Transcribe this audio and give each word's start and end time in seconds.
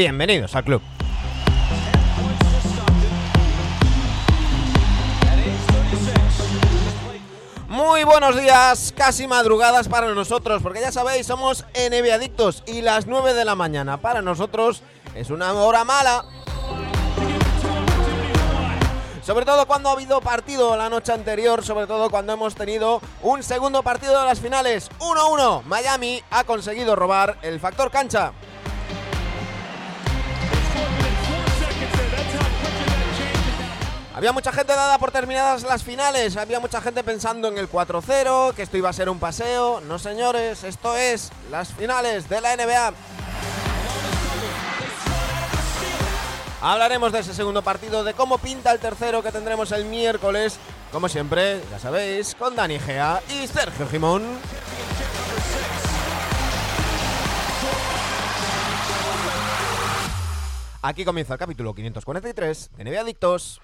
bienvenidos 0.00 0.54
al 0.54 0.64
club. 0.64 0.80
Muy 7.68 8.04
buenos 8.04 8.34
días, 8.40 8.94
casi 8.96 9.26
madrugadas 9.26 9.88
para 9.88 10.14
nosotros, 10.14 10.62
porque 10.62 10.80
ya 10.80 10.90
sabéis, 10.90 11.26
somos 11.26 11.66
NBA 11.74 12.14
adictos 12.14 12.62
y 12.66 12.80
las 12.80 13.06
9 13.06 13.34
de 13.34 13.44
la 13.44 13.54
mañana 13.54 13.98
para 13.98 14.22
nosotros 14.22 14.82
es 15.14 15.28
una 15.28 15.52
hora 15.52 15.84
mala. 15.84 16.24
Sobre 19.22 19.44
todo 19.44 19.66
cuando 19.66 19.90
ha 19.90 19.92
habido 19.92 20.22
partido 20.22 20.78
la 20.78 20.88
noche 20.88 21.12
anterior, 21.12 21.62
sobre 21.62 21.86
todo 21.86 22.08
cuando 22.08 22.32
hemos 22.32 22.54
tenido 22.54 23.02
un 23.20 23.42
segundo 23.42 23.82
partido 23.82 24.18
de 24.18 24.24
las 24.24 24.40
finales. 24.40 24.88
1-1. 24.98 25.62
Miami 25.64 26.22
ha 26.30 26.44
conseguido 26.44 26.96
robar 26.96 27.36
el 27.42 27.60
factor 27.60 27.90
cancha. 27.90 28.32
Había 34.20 34.32
mucha 34.32 34.52
gente 34.52 34.74
dada 34.74 34.98
por 34.98 35.12
terminadas 35.12 35.62
las 35.62 35.82
finales, 35.82 36.36
había 36.36 36.60
mucha 36.60 36.82
gente 36.82 37.02
pensando 37.02 37.48
en 37.48 37.56
el 37.56 37.70
4-0, 37.70 38.52
que 38.52 38.60
esto 38.60 38.76
iba 38.76 38.90
a 38.90 38.92
ser 38.92 39.08
un 39.08 39.18
paseo. 39.18 39.80
No 39.80 39.98
señores, 39.98 40.62
esto 40.62 40.94
es 40.94 41.30
las 41.50 41.72
finales 41.72 42.28
de 42.28 42.42
la 42.42 42.54
NBA. 42.54 42.92
Hablaremos 46.60 47.12
de 47.12 47.20
ese 47.20 47.32
segundo 47.32 47.62
partido, 47.62 48.04
de 48.04 48.12
cómo 48.12 48.36
pinta 48.36 48.72
el 48.72 48.78
tercero 48.78 49.22
que 49.22 49.32
tendremos 49.32 49.72
el 49.72 49.86
miércoles, 49.86 50.58
como 50.92 51.08
siempre, 51.08 51.62
ya 51.70 51.78
sabéis, 51.78 52.34
con 52.34 52.54
Dani 52.54 52.78
Gea 52.78 53.22
y 53.30 53.46
Sergio 53.46 53.88
Jimón. 53.88 54.38
Aquí 60.82 61.04
comienza 61.04 61.34
el 61.34 61.38
capítulo 61.38 61.74
543 61.74 62.70
de 62.76 62.84
NBA 62.84 63.00
Adictos. 63.00 63.60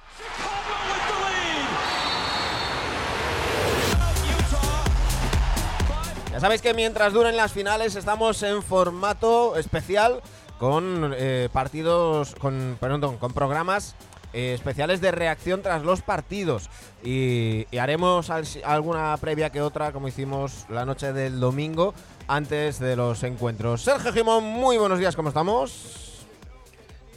Ya 6.32 6.40
sabéis 6.40 6.60
que 6.60 6.74
mientras 6.74 7.12
duren 7.12 7.36
las 7.36 7.52
finales 7.52 7.96
estamos 7.96 8.42
en 8.42 8.62
formato 8.62 9.56
especial 9.56 10.20
con 10.58 11.14
eh, 11.16 11.48
partidos, 11.52 12.34
con, 12.34 12.76
perdón, 12.78 13.16
con 13.16 13.32
programas 13.32 13.94
eh, 14.34 14.52
especiales 14.54 15.00
de 15.00 15.12
reacción 15.12 15.62
tras 15.62 15.82
los 15.82 16.02
partidos. 16.02 16.68
Y, 17.02 17.66
y 17.70 17.78
haremos 17.78 18.28
al- 18.28 18.46
alguna 18.64 19.16
previa 19.18 19.50
que 19.50 19.62
otra, 19.62 19.92
como 19.92 20.08
hicimos 20.08 20.66
la 20.68 20.84
noche 20.84 21.12
del 21.14 21.40
domingo, 21.40 21.94
antes 22.28 22.78
de 22.80 22.96
los 22.96 23.22
encuentros. 23.22 23.82
Sergio 23.82 24.12
Jimón, 24.12 24.44
muy 24.44 24.76
buenos 24.76 24.98
días, 24.98 25.16
¿cómo 25.16 25.28
estamos? 25.30 26.05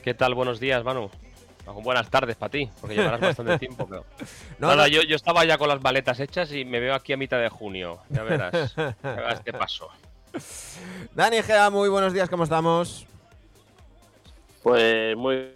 ¿Qué 0.03 0.13
tal? 0.13 0.33
Buenos 0.33 0.59
días, 0.59 0.83
Manu. 0.83 1.09
Buenas 1.83 2.09
tardes 2.09 2.35
para 2.35 2.49
ti, 2.49 2.67
porque 2.81 2.95
llevarás 2.95 3.19
bastante 3.19 3.59
tiempo. 3.59 3.85
Pero... 3.87 4.05
No, 4.59 4.67
Nada, 4.69 4.83
no, 4.83 4.87
Yo, 4.87 5.03
yo 5.03 5.15
estaba 5.15 5.45
ya 5.45 5.57
con 5.57 5.69
las 5.69 5.81
maletas 5.81 6.19
hechas 6.19 6.51
y 6.51 6.65
me 6.65 6.79
veo 6.79 6.95
aquí 6.95 7.13
a 7.13 7.17
mitad 7.17 7.39
de 7.39 7.49
junio. 7.49 7.99
Ya 8.09 8.23
verás. 8.23 8.75
ya 8.75 8.95
verás 9.03 9.41
qué 9.41 9.53
pasó. 9.53 9.89
Dani 11.15 11.41
Gea, 11.43 11.69
muy 11.69 11.89
buenos 11.89 12.13
días, 12.13 12.29
¿cómo 12.29 12.43
estamos? 12.43 13.05
Pues 14.63 15.15
muy 15.15 15.51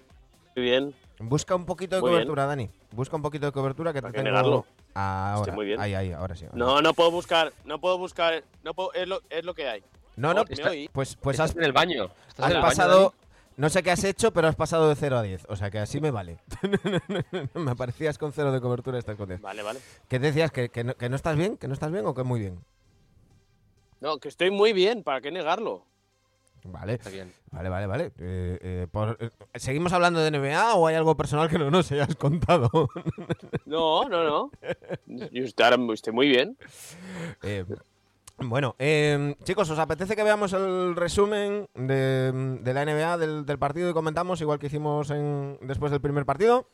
bien. 0.56 0.94
Busca 1.20 1.56
un 1.56 1.66
poquito 1.66 1.96
de 1.96 2.02
Muy 2.02 2.12
cobertura, 2.12 2.46
Dani. 2.46 2.70
Busca 2.92 3.16
un 3.16 3.22
poquito 3.22 3.46
de 3.48 3.52
cobertura 3.52 3.92
que 3.92 4.00
te 4.00 4.02
¿Para 4.04 4.12
qué 4.12 4.18
tengo... 4.20 4.30
negarlo? 4.30 4.66
Ahora, 4.94 5.38
Estoy 5.40 5.54
muy 5.54 5.66
bien. 5.66 5.80
ahí, 5.80 5.94
ahí, 5.96 6.12
ahora 6.12 6.36
sí. 6.36 6.46
ahora 6.46 6.58
No, 6.58 6.82
no 6.82 6.94
puedo 6.94 7.10
buscar, 7.10 7.52
no 7.66 7.80
puedo 7.80 7.98
buscar, 7.98 8.44
no 8.64 8.74
puedo, 8.76 8.94
es 8.94 9.08
lo, 9.08 9.22
es 9.30 9.44
lo 9.44 9.54
que 9.56 9.68
hay. 9.68 9.84
No, 10.16 10.34
no, 10.34 10.44
¿Me 10.44 10.54
está- 10.54 10.70
pues, 10.92 11.16
pues 11.16 11.36
Estás 11.36 11.52
has, 11.52 11.58
en 11.58 11.64
el 11.64 11.72
baño. 11.74 12.12
Estás 12.28 12.46
has 12.46 12.52
en 12.52 12.58
el 12.58 12.62
baño, 12.62 12.70
pasado. 12.70 13.14
No 13.56 13.70
sé 13.70 13.84
qué 13.84 13.92
has 13.92 14.04
hecho, 14.04 14.32
pero 14.34 14.48
has 14.48 14.56
pasado 14.56 14.90
de 14.90 14.96
0 14.96 15.18
a 15.18 15.22
10. 15.22 15.46
O 15.50 15.56
sea 15.56 15.70
que 15.70 15.80
así 15.80 16.02
me 16.02 16.12
vale. 16.12 16.40
me 17.54 17.72
aparecías 17.72 18.18
con 18.18 18.34
cero 18.34 18.52
de 18.52 18.60
cobertura 18.62 19.00
con 19.02 19.28
10. 19.28 19.42
Vale, 19.42 19.62
vale. 19.62 19.80
¿Qué 20.08 20.20
decías? 20.20 20.52
¿Que, 20.52 20.70
que 20.70 20.84
no, 20.84 20.96
que 20.96 21.10
no 21.10 21.16
estás 21.16 21.38
bien? 21.38 21.58
¿Que 21.58 21.68
no 21.68 21.74
estás 21.74 21.92
bien 21.92 22.06
o 22.06 22.14
que 22.14 22.24
muy 22.24 22.40
bien? 22.40 22.60
No, 24.02 24.18
que 24.18 24.28
estoy 24.28 24.52
muy 24.52 24.74
bien, 24.74 25.04
¿para 25.04 25.22
qué 25.22 25.32
negarlo? 25.32 25.86
Vale, 26.66 26.94
Está 26.94 27.10
bien. 27.10 27.34
vale, 27.52 27.68
vale, 27.70 27.88
vale. 27.88 28.06
Eh, 28.20 28.58
eh, 28.62 28.88
por- 28.90 29.18
eh, 29.20 29.30
¿Seguimos 29.56 29.92
hablando 29.92 30.22
de 30.22 30.32
NBA 30.32 30.76
o 30.76 30.88
hay 30.88 30.96
algo 30.96 31.16
personal 31.18 31.50
que 31.50 31.60
no 31.60 31.70
nos 31.70 31.92
hayas 31.92 32.16
contado? 32.16 32.70
No, 33.66 34.08
no, 34.08 34.24
no. 34.24 34.52
Yo 35.08 35.94
estoy 35.94 36.14
muy 36.14 36.28
bien. 36.28 36.58
Bueno, 38.50 38.76
eh, 38.80 39.36
chicos, 39.44 39.70
¿os 39.70 39.80
apetece 39.80 40.16
que 40.16 40.24
veamos 40.24 40.54
el 40.54 40.96
resumen 40.96 41.68
de, 41.74 42.60
de 42.62 42.74
la 42.74 42.86
NBA 42.86 43.18
del, 43.18 43.46
del 43.46 43.60
partido 43.60 43.90
y 43.90 43.94
comentamos 43.94 44.42
igual 44.42 44.60
que 44.60 44.68
hicimos 44.68 45.10
en, 45.10 45.58
después 45.62 45.92
del 45.92 46.02
primer 46.02 46.26
partido? 46.26 46.68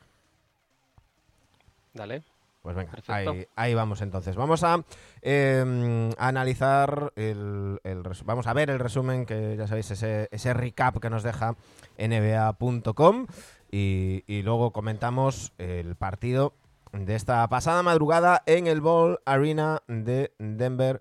Dale. 1.94 2.24
Pues 2.62 2.76
venga, 2.76 2.92
ahí, 3.08 3.48
ahí 3.56 3.74
vamos 3.74 4.02
entonces. 4.02 4.36
Vamos 4.36 4.64
a, 4.64 4.84
eh, 5.22 6.12
analizar, 6.18 7.14
el, 7.16 7.80
vamos 8.26 8.48
a 8.48 8.54
ver 8.54 8.70
el 8.70 8.80
resumen 8.80 9.26
que 9.26 9.56
ya 9.58 9.66
sabéis, 9.66 9.92
ese, 9.92 10.28
ese 10.32 10.54
recap 10.54 10.98
que 11.00 11.10
nos 11.10 11.24
deja 11.24 11.56
nba.com 11.98 13.28
y, 13.72 14.24
y 14.28 14.42
luego 14.42 14.72
comentamos 14.72 15.54
el 15.58 15.96
partido 15.96 16.54
de 16.92 17.16
esta 17.16 17.48
pasada 17.48 17.82
madrugada 17.82 18.44
en 18.46 18.68
el 18.68 18.82
Ball 18.82 19.20
Arena 19.26 19.82
de 19.88 20.34
Denver, 20.38 21.00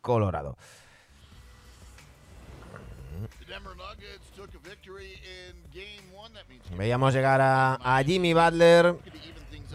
Colorado. 0.00 0.56
Veíamos 6.76 7.12
llegar 7.14 7.40
a, 7.40 7.74
a 7.74 8.02
Jimmy 8.04 8.32
Butler, 8.32 8.94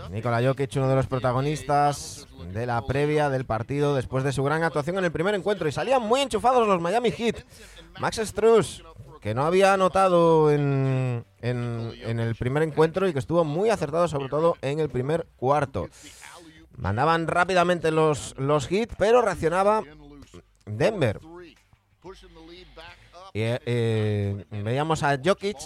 Nikola 0.09 0.41
Jokic, 0.43 0.71
uno 0.77 0.89
de 0.89 0.95
los 0.95 1.07
protagonistas 1.07 2.27
de 2.53 2.65
la 2.65 2.81
previa 2.85 3.29
del 3.29 3.45
partido 3.45 3.95
después 3.95 4.23
de 4.23 4.31
su 4.31 4.43
gran 4.43 4.63
actuación 4.63 4.97
en 4.97 5.05
el 5.05 5.11
primer 5.11 5.35
encuentro. 5.35 5.67
Y 5.67 5.71
salían 5.71 6.01
muy 6.01 6.21
enchufados 6.21 6.67
los 6.67 6.81
Miami 6.81 7.11
Heat. 7.11 7.43
Max 7.99 8.17
Struz, 8.23 8.83
que 9.21 9.33
no 9.33 9.45
había 9.45 9.73
anotado 9.73 10.51
en, 10.51 11.25
en- 11.41 11.91
en 12.03 12.19
el 12.19 12.35
primer 12.35 12.63
encuentro 12.63 13.07
y 13.07 13.13
que 13.13 13.19
estuvo 13.19 13.43
muy 13.43 13.69
acertado, 13.69 14.07
sobre 14.07 14.29
todo 14.29 14.57
en 14.61 14.79
el 14.79 14.89
primer 14.89 15.27
cuarto. 15.37 15.87
Mandaban 16.77 17.27
rápidamente 17.27 17.91
los, 17.91 18.35
los 18.37 18.67
Heat, 18.67 18.89
pero 18.97 19.21
reaccionaba 19.21 19.83
Denver. 20.65 21.19
Eh, 23.33 23.59
eh, 23.65 24.45
veíamos 24.63 25.03
a 25.03 25.19
Jokic. 25.23 25.57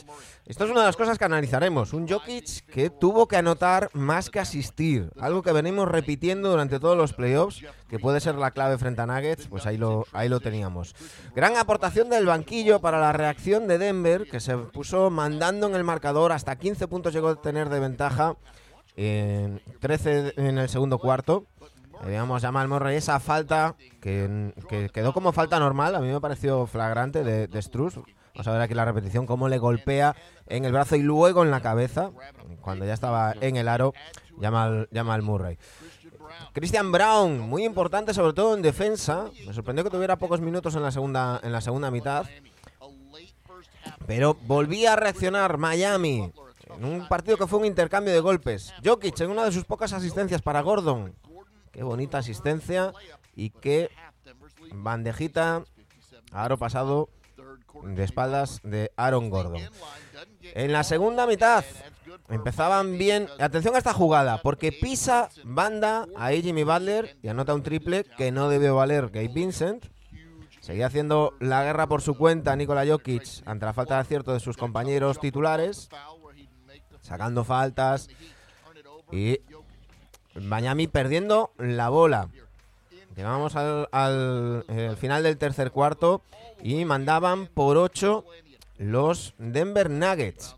Esto 0.46 0.66
es 0.66 0.72
una 0.72 0.80
de 0.80 0.86
las 0.88 0.96
cosas 0.96 1.18
que 1.18 1.26
analizaremos. 1.26 1.94
Un 1.94 2.08
Jokic 2.08 2.66
que 2.66 2.90
tuvo 2.90 3.28
que 3.28 3.38
anotar 3.38 3.90
más 3.94 4.30
que 4.30 4.40
asistir. 4.40 5.12
Algo 5.20 5.44
que 5.44 5.52
venimos 5.52 5.88
repitiendo 5.88 6.50
durante 6.50 6.80
todos 6.80 6.98
los 6.98 7.14
playoffs, 7.14 7.64
que 7.88 8.00
puede 8.00 8.22
ser 8.22 8.36
la 8.36 8.52
clave 8.52 8.78
frente 8.78 9.02
a 9.02 9.06
Nuggets. 9.06 9.48
Pues 9.48 9.66
ahí 9.66 9.78
lo, 9.78 10.08
ahí 10.14 10.30
lo 10.30 10.40
teníamos. 10.40 10.96
Gran 11.36 11.58
aportación 11.58 12.10
del 12.10 12.26
banquillo 12.26 12.80
para 12.80 13.00
la 13.00 13.12
reacción 13.12 13.68
de 13.68 13.78
Denver, 13.78 14.28
que 14.30 14.40
se 14.40 14.58
puso 14.58 15.10
mandando 15.10 15.68
en 15.68 15.76
el 15.76 15.84
marcador. 15.84 16.32
Hasta 16.32 16.58
15 16.58 16.88
puntos 16.88 17.14
llegó 17.14 17.30
a 17.30 17.42
tener 17.42 17.70
de 17.70 17.80
ventaja. 17.80 18.36
En 18.96 19.62
13 19.80 20.34
en 20.38 20.58
el 20.58 20.70
segundo 20.70 20.98
cuarto. 20.98 21.46
Veíamos 22.06 22.44
a 22.44 22.48
Jamal 22.48 22.68
Murray 22.68 22.96
esa 22.96 23.20
falta 23.20 23.76
que, 24.02 24.54
que 24.68 24.90
quedó 24.90 25.14
como 25.14 25.32
falta 25.32 25.60
normal. 25.60 25.96
A 25.96 26.00
mí 26.00 26.08
me 26.08 26.22
pareció 26.22 26.66
flagrante 26.66 27.24
de, 27.24 27.48
de. 27.48 27.62
Vamos 28.34 28.48
a 28.48 28.52
ver 28.54 28.62
aquí 28.62 28.74
la 28.74 28.86
repetición, 28.86 29.26
cómo 29.26 29.50
le 29.50 29.58
golpea 29.58 30.16
en 30.48 30.64
el 30.64 30.72
brazo 30.72 30.96
y 30.96 31.02
luego 31.02 31.44
en 31.44 31.52
la 31.52 31.62
cabeza, 31.62 32.12
cuando 32.62 32.86
ya 32.86 32.94
estaba 32.94 33.34
en 33.42 33.58
el 33.58 33.68
aro, 33.68 33.94
Jamal, 34.40 34.88
Jamal 34.94 35.22
Murray. 35.24 35.58
Christian 36.54 36.92
Brown, 36.92 37.40
muy 37.40 37.66
importante 37.66 38.14
sobre 38.14 38.34
todo 38.34 38.56
en 38.56 38.62
defensa. 38.62 39.26
Me 39.46 39.54
sorprendió 39.54 39.84
que 39.84 39.90
tuviera 39.90 40.18
pocos 40.18 40.40
minutos 40.42 40.76
en 40.76 40.84
la 40.84 40.92
segunda, 40.92 41.40
en 41.44 41.52
la 41.52 41.60
segunda 41.60 41.92
mitad. 41.92 42.26
Pero 44.08 44.38
volvía 44.46 44.94
a 44.94 44.96
reaccionar 44.96 45.58
Miami 45.58 46.32
en 46.78 46.86
un 46.86 47.08
partido 47.08 47.38
que 47.38 47.48
fue 47.48 47.60
un 47.60 47.66
intercambio 47.66 48.14
de 48.14 48.20
golpes. 48.20 48.74
Jokic 48.84 49.20
en 49.20 49.32
una 49.32 49.46
de 49.46 49.52
sus 49.52 49.66
pocas 49.66 49.92
asistencias 49.94 50.42
para 50.42 50.62
Gordon. 50.62 51.14
Qué 51.72 51.84
bonita 51.84 52.18
asistencia 52.18 52.94
y 53.36 53.52
qué 53.52 53.90
bandejita 54.74 55.64
aro 56.32 56.58
pasado 56.58 57.10
de 57.84 58.04
espaldas 58.04 58.60
de 58.64 58.92
Aaron 58.98 59.30
Gordon. 59.30 59.62
En 60.42 60.72
la 60.72 60.84
segunda 60.84 61.28
mitad 61.28 61.64
empezaban 62.30 62.98
bien. 62.98 63.28
Atención 63.40 63.76
a 63.76 63.78
esta 63.78 63.94
jugada, 63.94 64.42
porque 64.42 64.72
pisa 64.72 65.30
banda 65.44 66.08
a 66.16 66.32
Jimmy 66.32 66.64
Butler 66.64 67.18
y 67.22 67.28
anota 67.28 67.54
un 67.54 67.64
triple 67.64 68.04
que 68.18 68.32
no 68.32 68.50
debió 68.50 68.76
valer 68.76 69.10
Gabe 69.10 69.30
Vincent. 69.30 69.86
Seguía 70.60 70.88
haciendo 70.88 71.34
la 71.40 71.64
guerra 71.64 71.88
por 71.88 72.02
su 72.02 72.16
cuenta 72.16 72.56
Nikola 72.56 72.86
Jokic 72.86 73.42
ante 73.46 73.66
la 73.66 73.74
falta 73.74 73.96
de 73.96 74.02
acierto 74.02 74.34
de 74.34 74.40
sus 74.40 74.58
compañeros 74.58 75.20
titulares, 75.20 75.90
sacando 77.02 77.44
faltas 77.44 78.10
y 79.12 79.40
Miami 80.42 80.88
perdiendo 80.88 81.52
la 81.58 81.90
bola. 81.90 82.30
Llegamos 83.16 83.56
al, 83.56 83.90
al, 83.92 84.66
eh, 84.70 84.96
final 84.98 85.24
del 85.24 85.38
tercer 85.38 85.72
cuarto 85.72 86.22
y 86.64 86.86
mandaban 86.86 87.48
por 87.48 87.78
8 87.78 88.26
los 88.78 89.34
Denver 89.38 89.90
Nuggets. 89.90 90.56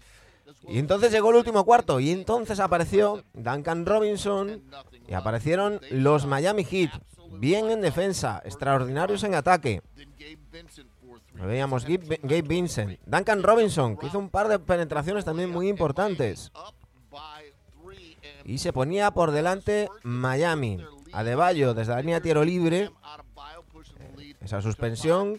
Y 0.68 0.78
entonces 0.78 1.12
llegó 1.12 1.31
el 1.31 1.38
último 1.38 1.66
cuarto 1.66 2.00
y 2.00 2.12
entonces 2.12 2.60
apareció 2.60 3.24
Duncan 3.33 3.86
Robinson 3.86 4.62
y 5.07 5.13
aparecieron 5.13 5.81
los 5.89 6.25
Miami 6.25 6.63
Heat, 6.63 6.92
bien 7.31 7.72
en 7.72 7.81
defensa, 7.81 8.42
extraordinarios 8.45 9.24
en 9.24 9.36
ataque. 9.36 9.81
Veíamos 11.33 11.86
Gabe 11.86 12.42
Vincent, 12.44 13.00
Duncan 13.06 13.42
Robinson, 13.42 13.98
que 13.98 14.07
hizo 14.07 14.19
un 14.19 14.30
par 14.30 14.48
de 14.48 14.60
penetraciones 14.60 15.25
también 15.25 15.50
muy 15.50 15.68
importantes. 15.68 16.51
Y 18.51 18.57
se 18.57 18.74
ponía 18.74 19.12
por 19.12 19.31
delante 19.31 19.88
Miami. 20.03 20.77
Adebayo 21.13 21.74
desde 21.74 21.94
la 21.94 22.01
línea 22.01 22.19
tiro 22.19 22.44
libre. 22.44 22.92
Esa 24.42 24.62
suspensión. 24.62 25.38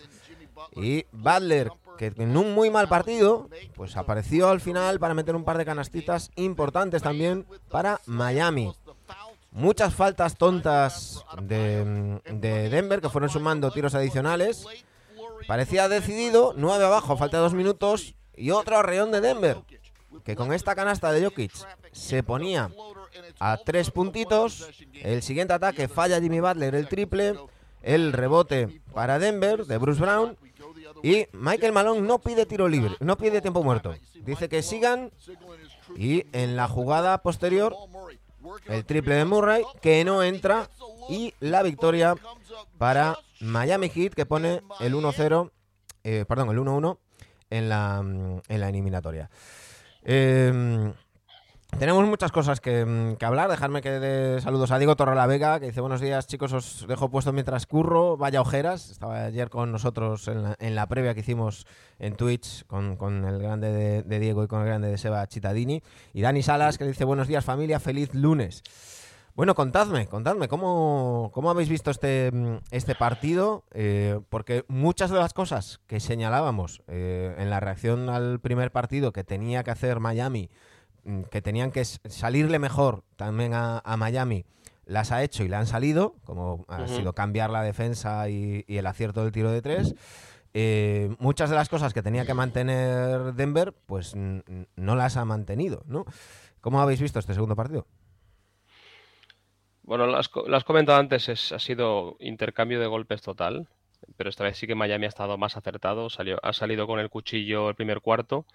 Y 0.77 1.05
Butler, 1.13 1.71
que 1.99 2.15
en 2.17 2.35
un 2.39 2.55
muy 2.55 2.71
mal 2.71 2.89
partido, 2.89 3.51
pues 3.75 3.99
apareció 3.99 4.49
al 4.49 4.63
final 4.63 4.99
para 4.99 5.13
meter 5.13 5.37
un 5.37 5.45
par 5.45 5.59
de 5.59 5.67
canastitas 5.67 6.31
importantes 6.37 7.03
también 7.03 7.45
para 7.69 8.01
Miami. 8.07 8.73
Muchas 9.51 9.93
faltas 9.93 10.39
tontas 10.39 11.23
de, 11.43 12.19
de 12.33 12.71
Denver 12.71 13.03
que 13.03 13.11
fueron 13.11 13.29
sumando 13.29 13.71
tiros 13.73 13.95
adicionales. 13.95 14.65
Parecía 15.47 15.91
decidido, 15.91 16.55
9 16.57 16.83
abajo, 16.83 17.19
falta 17.19 17.37
dos 17.37 17.53
minutos. 17.53 18.15
Y 18.35 18.53
otro 18.53 18.79
arreón 18.79 19.11
de 19.11 19.21
Denver, 19.21 19.59
que 20.25 20.35
con 20.35 20.55
esta 20.55 20.75
canasta 20.75 21.13
de 21.13 21.23
Jokic 21.23 21.53
se 21.93 22.23
ponía 22.23 22.71
a 23.39 23.57
tres 23.59 23.91
puntitos. 23.91 24.69
El 24.95 25.23
siguiente 25.23 25.55
ataque 25.55 25.89
falla 25.89 26.21
Jimmy 26.21 26.41
Butler 26.41 26.75
el 26.75 26.89
triple. 26.89 27.35
El 27.83 28.13
rebote 28.13 28.81
para 28.95 29.19
Denver 29.19 29.67
de 29.67 29.79
Bruce 29.79 30.01
Brown. 30.01 30.37
Y 31.03 31.27
Michael 31.33 31.73
Malone 31.73 32.01
no 32.01 32.21
pide 32.21 32.47
tiro 32.47 32.69
libre, 32.69 32.95
no 33.01 33.17
pide 33.17 33.41
tiempo 33.41 33.63
muerto. 33.63 33.95
Dice 34.25 34.49
que 34.49 34.63
sigan. 34.63 35.11
Y 35.97 36.25
en 36.33 36.57
la 36.57 36.69
jugada 36.69 37.19
posterior, 37.23 37.75
el 38.67 38.85
triple 38.85 39.17
de 39.17 39.25
Murray, 39.25 39.65
que 39.81 40.05
no 40.05 40.23
entra. 40.23 40.69
Y 41.09 41.35
la 41.41 41.63
victoria 41.63 42.15
para 42.79 43.19
Miami 43.41 43.89
Heat, 43.89 44.15
que 44.15 44.27
pone 44.27 44.63
el 44.81 44.95
1-0, 44.95 45.51
eh, 46.05 46.25
perdón, 46.29 46.51
el 46.51 46.59
1-1 46.59 46.99
en 47.51 47.69
la, 47.69 47.99
en 47.99 48.61
la 48.61 48.69
eliminatoria. 48.69 49.29
Eh, 50.05 50.93
tenemos 51.79 52.07
muchas 52.07 52.33
cosas 52.33 52.61
que, 52.61 52.85
mm, 52.85 53.17
que 53.17 53.25
hablar. 53.25 53.51
Dejarme 53.51 53.81
que 53.81 53.91
dé 53.91 54.41
saludos 54.41 54.71
a 54.71 54.79
Diego 54.79 54.97
Torrelavega, 54.97 55.61
que 55.61 55.67
dice 55.67 55.81
buenos 55.81 56.01
días 56.01 56.27
chicos, 56.27 56.53
os 56.53 56.87
dejo 56.87 57.11
puesto 57.11 57.33
mientras 57.33 57.67
curro. 57.67 58.17
Vaya 58.17 58.41
ojeras. 58.41 58.91
Estaba 58.91 59.25
ayer 59.25 59.51
con 59.51 59.73
nosotros 59.73 60.29
en 60.29 60.43
la, 60.43 60.57
en 60.59 60.75
la 60.75 60.87
previa 60.87 61.15
que 61.15 61.21
hicimos 61.21 61.67
en 61.99 62.17
Twitch 62.17 62.67
con, 62.67 63.25
el 63.25 63.39
grande 63.39 64.03
de, 64.03 64.19
Diego 64.19 64.45
y 64.45 64.49
con 64.49 64.61
el 64.61 64.67
grande 64.67 64.89
de 64.89 64.99
Seba 64.99 65.27
Chitadini. 65.27 65.83
Y 66.13 66.23
Dani 66.23 66.43
Salas, 66.43 66.79
que 66.79 66.85
dice 66.85 67.05
buenos 67.05 67.29
días 67.29 67.45
familia, 67.45 67.81
feliz 67.81 68.15
lunes. 68.15 68.63
Bueno, 69.35 69.55
contadme, 69.55 70.09
contadme, 70.09 70.47
¿cómo, 70.47 71.31
cómo 71.33 71.51
habéis 71.51 71.71
visto 71.71 71.91
este, 71.91 72.31
mm, 72.31 72.57
este 72.71 72.95
partido? 72.95 73.65
Eh, 73.73 74.21
porque 74.29 74.67
muchas 74.69 75.11
de 75.11 75.19
las 75.19 75.33
cosas 75.33 75.81
que 75.87 76.01
señalábamos 76.01 76.83
eh, 76.87 77.35
en 77.39 77.49
la 77.49 77.59
reacción 77.59 78.11
al 78.11 78.41
primer 78.41 78.73
partido 78.73 79.13
que 79.13 79.25
tenía 79.25 79.63
que 79.63 79.71
hacer 79.71 80.01
Miami, 80.01 80.51
que 81.31 81.43
tenían 81.43 81.71
que 81.71 81.85
salirle 81.85 82.59
mejor 82.59 83.05
también 83.17 83.55
a, 83.55 83.79
a 83.85 83.97
Miami, 83.97 84.45
las 84.85 85.13
ha 85.13 85.23
hecho 85.23 85.45
y 85.45 85.49
le 85.49 85.57
han 85.57 85.67
salido, 85.67 86.17
como 86.25 86.65
ha 86.69 86.87
sido 86.87 87.13
cambiar 87.15 87.51
la 87.51 87.63
defensa 87.63 88.29
y, 88.29 88.65
y 88.67 88.77
el 88.77 88.87
acierto 88.87 89.23
del 89.23 89.33
tiro 89.33 89.51
de 89.51 89.63
tres. 89.63 89.95
Eh, 90.55 91.15
muchas 91.19 91.49
de 91.49 91.57
las 91.57 91.69
cosas 91.69 91.95
que 91.95 92.03
tenía 92.03 92.27
que 92.27 92.35
mantener 92.35 93.33
Denver, 93.35 93.73
pues 93.87 94.15
mm, 94.15 94.41
no 94.77 94.97
las 94.97 95.17
ha 95.17 95.25
mantenido, 95.25 95.83
¿no? 95.87 96.05
¿Cómo 96.61 96.81
habéis 96.81 97.01
visto 97.01 97.19
este 97.19 97.35
segundo 97.35 97.57
partido? 97.57 97.87
Bueno, 99.83 100.07
lo 100.07 100.17
has 100.17 100.65
comentado 100.65 100.99
antes, 100.99 101.29
es, 101.29 101.53
ha 101.53 101.59
sido 101.59 102.17
intercambio 102.21 102.79
de 102.79 102.87
golpes 102.87 103.21
total, 103.23 103.67
pero 104.17 104.31
esta 104.31 104.45
vez 104.45 104.57
sí 104.57 104.67
que 104.67 104.75
Miami 104.75 105.07
ha 105.07 105.09
estado 105.09 105.39
más 105.39 105.57
acertado, 105.57 106.09
salió, 106.09 106.39
ha 106.43 106.53
salido 106.53 106.87
con 106.87 107.01
el 107.01 107.11
cuchillo 107.11 107.69
el 107.69 107.75
primer 107.75 108.01
cuarto. 108.01 108.47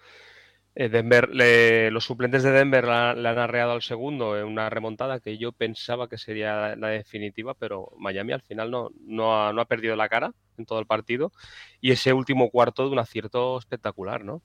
Eh, 0.74 0.88
Denver, 0.88 1.28
le- 1.30 1.90
los 1.90 2.04
suplentes 2.04 2.42
de 2.44 2.52
Denver 2.52 2.84
la- 2.84 3.14
le 3.14 3.28
han 3.28 3.38
arreado 3.38 3.72
al 3.72 3.82
segundo 3.82 4.38
en 4.38 4.44
una 4.44 4.70
remontada 4.70 5.18
que 5.20 5.36
yo 5.36 5.50
pensaba 5.52 6.08
que 6.08 6.18
sería 6.18 6.76
la, 6.76 6.88
definitiva, 6.88 7.54
pero 7.54 7.90
Miami 7.98 8.32
al 8.32 8.42
final 8.42 8.70
no, 8.70 8.90
no, 9.00 9.42
ha, 9.42 9.52
no 9.52 9.60
ha 9.60 9.64
perdido 9.64 9.96
la 9.96 10.08
cara 10.08 10.32
en 10.56 10.66
todo 10.66 10.78
el 10.78 10.86
partido 10.86 11.32
y 11.80 11.90
ese 11.90 12.12
último 12.12 12.50
cuarto 12.50 12.84
de 12.84 12.90
un 12.90 12.98
acierto 13.00 13.58
espectacular, 13.58 14.24
¿no? 14.24 14.42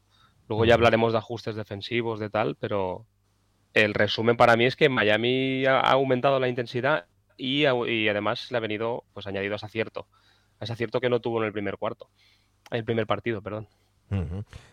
Luego 0.49 0.65
ya 0.65 0.73
hablaremos 0.73 1.11
de 1.13 1.19
ajustes 1.19 1.55
defensivos, 1.55 2.19
de 2.19 2.29
tal, 2.29 2.55
pero 2.55 3.05
el 3.73 3.93
resumen 3.93 4.37
para 4.37 4.55
mí 4.55 4.65
es 4.65 4.75
que 4.75 4.89
Miami 4.89 5.65
ha 5.65 5.79
aumentado 5.79 6.39
la 6.39 6.47
intensidad 6.47 7.07
y, 7.37 7.65
además 7.65 8.51
le 8.51 8.57
ha 8.57 8.61
venido 8.61 9.03
pues 9.13 9.27
añadido 9.27 9.55
ese 9.55 9.65
acierto, 9.65 10.07
ese 10.59 10.73
acierto 10.73 10.99
que 11.01 11.09
no 11.09 11.21
tuvo 11.21 11.39
en 11.39 11.45
el 11.45 11.53
primer 11.53 11.77
cuarto, 11.77 12.09
en 12.71 12.79
el 12.79 12.85
primer 12.85 13.07
partido, 13.07 13.41
perdón. 13.41 13.67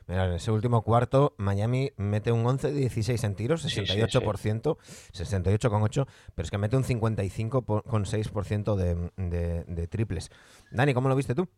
Mira, 0.06 0.26
en 0.26 0.32
ese 0.32 0.50
último 0.50 0.82
cuarto, 0.82 1.34
Miami 1.36 1.90
mete 1.96 2.32
un 2.32 2.44
11 2.46 2.72
de 2.72 2.80
16 2.80 3.24
en 3.24 3.34
tiros, 3.34 3.62
Sí, 3.62 3.68
sí, 3.70 3.80
68%, 3.80 4.76
68,8%, 5.12 6.06
pero 6.34 6.44
es 6.44 6.50
que 6.50 6.58
mete 6.58 6.76
un 6.76 6.84
55,6% 6.84 8.74
de, 8.74 9.10
de, 9.16 9.64
de 9.64 9.86
triples. 9.86 10.30
Dani, 10.70 10.94
¿cómo 10.94 11.08
lo 11.08 11.16
viste 11.16 11.34
tú? 11.34 11.48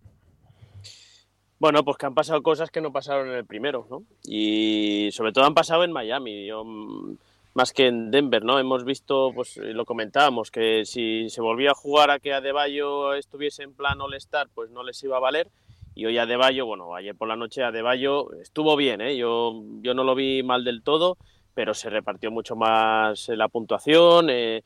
Bueno, 1.62 1.84
pues 1.84 1.96
que 1.96 2.06
han 2.06 2.14
pasado 2.14 2.42
cosas 2.42 2.72
que 2.72 2.80
no 2.80 2.92
pasaron 2.92 3.28
en 3.28 3.36
el 3.36 3.46
primero, 3.46 3.86
¿no? 3.88 4.02
Y 4.24 5.10
sobre 5.12 5.30
todo 5.30 5.44
han 5.44 5.54
pasado 5.54 5.84
en 5.84 5.92
Miami, 5.92 6.44
yo, 6.44 6.64
mm, 6.64 7.16
más 7.54 7.72
que 7.72 7.86
en 7.86 8.10
Denver, 8.10 8.44
¿no? 8.44 8.58
Hemos 8.58 8.84
visto, 8.84 9.30
pues 9.32 9.58
eh, 9.58 9.72
lo 9.72 9.84
comentábamos, 9.84 10.50
que 10.50 10.84
si 10.84 11.30
se 11.30 11.40
volvía 11.40 11.70
a 11.70 11.74
jugar 11.74 12.10
a 12.10 12.18
que 12.18 12.32
Adebayo 12.32 13.14
estuviese 13.14 13.62
en 13.62 13.74
plan 13.74 14.00
All-Star, 14.00 14.48
pues 14.52 14.70
no 14.70 14.82
les 14.82 15.00
iba 15.04 15.18
a 15.18 15.20
valer. 15.20 15.50
Y 15.94 16.06
hoy 16.06 16.18
Adebayo, 16.18 16.66
bueno, 16.66 16.94
ayer 16.94 17.14
por 17.14 17.28
la 17.28 17.36
noche 17.36 17.62
Adebayo 17.62 18.32
estuvo 18.40 18.76
bien, 18.76 19.00
¿eh? 19.00 19.16
Yo, 19.16 19.62
yo 19.80 19.94
no 19.94 20.04
lo 20.04 20.14
vi 20.14 20.42
mal 20.42 20.64
del 20.64 20.82
todo, 20.82 21.18
pero 21.54 21.74
se 21.74 21.90
repartió 21.90 22.30
mucho 22.30 22.56
más 22.56 23.28
eh, 23.28 23.36
la 23.36 23.48
puntuación. 23.48 24.30
eh, 24.30 24.62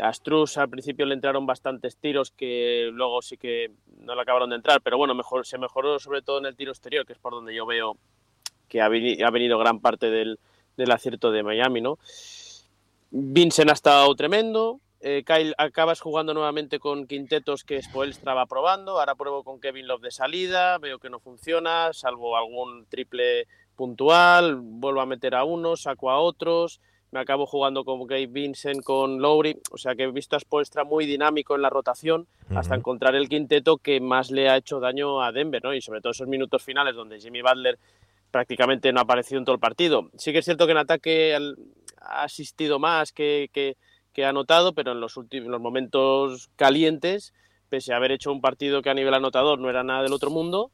a 0.00 0.12
Struz 0.12 0.58
al 0.58 0.68
principio 0.68 1.06
le 1.06 1.14
entraron 1.14 1.46
bastantes 1.46 1.96
tiros 1.96 2.30
que 2.30 2.90
luego 2.92 3.22
sí 3.22 3.38
que 3.38 3.70
no 4.00 4.14
le 4.14 4.20
acabaron 4.20 4.50
de 4.50 4.56
entrar, 4.56 4.82
pero 4.82 4.98
bueno, 4.98 5.14
mejor, 5.14 5.46
se 5.46 5.56
mejoró 5.56 5.98
sobre 5.98 6.20
todo 6.20 6.38
en 6.38 6.46
el 6.46 6.56
tiro 6.56 6.70
exterior, 6.70 7.06
que 7.06 7.14
es 7.14 7.18
por 7.18 7.32
donde 7.32 7.54
yo 7.54 7.64
veo 7.64 7.96
que 8.68 8.82
ha 8.82 8.88
venido 8.88 9.58
gran 9.58 9.80
parte 9.80 10.10
del, 10.10 10.38
del 10.76 10.90
acierto 10.90 11.30
de 11.30 11.42
Miami, 11.42 11.80
¿no? 11.80 11.98
Vincent 13.10 13.70
ha 13.70 13.74
estado 13.74 14.14
tremendo. 14.14 14.80
Eh, 15.00 15.22
Kyle, 15.26 15.54
acabas 15.58 16.00
jugando 16.00 16.32
nuevamente 16.34 16.78
con 16.78 17.06
quintetos 17.06 17.64
que 17.64 17.82
Spoelstra 17.82 18.34
va 18.34 18.46
probando. 18.46 18.98
Ahora 18.98 19.14
pruebo 19.14 19.44
con 19.44 19.60
Kevin 19.60 19.86
Love 19.86 20.02
de 20.02 20.10
salida. 20.10 20.78
Veo 20.78 20.98
que 20.98 21.10
no 21.10 21.20
funciona, 21.20 21.92
salvo 21.92 22.36
algún 22.36 22.86
triple 22.86 23.46
puntual. 23.74 24.56
Vuelvo 24.60 25.00
a 25.00 25.06
meter 25.06 25.34
a 25.34 25.44
unos, 25.44 25.82
saco 25.82 26.10
a 26.10 26.18
otros. 26.18 26.80
Me 27.12 27.20
acabo 27.20 27.46
jugando 27.46 27.84
con 27.84 28.06
Gabe 28.06 28.26
Vincent, 28.26 28.82
con 28.82 29.20
Lowry. 29.20 29.58
O 29.70 29.78
sea 29.78 29.94
que 29.94 30.04
he 30.04 30.10
visto 30.10 30.36
a 30.36 30.40
Spoelstra 30.40 30.84
muy 30.84 31.06
dinámico 31.06 31.54
en 31.54 31.62
la 31.62 31.70
rotación 31.70 32.26
hasta 32.54 32.74
encontrar 32.74 33.14
el 33.14 33.28
quinteto 33.28 33.76
que 33.76 34.00
más 34.00 34.30
le 34.30 34.48
ha 34.48 34.56
hecho 34.56 34.80
daño 34.80 35.22
a 35.22 35.30
Denver, 35.30 35.62
¿no? 35.62 35.72
Y 35.74 35.80
sobre 35.80 36.00
todo 36.00 36.12
esos 36.12 36.28
minutos 36.28 36.62
finales 36.62 36.94
donde 36.94 37.20
Jimmy 37.20 37.42
Butler 37.42 37.78
prácticamente 38.30 38.92
no 38.92 39.00
ha 39.00 39.04
aparecido 39.04 39.38
en 39.38 39.44
todo 39.44 39.54
el 39.54 39.60
partido. 39.60 40.10
Sí 40.18 40.32
que 40.32 40.38
es 40.38 40.44
cierto 40.44 40.66
que 40.66 40.72
en 40.72 40.78
ataque 40.78 41.38
ha 42.00 42.22
asistido 42.22 42.78
más 42.78 43.12
que, 43.12 43.50
que, 43.52 43.76
que 44.16 44.24
ha 44.24 44.30
anotado, 44.30 44.72
pero 44.72 44.92
en 44.92 45.00
los 45.00 45.18
últimos 45.18 45.60
momentos 45.60 46.48
calientes, 46.56 47.34
pese 47.68 47.92
a 47.92 47.96
haber 47.98 48.12
hecho 48.12 48.32
un 48.32 48.40
partido 48.40 48.80
que 48.80 48.88
a 48.88 48.94
nivel 48.94 49.12
anotador 49.12 49.58
no 49.58 49.68
era 49.68 49.84
nada 49.84 50.02
del 50.02 50.14
otro 50.14 50.30
mundo, 50.30 50.70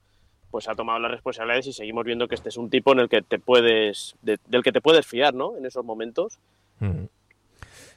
pues 0.53 0.69
ha 0.69 0.77
tomado 0.77 1.01
las 1.01 1.11
responsabilidades 1.11 1.67
y 1.67 1.73
seguimos 1.73 2.05
viendo 2.05 2.29
que 2.29 2.37
este 2.37 2.51
es 2.51 2.57
un 2.57 2.71
tipo 2.71 2.93
en 2.93 3.01
el 3.01 3.09
que 3.09 3.21
te 3.21 3.41
puedes, 3.41 4.15
de- 4.23 4.39
del 4.47 4.63
que 4.63 4.71
te 4.71 4.81
puedes 4.81 5.05
fiar, 5.09 5.35
¿no? 5.35 5.57
En 5.57 5.67
esos 5.67 5.85
momentos. 5.85 6.39
Ujú. 6.81 7.09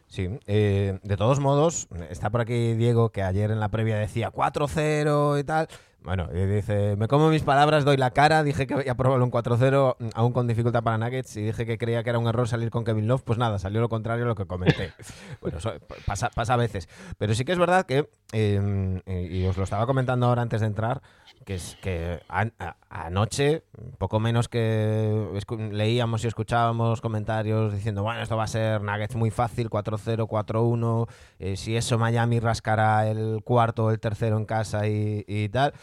Sí, 0.07 0.29
eh, 0.47 0.97
de 1.03 1.17
todos 1.17 1.39
modos, 1.39 1.87
está 2.09 2.31
por 2.31 2.41
aquí 2.41 2.73
Diego 2.73 3.09
que 3.09 3.21
ayer 3.21 3.51
en 3.51 3.59
la 3.59 3.69
previa 3.69 3.97
decía 3.97 4.31
4-0 4.31 5.37
y 5.39 5.43
tal. 5.43 5.67
Bueno, 6.05 6.29
y 6.31 6.45
dice, 6.45 6.95
me 6.97 7.07
como 7.07 7.29
mis 7.29 7.41
palabras, 7.41 7.83
doy 7.83 7.97
la 7.97 8.12
cara, 8.12 8.43
dije 8.43 8.67
que 8.67 8.75
había 8.75 8.93
probado 8.93 9.24
un 9.24 9.31
4-0 9.31 9.95
mm, 9.97 10.09
aún 10.13 10.33
con 10.33 10.45
dificultad 10.45 10.83
para 10.83 11.00
Nuggets 11.00 11.35
y 11.35 11.41
dije 11.41 11.65
que 11.65 11.79
creía 11.79 12.03
que 12.03 12.12
era 12.12 12.19
un 12.19 12.27
error 12.27 12.47
salir 12.47 12.69
con 12.69 12.83
Kevin 12.85 13.07
Love, 13.07 13.24
pues 13.24 13.39
nada, 13.39 13.57
salió 13.57 13.81
lo 13.81 13.89
contrario 13.89 14.25
a 14.25 14.27
lo 14.27 14.35
que 14.35 14.45
comenté. 14.45 14.93
bueno, 15.41 15.57
eso 15.57 15.74
pasa, 16.05 16.29
pasa 16.29 16.53
a 16.53 16.57
veces. 16.57 16.88
Pero 17.17 17.33
sí 17.33 17.43
que 17.43 17.53
es 17.53 17.57
verdad 17.57 17.88
que, 17.88 18.07
eh, 18.33 19.01
y 19.31 19.47
os 19.47 19.57
lo 19.57 19.63
estaba 19.63 19.88
comentando 19.88 20.27
ahora 20.27 20.43
antes 20.43 20.62
de 20.62 20.67
entrar, 20.67 21.01
que 21.45 21.55
es 21.55 21.77
que 21.81 22.19
an- 22.27 22.53
a- 22.59 22.75
anoche, 22.89 23.63
poco 23.97 24.19
menos 24.19 24.49
que 24.49 25.29
leíamos 25.71 26.23
y 26.23 26.27
escuchábamos 26.27 27.01
comentarios 27.01 27.73
diciendo, 27.73 28.03
bueno, 28.03 28.21
esto 28.21 28.35
va 28.35 28.43
a 28.43 28.47
ser 28.47 28.81
Nuggets 28.81 29.15
muy 29.15 29.29
fácil, 29.31 29.69
4-0, 29.69 30.27
4-1, 30.27 31.07
eh, 31.39 31.55
si 31.55 31.77
eso 31.77 31.97
Miami 31.97 32.39
rascará 32.39 33.07
el 33.07 33.41
cuarto 33.43 33.85
o 33.85 33.91
el 33.91 33.99
tercero 33.99 34.37
en 34.37 34.45
casa 34.45 34.87
y, 34.87 35.23
y 35.27 35.49
tal. 35.49 35.73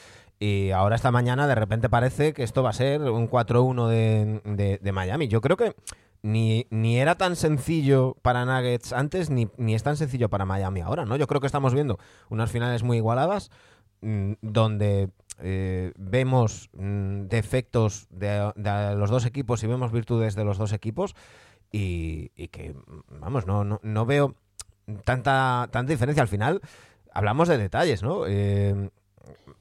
Y 0.40 0.72
ahora 0.72 0.96
esta 0.96 1.12
mañana 1.12 1.46
de 1.46 1.54
repente 1.54 1.88
parece 1.88 2.32
que 2.32 2.42
esto 2.42 2.64
va 2.64 2.70
a 2.70 2.74
ser 2.74 3.00
un 3.02 3.30
4-1 3.30 3.86
de, 3.88 4.40
de, 4.44 4.78
de 4.78 4.92
Miami. 4.92 5.28
Yo 5.28 5.40
creo 5.40 5.56
que 5.56 5.76
ni, 6.22 6.66
ni 6.70 6.98
era 6.98 7.14
tan 7.16 7.36
sencillo 7.36 8.16
para 8.22 8.44
Nuggets 8.44 8.92
antes, 8.92 9.30
ni, 9.30 9.48
ni 9.56 9.74
es 9.76 9.84
tan 9.84 9.96
sencillo 9.96 10.28
para 10.28 10.44
Miami 10.44 10.80
ahora, 10.80 11.04
¿no? 11.04 11.14
Yo 11.16 11.28
creo 11.28 11.40
que 11.40 11.46
estamos 11.46 11.74
viendo 11.74 11.98
unas 12.28 12.50
finales 12.50 12.82
muy 12.82 12.96
igualadas, 12.96 13.50
donde 14.02 15.10
eh, 15.38 15.92
vemos 15.96 16.70
mm, 16.74 17.22
defectos 17.28 18.06
de, 18.10 18.52
los 18.96 19.10
dos 19.10 19.24
equipos 19.24 19.62
y 19.62 19.66
vemos 19.66 19.92
virtudes 19.92 20.34
de 20.34 20.44
los 20.44 20.58
dos 20.58 20.72
equipos, 20.72 21.14
y, 21.70 22.28
que, 22.48 22.74
vamos, 23.08 23.46
no, 23.46 23.64
no, 23.64 23.80
no 23.82 24.04
veo 24.04 24.34
tanta, 25.04 25.68
tanta 25.70 25.90
diferencia. 25.90 26.22
Al 26.22 26.28
final, 26.28 26.60
hablamos 27.12 27.48
de 27.48 27.56
detalles, 27.56 28.02
¿no? 28.02 28.26
Eh, 28.26 28.90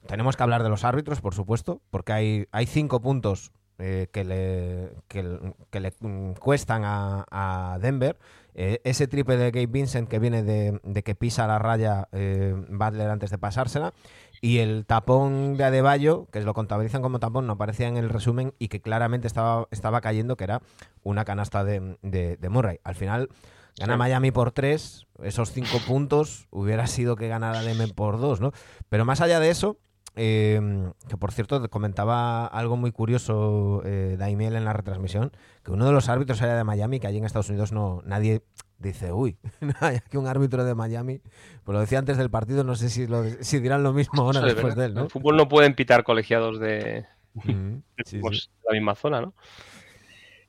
tenemos 0.06 0.36
que 0.36 0.42
hablar 0.42 0.62
de 0.62 0.68
los 0.68 0.84
árbitros, 0.84 1.20
por 1.20 1.34
supuesto, 1.34 1.80
porque 1.90 2.12
hay, 2.12 2.48
hay 2.52 2.66
cinco 2.66 3.00
puntos 3.00 3.52
eh, 3.84 4.06
que, 4.12 4.22
le, 4.22 4.92
que, 5.08 5.40
que 5.70 5.80
le 5.80 5.92
mm, 5.98 6.34
cuestan 6.34 6.84
a, 6.84 7.26
a 7.30 7.78
Denver. 7.80 8.16
Eh, 8.54 8.80
ese 8.84 9.08
triple 9.08 9.36
de 9.36 9.50
Gabe 9.50 9.66
Vincent 9.66 10.08
que 10.08 10.20
viene 10.20 10.44
de, 10.44 10.80
de 10.84 11.02
que 11.02 11.16
pisa 11.16 11.48
la 11.48 11.58
raya 11.58 12.08
eh, 12.12 12.54
Butler 12.68 13.10
antes 13.10 13.30
de 13.30 13.38
pasársela. 13.38 13.92
Y 14.40 14.58
el 14.58 14.86
tapón 14.86 15.56
de 15.56 15.64
Adebayo, 15.64 16.26
que 16.30 16.40
lo 16.42 16.54
contabilizan 16.54 17.02
como 17.02 17.18
tapón, 17.18 17.48
no 17.48 17.54
aparecía 17.54 17.88
en 17.88 17.96
el 17.96 18.08
resumen 18.08 18.54
y 18.60 18.68
que 18.68 18.80
claramente 18.80 19.26
estaba, 19.26 19.66
estaba 19.72 20.00
cayendo, 20.00 20.36
que 20.36 20.44
era 20.44 20.62
una 21.02 21.24
canasta 21.24 21.64
de, 21.64 21.96
de, 22.02 22.36
de 22.36 22.48
Murray. 22.48 22.78
Al 22.84 22.94
final 22.94 23.30
gana 23.78 23.94
Sí. 23.94 23.98
Miami 23.98 24.30
por 24.30 24.52
tres, 24.52 25.06
esos 25.24 25.50
cinco 25.50 25.78
puntos 25.86 26.46
hubiera 26.50 26.86
sido 26.86 27.16
que 27.16 27.26
ganara 27.26 27.62
Denver 27.62 27.92
por 27.94 28.20
dos, 28.20 28.40
¿no? 28.40 28.52
Pero 28.88 29.04
más 29.04 29.20
allá 29.20 29.40
de 29.40 29.50
eso, 29.50 29.78
eh, 30.16 30.60
que 31.08 31.16
por 31.16 31.32
cierto 31.32 31.68
comentaba 31.70 32.46
algo 32.46 32.76
muy 32.76 32.92
curioso 32.92 33.82
eh, 33.84 34.16
Daimiel 34.18 34.56
en 34.56 34.64
la 34.64 34.72
retransmisión, 34.72 35.32
que 35.64 35.70
uno 35.70 35.86
de 35.86 35.92
los 35.92 36.08
árbitros 36.08 36.40
era 36.42 36.56
de 36.56 36.64
Miami, 36.64 37.00
que 37.00 37.06
allí 37.06 37.18
en 37.18 37.24
Estados 37.24 37.48
Unidos 37.48 37.72
no 37.72 38.02
nadie 38.04 38.42
dice, 38.78 39.12
uy, 39.12 39.36
aquí 39.80 40.16
un 40.16 40.26
árbitro 40.26 40.64
de 40.64 40.74
Miami. 40.74 41.20
Pues 41.64 41.74
lo 41.74 41.80
decía 41.80 41.98
antes 41.98 42.16
del 42.16 42.30
partido, 42.30 42.64
no 42.64 42.74
sé 42.74 42.90
si, 42.90 43.06
lo, 43.06 43.24
si 43.40 43.60
dirán 43.60 43.82
lo 43.82 43.92
mismo 43.92 44.22
ahora 44.22 44.40
después 44.40 44.74
de 44.74 44.86
él, 44.86 44.94
¿no? 44.94 45.04
El 45.04 45.10
fútbol 45.10 45.36
no 45.36 45.48
pueden 45.48 45.74
pitar 45.74 46.02
colegiados 46.04 46.58
de 46.58 47.06
Mm, 47.34 47.78
sí, 48.04 48.20
sí. 48.20 48.48
la 48.66 48.72
misma 48.72 48.94
zona, 48.94 49.20
¿no? 49.20 49.34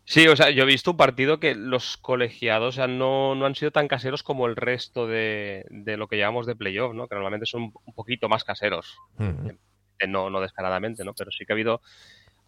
Sí, 0.06 0.28
o 0.28 0.36
sea, 0.36 0.50
yo 0.50 0.64
he 0.64 0.68
visto 0.68 0.92
un 0.92 0.98
partido 0.98 1.40
que 1.40 1.56
los 1.56 1.96
colegiados 1.98 2.76
o 2.76 2.76
sea, 2.76 2.88
no, 2.88 3.36
no 3.36 3.46
han 3.46 3.56
sido 3.56 3.72
tan 3.72 3.88
caseros 3.88 4.22
como 4.22 4.48
el 4.48 4.56
resto 4.56 5.08
de, 5.08 5.66
de 5.70 5.96
lo 5.96 6.08
que 6.08 6.18
llamamos 6.18 6.46
de 6.46 6.56
playoff, 6.56 6.94
¿no? 6.94 7.08
Que 7.08 7.16
normalmente 7.16 7.46
son 7.46 7.72
un 7.86 7.94
poquito 7.94 8.28
más 8.28 8.44
caseros. 8.44 8.98
Eh, 9.20 10.08
no, 10.08 10.30
no 10.30 10.42
descaradamente, 10.42 11.06
¿no? 11.06 11.14
Pero 11.14 11.32
sí 11.32 11.46
que 11.46 11.54
ha 11.54 11.56
habido 11.56 11.82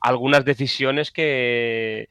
algunas 0.02 0.44
decisiones 0.44 1.12
que, 1.12 2.10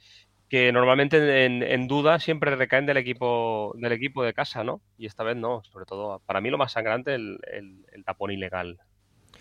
que 0.49 0.73
normalmente 0.73 1.45
en, 1.45 1.63
en 1.63 1.89
duda 1.89 2.19
siempre 2.21 2.57
recaen 2.57 2.87
del 2.87 2.97
equipo, 2.97 3.75
del 3.77 3.93
equipo 3.93 4.23
de 4.25 4.33
casa, 4.33 4.65
¿no? 4.65 4.81
Y 4.97 5.07
esta 5.07 5.25
vez 5.25 5.37
no, 5.37 5.63
sobre 5.65 5.85
todo, 5.85 6.21
para 6.25 6.41
mí 6.41 6.49
lo 6.49 6.59
más 6.59 6.73
sangrante 6.73 7.15
el, 7.15 7.39
el, 7.53 7.85
el 7.93 8.05
tapón 8.05 8.31
ilegal 8.31 8.79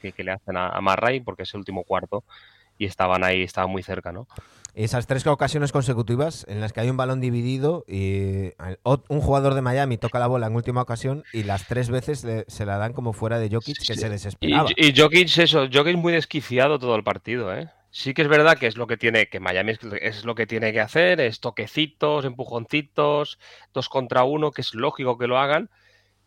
que, 0.02 0.12
que 0.12 0.24
le 0.26 0.32
hacen 0.32 0.58
a, 0.58 0.68
a 0.68 0.82
Marray, 0.82 1.22
porque 1.22 1.44
es 1.44 1.54
el 1.54 1.60
último 1.60 1.86
cuarto 1.86 2.26
y 2.78 2.86
estaban 2.86 3.24
ahí, 3.24 3.44
estaban 3.44 3.70
muy 3.70 3.84
cerca, 3.84 4.12
¿no? 4.12 4.28
Esas 4.76 5.06
tres 5.06 5.28
ocasiones 5.28 5.72
consecutivas 5.72 6.46
en 6.50 6.60
las 6.60 6.74
que 6.74 6.82
hay 6.82 6.90
un 6.90 6.98
balón 6.98 7.22
dividido 7.22 7.86
y 7.88 8.54
un 9.08 9.22
jugador 9.22 9.54
de 9.54 9.62
Miami 9.62 9.98
toca 10.00 10.18
la 10.18 10.26
bola 10.26 10.48
en 10.48 10.56
última 10.56 10.82
ocasión 10.82 11.24
y 11.32 11.44
las 11.44 11.68
tres 11.68 11.90
veces 11.92 12.24
le- 12.24 12.46
se 12.48 12.66
la 12.66 12.78
dan 12.78 12.94
como 12.94 13.14
fuera 13.14 13.38
de 13.38 13.50
Jokic 13.52 13.78
que 13.78 13.94
Sí. 13.94 14.00
se 14.00 14.10
desesperaba. 14.10 14.70
y 14.76 15.00
Jokic, 15.00 15.38
eso, 15.38 15.68
Jokic 15.72 15.96
muy 15.98 16.12
desquiciado 16.14 16.80
todo 16.80 16.96
el 16.96 17.04
partido, 17.04 17.54
¿eh? 17.56 17.70
Sí 17.92 18.16
que 18.16 18.24
es 18.24 18.28
verdad 18.28 18.58
que 18.58 18.66
es 18.66 18.76
lo 18.76 18.88
que 18.88 18.98
tiene, 18.98 19.28
que 19.28 19.40
Miami 19.40 19.74
es, 19.74 19.80
es 20.02 20.26
lo 20.26 20.34
que 20.34 20.48
tiene 20.48 20.74
que 20.74 20.80
hacer, 20.82 21.22
es 21.22 21.40
toquecitos, 21.40 22.26
empujoncitos, 22.26 23.38
dos 23.76 23.90
contra 23.90 24.24
uno, 24.24 24.50
que 24.50 24.62
es 24.62 24.74
lógico 24.74 25.20
que 25.20 25.28
lo 25.28 25.38
hagan, 25.38 25.70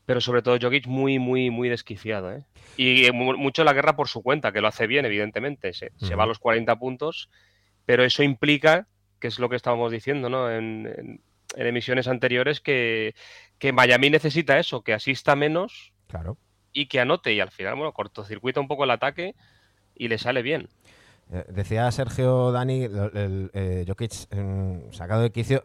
pero 0.05 0.21
sobre 0.21 0.43
todo 0.43 0.57
Jokic 0.63 0.87
muy, 0.87 1.19
muy, 1.19 1.51
muy 1.51 1.69
desquiciado, 1.69 2.31
¿eh? 2.33 2.45
Y 2.77 3.11
mu- 3.11 3.37
mucho 3.37 3.65
la 3.65 3.73
guerra 3.73 3.97
por 3.97 4.07
su 4.07 4.23
cuenta, 4.23 4.53
que 4.53 4.61
lo 4.61 4.69
hace 4.69 4.87
bien, 4.87 5.05
evidentemente, 5.05 5.73
se, 5.73 5.91
se 5.97 6.15
va 6.15 6.23
a 6.23 6.27
los 6.29 6.39
40 6.39 6.77
puntos, 6.79 7.29
pero 7.87 8.05
eso 8.05 8.23
implica, 8.23 8.87
que 9.21 9.29
es 9.29 9.39
lo 9.39 9.49
que 9.49 9.57
estábamos 9.57 9.91
diciendo, 9.91 10.29
¿no? 10.29 10.51
En, 10.51 10.87
en- 10.97 11.21
en 11.57 11.67
emisiones 11.67 12.07
anteriores, 12.09 12.61
que, 12.61 13.15
que 13.59 13.73
Miami 13.73 14.11
necesita 14.11 14.59
eso, 14.59 14.83
que 14.83 14.93
asista 14.93 15.35
menos 15.37 15.95
Claro. 16.09 16.37
y 16.73 16.87
que 16.87 17.01
anote 17.01 17.33
y 17.33 17.41
al 17.41 17.51
final, 17.51 17.77
bueno, 17.77 17.93
cortocircuita 17.93 18.61
un 18.61 18.69
poco 18.69 18.85
el 18.85 18.91
ataque 18.91 19.35
y 19.95 20.09
le 20.09 20.19
sale 20.19 20.43
bien. 20.43 20.69
Eh, 21.33 21.45
Decía 21.49 21.91
Sergio 21.91 22.53
Dani, 22.53 22.89
lo- 22.89 23.13
el, 23.13 23.51
eh, 23.53 23.85
Jokic 23.87 24.13
mm, 24.35 24.93
sacado 24.93 25.23
de 25.23 25.33
quicio. 25.33 25.65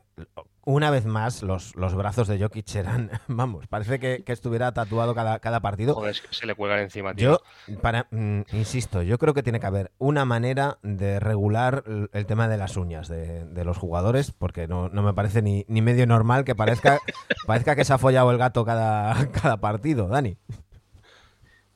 Una 0.63 0.91
vez 0.91 1.05
más, 1.07 1.41
los, 1.41 1.75
los 1.75 1.95
brazos 1.95 2.27
de 2.27 2.39
Jokic 2.39 2.75
eran, 2.75 3.09
vamos, 3.27 3.65
parece 3.67 3.97
que, 3.99 4.23
que 4.23 4.31
estuviera 4.31 4.71
tatuado 4.73 5.15
cada, 5.15 5.39
cada 5.39 5.59
partido. 5.59 5.95
Joder, 5.95 6.11
es 6.11 6.21
que 6.21 6.27
se 6.33 6.45
le 6.45 6.53
cuelgan 6.55 6.79
encima, 6.81 7.13
tío. 7.15 7.39
Yo, 7.67 7.79
para, 7.79 8.07
mm, 8.11 8.41
insisto, 8.53 9.01
yo 9.01 9.17
creo 9.17 9.33
que 9.33 9.41
tiene 9.43 9.59
que 9.59 9.65
haber 9.65 9.91
una 9.97 10.23
manera 10.23 10.77
de 10.83 11.19
regular 11.19 11.83
el, 11.87 12.09
el 12.13 12.25
tema 12.27 12.47
de 12.47 12.57
las 12.57 12.77
uñas 12.77 13.07
de, 13.07 13.45
de 13.45 13.65
los 13.65 13.77
jugadores, 13.77 14.31
porque 14.31 14.67
no, 14.67 14.89
no 14.89 15.01
me 15.01 15.13
parece 15.15 15.41
ni, 15.41 15.65
ni 15.67 15.81
medio 15.81 16.05
normal 16.05 16.43
que 16.43 16.53
parezca, 16.55 16.99
parezca 17.47 17.75
que 17.75 17.85
se 17.85 17.93
ha 17.93 17.97
follado 17.97 18.29
el 18.31 18.37
gato 18.37 18.63
cada, 18.63 19.29
cada 19.31 19.57
partido, 19.57 20.07
Dani. 20.07 20.37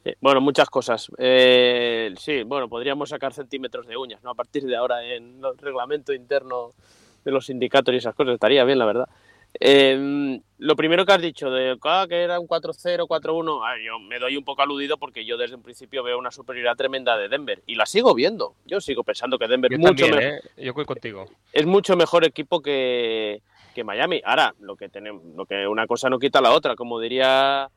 Sí, 0.05 0.13
bueno, 0.21 0.39
muchas 0.39 0.69
cosas. 0.69 1.11
Eh, 1.17 2.13
sí, 2.19 2.43
bueno, 2.43 2.69
podríamos 2.69 3.09
sacar 3.09 3.33
centímetros 3.33 3.87
de 3.87 3.97
uñas, 3.97 4.23
¿no? 4.23 4.29
A 4.29 4.35
partir 4.35 4.63
de 4.63 4.75
ahora 4.75 5.03
en 5.03 5.43
el 5.43 5.57
reglamento 5.57 6.13
interno 6.13 6.73
de 7.23 7.31
los 7.31 7.47
sindicatos 7.47 7.91
y 7.91 7.97
esas 7.97 8.13
cosas, 8.13 8.35
estaría 8.35 8.63
bien, 8.65 8.77
la 8.77 8.85
verdad. 8.85 9.09
Eh, 9.59 10.39
lo 10.59 10.75
primero 10.75 11.05
que 11.05 11.13
has 11.13 11.21
dicho 11.21 11.49
de 11.49 11.77
ah, 11.83 12.05
que 12.07 12.21
era 12.21 12.39
un 12.39 12.47
4-0, 12.47 13.07
4-1, 13.07 13.61
ah, 13.63 13.73
yo 13.83 13.97
me 13.99 14.19
doy 14.19 14.37
un 14.37 14.43
poco 14.43 14.61
aludido 14.61 14.97
porque 14.97 15.25
yo 15.25 15.37
desde 15.37 15.55
un 15.55 15.63
principio 15.63 16.03
veo 16.03 16.19
una 16.19 16.29
superioridad 16.29 16.75
tremenda 16.75 17.17
de 17.17 17.27
Denver 17.27 17.63
y 17.65 17.73
la 17.73 17.87
sigo 17.87 18.13
viendo. 18.13 18.53
Yo 18.65 18.81
sigo 18.81 19.03
pensando 19.03 19.39
que 19.39 19.47
Denver 19.47 19.71
Yo 19.71 19.79
mucho 19.79 20.05
también, 20.07 20.35
¿eh? 20.35 20.41
Yo 20.57 20.73
voy 20.75 20.85
contigo. 20.85 21.25
es 21.51 21.65
mucho 21.65 21.95
mejor 21.95 22.25
equipo 22.25 22.61
que, 22.61 23.41
que 23.73 23.83
Miami. 23.83 24.21
Ahora, 24.23 24.53
lo 24.59 24.75
que 24.75 24.87
tenemos, 24.87 25.23
lo 25.35 25.47
que 25.47 25.67
una 25.67 25.87
cosa 25.87 26.11
no 26.11 26.19
quita 26.19 26.41
la 26.41 26.51
otra, 26.51 26.75
como 26.75 26.99
diría 26.99 27.71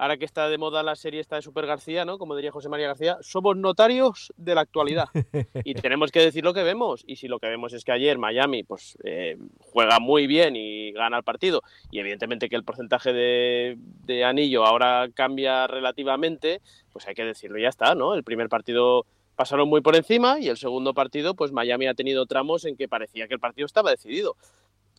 ahora 0.00 0.16
que 0.16 0.24
está 0.24 0.48
de 0.48 0.56
moda 0.56 0.82
la 0.82 0.96
serie 0.96 1.20
esta 1.20 1.36
de 1.36 1.42
Super 1.42 1.66
García, 1.66 2.06
¿no? 2.06 2.16
Como 2.16 2.34
diría 2.34 2.50
José 2.50 2.70
María 2.70 2.86
García, 2.86 3.18
somos 3.20 3.58
notarios 3.58 4.32
de 4.38 4.54
la 4.54 4.62
actualidad. 4.62 5.08
y 5.62 5.74
tenemos 5.74 6.10
que 6.10 6.20
decir 6.20 6.42
lo 6.42 6.54
que 6.54 6.62
vemos. 6.62 7.04
Y 7.06 7.16
si 7.16 7.28
lo 7.28 7.38
que 7.38 7.48
vemos 7.48 7.74
es 7.74 7.84
que 7.84 7.92
ayer 7.92 8.16
Miami 8.16 8.62
pues 8.62 8.96
eh, 9.04 9.36
juega 9.58 10.00
muy 10.00 10.26
bien 10.26 10.56
y 10.56 10.92
gana 10.92 11.18
el 11.18 11.22
partido, 11.22 11.62
y 11.90 11.98
evidentemente 11.98 12.48
que 12.48 12.56
el 12.56 12.64
porcentaje 12.64 13.12
de, 13.12 13.76
de 14.06 14.24
anillo 14.24 14.64
ahora 14.64 15.10
cambia 15.12 15.66
relativamente, 15.66 16.62
pues 16.94 17.06
hay 17.06 17.14
que 17.14 17.24
decirlo 17.24 17.58
y 17.58 17.62
ya 17.62 17.68
está, 17.68 17.94
¿no? 17.94 18.14
El 18.14 18.24
primer 18.24 18.48
partido 18.48 19.04
pasaron 19.36 19.68
muy 19.68 19.82
por 19.82 19.96
encima 19.96 20.40
y 20.40 20.48
el 20.48 20.56
segundo 20.56 20.94
partido, 20.94 21.34
pues 21.34 21.52
Miami 21.52 21.86
ha 21.88 21.94
tenido 21.94 22.24
tramos 22.24 22.64
en 22.64 22.74
que 22.74 22.88
parecía 22.88 23.28
que 23.28 23.34
el 23.34 23.40
partido 23.40 23.66
estaba 23.66 23.90
decidido. 23.90 24.34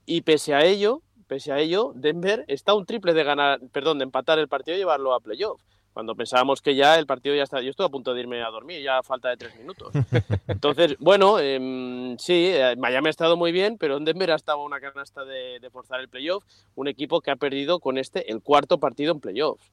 Y 0.05 0.21
pese 0.21 0.53
a 0.53 0.63
ello, 0.63 1.01
pese 1.31 1.53
a 1.53 1.59
ello, 1.59 1.93
Denver 1.95 2.43
está 2.49 2.73
un 2.73 2.85
triple 2.85 3.13
de 3.13 3.23
ganar, 3.23 3.61
perdón, 3.71 3.99
de 3.99 4.03
empatar 4.03 4.37
el 4.37 4.49
partido 4.49 4.75
y 4.75 4.79
llevarlo 4.81 5.13
a 5.13 5.21
playoff. 5.21 5.61
Cuando 5.93 6.13
pensábamos 6.13 6.61
que 6.61 6.75
ya 6.75 6.99
el 6.99 7.05
partido 7.05 7.33
ya 7.35 7.43
está, 7.43 7.61
yo 7.61 7.69
estuve 7.69 7.87
a 7.87 7.89
punto 7.89 8.13
de 8.13 8.19
irme 8.19 8.43
a 8.43 8.49
dormir, 8.49 8.81
ya 8.81 8.97
a 8.97 9.03
falta 9.03 9.29
de 9.29 9.37
tres 9.37 9.55
minutos. 9.57 9.93
Entonces, 10.49 10.97
bueno, 10.99 11.39
em, 11.39 12.17
sí, 12.17 12.49
eh, 12.53 12.75
Miami 12.77 13.07
ha 13.07 13.09
estado 13.11 13.37
muy 13.37 13.53
bien, 13.53 13.77
pero 13.77 13.95
en 13.95 14.03
Denver 14.03 14.29
ha 14.31 14.35
estado 14.35 14.61
una 14.61 14.81
canasta 14.81 15.23
de, 15.23 15.61
de 15.61 15.69
forzar 15.69 16.01
el 16.01 16.09
playoff, 16.09 16.43
un 16.75 16.89
equipo 16.89 17.21
que 17.21 17.31
ha 17.31 17.37
perdido 17.37 17.79
con 17.79 17.97
este 17.97 18.29
el 18.29 18.41
cuarto 18.41 18.77
partido 18.77 19.13
en 19.13 19.21
playoffs. 19.21 19.71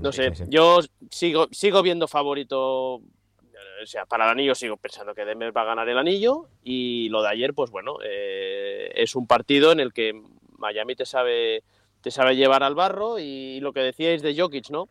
No 0.00 0.10
sé, 0.10 0.32
yo 0.48 0.80
sigo, 1.10 1.48
sigo 1.50 1.82
viendo 1.82 2.08
favorito. 2.08 3.00
eh, 3.52 3.82
O 3.82 3.86
sea, 3.86 4.06
para 4.06 4.24
el 4.24 4.30
anillo 4.30 4.54
sigo 4.54 4.78
pensando 4.78 5.14
que 5.14 5.26
Denver 5.26 5.54
va 5.54 5.62
a 5.62 5.66
ganar 5.66 5.88
el 5.90 5.98
anillo. 5.98 6.46
Y 6.64 7.10
lo 7.10 7.20
de 7.22 7.28
ayer, 7.28 7.52
pues 7.52 7.70
bueno, 7.70 7.96
eh, 8.02 8.90
es 8.94 9.14
un 9.16 9.26
partido 9.26 9.70
en 9.72 9.80
el 9.80 9.92
que 9.92 10.12
Miami 10.62 10.94
te 10.94 11.04
sabe, 11.04 11.62
te 12.00 12.10
sabe 12.10 12.36
llevar 12.36 12.62
al 12.62 12.74
barro. 12.74 13.18
Y 13.18 13.60
lo 13.60 13.74
que 13.74 13.80
decíais 13.80 14.22
de 14.22 14.34
Jokic, 14.34 14.70
¿no? 14.70 14.88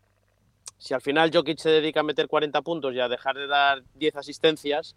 Si 0.78 0.94
al 0.94 1.02
final 1.02 1.32
Jokic 1.34 1.58
se 1.58 1.70
dedica 1.70 2.02
a 2.02 2.04
meter 2.04 2.28
40 2.28 2.62
puntos 2.62 2.94
y 2.94 3.00
a 3.00 3.08
dejar 3.08 3.36
de 3.36 3.48
dar 3.48 3.82
10 3.96 4.16
asistencias, 4.18 4.96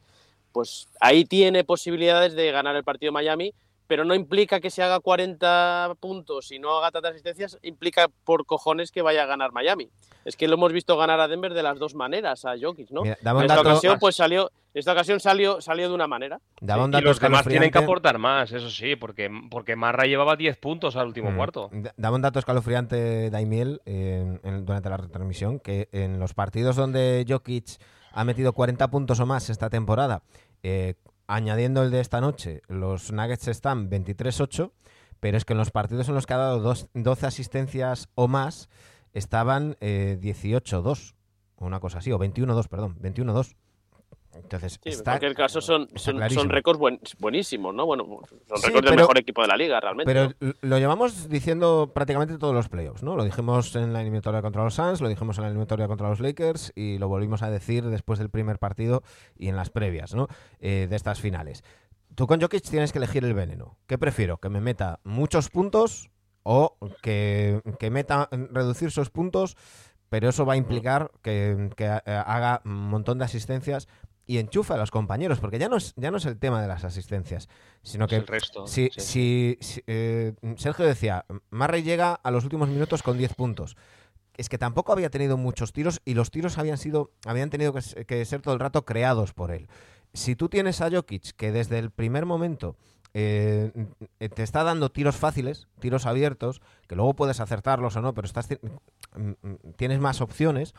pues 0.52 0.88
ahí 1.00 1.25
tiene 1.25 1.64
posibilidades 1.64 2.35
de 2.35 2.50
ganar 2.52 2.76
el 2.76 2.85
partido 2.85 3.12
Miami. 3.12 3.54
Pero 3.87 4.07
no 4.07 4.14
implica 4.14 4.61
que 4.61 4.71
se 4.71 4.83
haga 4.83 4.99
40 4.99 5.97
puntos 6.00 6.50
y 6.52 6.59
no 6.59 6.78
haga 6.78 6.90
tantas 6.90 7.11
asistencias, 7.11 7.59
implica 7.61 8.09
por 8.25 8.47
cojones 8.47 8.90
que 8.90 9.02
vaya 9.02 9.25
a 9.25 9.26
ganar 9.26 9.52
Miami. 9.52 9.90
Es 10.25 10.37
que 10.37 10.49
lo 10.49 10.54
hemos 10.54 10.73
visto 10.73 10.97
ganar 10.97 11.21
a 11.21 11.28
Denver 11.28 11.52
de 11.52 11.62
las 11.62 11.78
dos 11.78 11.95
maneras 11.95 12.47
a 12.47 12.54
Jokic, 12.59 12.90
¿no? 12.90 13.02
Mira, 13.02 13.19
en 13.21 13.43
esta 13.43 13.57
dato, 13.57 13.61
ocasión, 13.61 13.99
pues 13.99 14.16
salió, 14.16 14.50
esta 14.75 14.93
ocasión 14.93 15.21
salió, 15.21 15.61
salió 15.61 15.88
de 15.88 15.95
una 15.95 16.07
manera. 16.07 16.40
daba 16.61 16.85
un 16.85 16.95
y 16.95 17.00
los 17.00 17.19
demás 17.21 17.47
tienen 17.47 17.71
que 17.71 17.78
aportar 17.78 18.19
más, 18.19 18.52
eso 18.52 18.69
sí, 18.71 18.97
porque, 18.97 19.31
porque 19.50 19.76
Marra 19.76 20.04
llevaba 20.04 20.37
10 20.37 20.57
puntos 20.59 20.97
al 20.97 21.07
último 21.07 21.31
Mm. 21.31 21.37
cuarto. 21.37 21.71
Da- 21.73 21.95
Daba 21.97 22.16
un 22.16 22.23
dato 22.23 22.38
escalofriante 22.38 23.31
Daimiel 23.31 23.81
eh, 23.87 24.38
en- 24.43 24.64
durante 24.66 24.90
la 24.90 24.97
retransmisión 24.97 25.61
que 25.61 25.88
en 25.93 26.19
los 26.19 26.35
partidos 26.35 26.76
donde 26.76 27.25
Jokic 27.28 27.78
ha 28.12 28.25
metido 28.25 28.52
40 28.52 28.88
puntos 28.90 29.19
o 29.21 29.26
más 29.26 29.49
esta 29.50 29.71
temporada. 29.71 30.23
Eh, 30.62 30.95
añadiendo 31.26 31.83
el 31.83 31.90
de 31.90 32.00
esta 32.00 32.21
noche, 32.21 32.62
los 32.69 33.11
Nuggets 33.12 33.49
están 33.49 33.88
23-8, 33.90 34.73
pero 35.21 35.37
es 35.37 35.45
que 35.45 35.52
en 35.54 35.59
los 35.59 35.71
partidos 35.71 36.09
en 36.09 36.14
los 36.14 36.26
que 36.26 36.35
ha 36.35 36.38
dado 36.38 36.61
dos, 36.61 36.88
12 36.95 37.26
asistencias 37.26 38.09
o 38.14 38.28
más, 38.28 38.69
estaban 39.12 39.76
eh, 39.81 40.19
18-2, 40.21 41.14
o 41.57 41.66
una 41.66 41.81
cosa 41.81 41.99
así, 41.99 42.12
o 42.12 42.19
21-2, 42.19 42.69
perdón, 42.69 42.97
21-2. 43.00 43.54
Entonces, 44.37 44.79
Sí, 44.83 44.91
en 44.91 45.03
cualquier 45.03 45.35
caso 45.35 45.61
son, 45.61 45.88
son, 45.97 46.19
récords 46.50 46.79
buen- 46.79 47.00
buenísimos, 47.19 47.75
¿no? 47.75 47.87
Bueno, 47.87 48.05
son 48.49 48.59
Sí, 48.59 48.67
récords 48.67 48.87
del 48.87 48.97
mejor 48.97 49.19
equipo 49.19 49.43
de 49.43 49.49
la 49.49 49.57
liga, 49.57 49.81
realmente. 49.81 50.12
Pero 50.12 50.33
lo 50.61 50.79
llevamos 50.79 51.29
diciendo 51.29 51.93
prácticamente 51.95 52.38
todos 52.38 52.55
los 52.55 52.69
playoffs, 52.69 53.03
¿no? 53.03 53.17
Lo 53.17 53.25
dijimos 53.25 53.75
en 53.76 53.93
la 53.93 54.00
eliminatoria 54.00 54.43
contra 54.43 54.64
los 54.64 54.75
Suns, 54.75 55.00
lo 55.00 55.09
dijimos 55.09 55.38
en 55.38 55.43
la 55.43 55.49
eliminatoria 55.49 55.87
contra 55.88 56.09
los 56.09 56.21
Lakers 56.21 56.73
y 56.75 56.99
lo 56.99 57.09
volvimos 57.09 57.43
a 57.43 57.50
decir 57.50 57.85
después 57.85 58.19
del 58.19 58.31
primer 58.31 58.59
partido 58.59 59.03
y 59.37 59.49
en 59.49 59.57
las 59.57 59.71
previas, 59.71 60.14
¿no? 60.14 60.29
Eh, 60.61 60.87
de 60.88 60.97
estas 60.97 61.21
finales. 61.21 61.62
Tú 62.14 62.26
con 62.26 62.41
Jokic 62.41 62.62
tienes 62.62 62.93
que 62.93 62.99
elegir 62.99 63.25
el 63.25 63.35
veneno. 63.35 63.76
¿Qué 63.87 63.99
prefiero? 63.99 64.38
¿Que 64.38 64.49
me 64.49 64.61
meta 64.61 65.00
muchos 65.05 65.49
puntos 65.50 66.11
o 66.45 66.76
que, 67.03 67.61
que 67.79 67.91
meta 67.91 68.29
reducir 68.50 68.91
sus 68.91 69.11
puntos? 69.11 69.57
Pero 70.11 70.29
eso 70.29 70.47
va 70.47 70.53
a 70.53 70.57
implicar 70.57 71.11
que, 71.23 71.71
que, 71.76 71.87
eh, 71.87 72.00
haga 72.07 72.62
un 72.64 72.88
montón 72.88 73.19
de 73.19 73.25
asistencias 73.25 73.88
y 74.26 74.38
enchufe 74.38 74.73
a 74.73 74.76
los 74.76 74.90
compañeros, 74.90 75.38
porque 75.40 75.59
ya 75.59 75.69
no 75.69 75.76
es, 75.76 75.93
ya 75.97 76.11
no 76.11 76.16
es 76.16 76.25
el 76.26 76.38
tema 76.38 76.62
de 76.62 76.69
las 76.69 76.85
asistencias, 76.85 77.49
sino 77.83 78.07
que 78.07 78.16
el 78.16 78.26
resto. 78.26 78.66
si, 78.66 78.90
sí. 78.97 79.00
si- 79.00 79.59
si, 79.61 79.83
eh, 79.87 80.33
Sergio 80.57 80.87
decía, 80.87 81.25
Murray 81.50 81.83
llega 81.83 82.14
a 82.14 82.31
los 82.31 82.45
últimos 82.45 82.69
minutos 82.69 83.02
con 83.02 83.19
10 83.19 83.35
puntos. 83.35 83.76
Es 84.37 84.49
que 84.49 84.59
tampoco 84.59 84.93
había 84.93 85.11
tenido 85.11 85.37
muchos 85.37 85.73
tiros 85.73 86.00
y 86.04 86.14
los 86.14 86.31
tiros 86.31 86.59
habían 86.59 86.76
sido 86.78 87.12
habían 87.25 87.50
tenido 87.50 87.73
que, 87.73 88.04
que 88.04 88.25
ser 88.25 88.40
todo 88.43 88.54
el 88.54 88.61
rato 88.61 88.85
creados 88.85 89.33
por 89.33 89.50
él. 89.52 89.69
Si 90.12 90.35
tú 90.37 90.49
tienes 90.49 90.81
a 90.81 90.90
Jokic 90.90 91.33
que 91.37 91.52
desde 91.52 91.78
el 91.78 91.90
primer 91.90 92.26
momento 92.26 92.76
eh, 93.16 93.71
te 94.19 94.43
está 94.43 94.64
dando 94.64 94.90
tiros 94.90 95.14
fáciles, 95.16 95.69
tiros 95.78 96.04
abiertos, 96.07 96.61
que 96.88 96.97
luego 96.97 97.14
puedes 97.14 97.38
acertarlos 97.38 97.95
o 97.95 98.00
no, 98.00 98.12
pero 98.12 98.26
estás 98.26 98.49
mm, 98.50 99.28
mm, 99.40 99.54
tienes 99.76 100.00
más 100.00 100.21
opciones, 100.21 100.75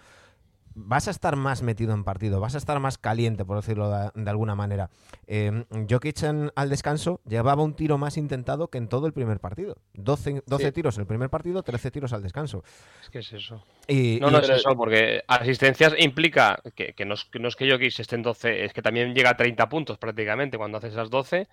vas 0.77 1.07
a 1.07 1.11
estar 1.11 1.35
más 1.37 1.61
metido 1.61 1.93
en 1.93 2.03
partido, 2.03 2.39
vas 2.41 2.53
a 2.53 2.57
estar 2.57 2.79
más 2.79 2.97
caliente, 2.97 3.45
por 3.45 3.55
decirlo 3.57 3.89
de, 3.89 4.11
de 4.13 4.29
alguna 4.29 4.55
manera. 4.55 4.89
Eh, 5.25 5.63
Jokic 5.89 6.21
en- 6.23 6.51
al 6.55 6.69
descanso 6.69 7.21
llevaba 7.25 7.63
un 7.63 7.73
tiro 7.75 7.97
más 7.97 8.17
intentado 8.17 8.67
que 8.69 8.77
en 8.77 8.89
todo 8.89 9.07
el 9.07 9.13
primer 9.13 9.39
partido. 9.39 9.77
12, 9.93 10.43
12 10.45 10.65
Sí. 10.65 10.71
tiros 10.73 10.97
el 10.97 11.07
primer 11.07 11.29
partido, 11.29 11.63
13 11.63 11.91
tiros 11.91 12.11
al 12.13 12.21
descanso. 12.23 12.63
Es 13.01 13.09
que 13.09 13.19
es 13.19 13.31
eso. 13.33 13.63
Y, 13.87 14.19
No, 14.19 14.27
y- 14.27 14.31
no 14.31 14.39
es 14.39 14.49
eso, 14.49 14.75
porque 14.75 15.23
asistencias 15.27 15.93
implica 15.97 16.59
que, 16.75 16.93
que 16.93 17.05
no, 17.05 17.13
es, 17.13 17.23
que 17.25 17.39
no 17.39 17.47
es 17.47 17.55
que 17.55 17.71
Jokic 17.71 17.97
esté 17.99 18.15
en 18.15 18.23
12, 18.23 18.65
es 18.65 18.73
que 18.73 18.81
también 18.81 19.15
llega 19.15 19.29
a 19.29 19.37
30 19.37 19.69
puntos 19.69 19.97
prácticamente 19.97 20.57
cuando 20.57 20.77
hace 20.77 20.89
esas 20.89 21.09
12, 21.09 21.47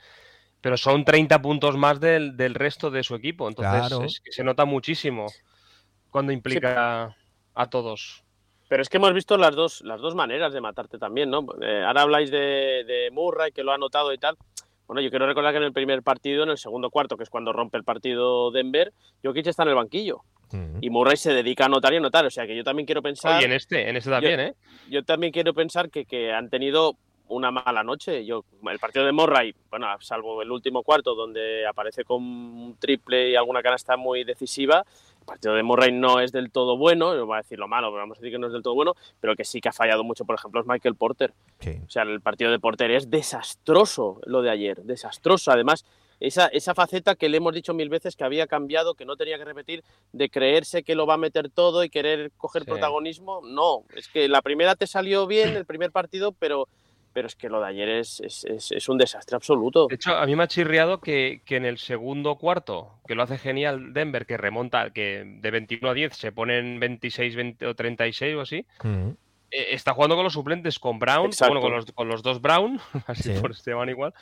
pero 0.61 0.77
son 0.77 1.05
30 1.05 1.41
puntos 1.41 1.77
más 1.77 2.01
del, 2.01 2.37
del 2.37 2.55
resto 2.55 2.91
de 2.91 3.03
su 3.05 3.15
equipo. 3.15 3.49
Entonces 3.49 3.87
Claro. 3.89 4.05
es 4.05 4.21
que 4.21 4.33
se 4.33 4.43
nota 4.45 4.65
muchísimo 4.65 5.27
cuando 6.11 6.33
implica 6.33 7.17
a 7.55 7.67
todos. 7.71 8.25
Pero 8.73 8.81
es 8.81 8.89
que 8.89 8.97
hemos 8.97 9.13
visto 9.13 9.37
las 9.37 9.55
dos, 9.55 9.83
las 9.83 10.01
dos 10.01 10.15
maneras 10.15 10.55
de 10.55 10.63
matarte 10.63 10.97
también, 10.97 11.29
¿no? 11.29 11.45
Eh, 11.61 11.85
ahora 11.87 12.01
habláis 12.01 12.31
de, 12.31 12.85
de 12.87 13.11
Murray, 13.13 13.53
que 13.53 13.63
lo 13.63 13.71
ha 13.71 13.75
anotado 13.75 14.15
y 14.15 14.17
tal. 14.17 14.39
Bueno, 14.87 15.03
yo 15.03 15.11
quiero 15.11 15.27
recordar 15.27 15.53
que 15.53 15.59
en 15.59 15.65
el 15.65 15.75
primer 15.75 16.03
partido, 16.03 16.45
en 16.45 16.49
el 16.49 16.57
segundo 16.57 16.89
cuarto, 16.89 17.19
que 17.19 17.25
es 17.25 17.29
cuando 17.29 17.53
rompe 17.53 17.77
el 17.77 17.85
partido 17.85 18.51
Denver, 18.51 18.95
Jokic 19.23 19.47
está 19.47 19.65
en 19.65 19.69
el 19.69 19.75
banquillo. 19.75 20.23
Y 20.81 20.89
Murray 20.89 21.19
se 21.19 21.35
dedica 21.35 21.65
a 21.65 21.67
anotar 21.67 21.93
y 21.93 21.97
anotar. 21.99 22.25
O 22.25 22.31
sea 22.31 22.47
que 22.47 22.57
yo 22.57 22.65
también 22.65 22.87
quiero 22.87 23.03
pensar. 23.03 23.37
Oye, 23.37 23.45
en 23.45 23.53
este, 23.53 23.91
en 23.91 23.97
este 23.99 24.09
también, 24.09 24.41
¿eh? 24.41 24.55
yo 24.89 25.05
también 25.05 25.35
quiero 25.35 25.53
pensar 25.53 25.91
que, 25.91 26.07
que 26.07 26.33
han 26.33 26.49
tenido 26.49 26.97
una 27.29 27.51
mala 27.51 27.83
noche. 27.83 28.25
Yo, 28.25 28.45
el 28.71 28.79
partido 28.79 29.05
de 29.05 29.13
Murray, 29.13 29.55
bueno, 29.71 29.87
salvo 30.01 30.41
el 30.41 30.51
último 30.51 30.83
cuarto, 30.83 31.15
donde 31.15 31.67
aparece 31.67 32.05
con 32.05 32.23
un 32.23 32.77
triple 32.79 33.31
y 33.31 33.37
alguna 33.37 33.63
canasta 33.63 33.99
muy 33.99 34.25
decisiva, 34.25 34.85
el 35.23 35.27
partido 35.27 35.55
de 35.55 35.63
Murray 35.63 35.93
no 35.93 36.21
es 36.21 36.33
del 36.33 36.51
todo 36.51 36.77
bueno, 36.77 37.15
no 37.15 37.27
voy 37.27 37.37
a 37.37 37.43
decir 37.43 37.59
lo 37.59 37.69
malo, 37.69 37.89
pero 37.89 37.99
vamos 38.03 38.19
a 38.19 38.21
decir 38.21 38.33
que 38.33 38.39
no 38.39 38.49
es 38.49 38.53
del 38.53 38.63
todo 38.63 38.75
bueno, 38.75 38.95
pero 39.21 39.37
que 39.37 39.45
sí 39.45 39.61
que 39.61 39.69
ha 39.69 39.73
fallado 39.73 40.03
mucho, 40.05 40.25
por 40.25 40.35
ejemplo, 40.35 40.61
es 40.61 40.67
Michael 40.67 40.97
Porter. 40.97 41.33
Sí. 41.61 41.79
O 41.87 41.91
sea, 41.91 42.03
el 42.03 42.21
partido 42.21 42.51
de 42.51 42.59
Porter 42.59 42.91
es 42.91 43.09
desastroso 43.09 44.21
lo 44.27 44.43
de 44.43 44.51
ayer, 44.51 44.83
desastroso. 44.83 45.53
Además, 45.53 45.85
esa, 46.21 46.47
esa 46.49 46.75
faceta 46.75 47.15
que 47.15 47.29
le 47.29 47.37
hemos 47.39 47.55
dicho 47.55 47.73
mil 47.75 47.89
veces 47.89 48.17
que 48.17 48.25
había 48.25 48.47
cambiado, 48.47 48.95
que 48.95 49.05
no 49.05 49.17
tenía 49.17 49.39
que 49.39 49.45
repetir, 49.45 49.83
de 50.13 50.29
creerse 50.29 50.83
que 50.83 50.95
lo 50.95 51.07
va 51.07 51.15
a 51.15 51.19
meter 51.19 51.51
todo 51.51 51.83
y 51.85 51.91
querer 51.91 52.33
coger 52.37 52.63
Sí. 52.63 52.71
protagonismo, 52.71 53.41
no. 53.45 53.85
Es 53.95 54.09
que 54.09 54.29
la 54.29 54.43
primera 54.43 54.75
te 54.77 54.87
salió 54.87 55.27
bien, 55.27 55.57
el 55.57 55.67
primer 55.67 55.91
partido, 55.93 56.33
pero, 56.33 56.69
pero 57.13 57.27
es 57.27 57.37
que 57.37 57.49
lo 57.49 57.61
de 57.61 57.69
ayer 57.69 57.89
es, 57.89 58.21
es, 58.21 58.45
es- 58.45 58.73
es 58.73 58.89
un 58.89 58.99
desastre 58.99 59.37
absoluto. 59.37 59.87
De 59.89 59.95
hecho, 59.97 60.17
a 60.17 60.25
mí 60.27 60.35
me 60.37 60.43
ha 60.45 60.49
chirriado 60.49 61.01
que, 61.01 61.43
que 61.45 61.57
en 61.57 61.65
el 61.65 61.79
segundo 61.79 62.37
cuarto, 62.37 62.99
que 63.07 63.15
lo 63.15 63.23
hace 63.23 63.39
genial 63.39 63.93
Denver, 63.93 64.27
que 64.27 64.37
remonta, 64.37 64.91
que 64.91 65.23
de 65.41 65.51
21 65.51 65.91
a 65.91 65.95
10 65.95 66.17
se 66.17 66.33
ponen 66.33 66.81
26 66.81 67.37
20 67.37 67.67
o 67.67 67.75
36 67.75 68.35
o 68.37 68.41
así, 68.41 68.65
Mm. 68.83 69.11
eh, 69.51 69.67
está 69.73 69.93
jugando 69.93 70.15
con 70.17 70.25
los 70.25 70.33
suplentes, 70.33 70.79
con 70.79 70.99
Brown, 70.99 71.27
Exacto. 71.27 71.53
bueno, 71.55 71.61
con 71.61 71.73
los, 71.77 71.93
con 71.93 72.09
los 72.09 72.23
dos 72.23 72.41
Brown, 72.41 72.81
así 73.07 73.35
Sí. 73.35 73.41
por 73.41 73.55
se 73.55 73.71
llaman 73.71 73.89
igual, 73.91 74.15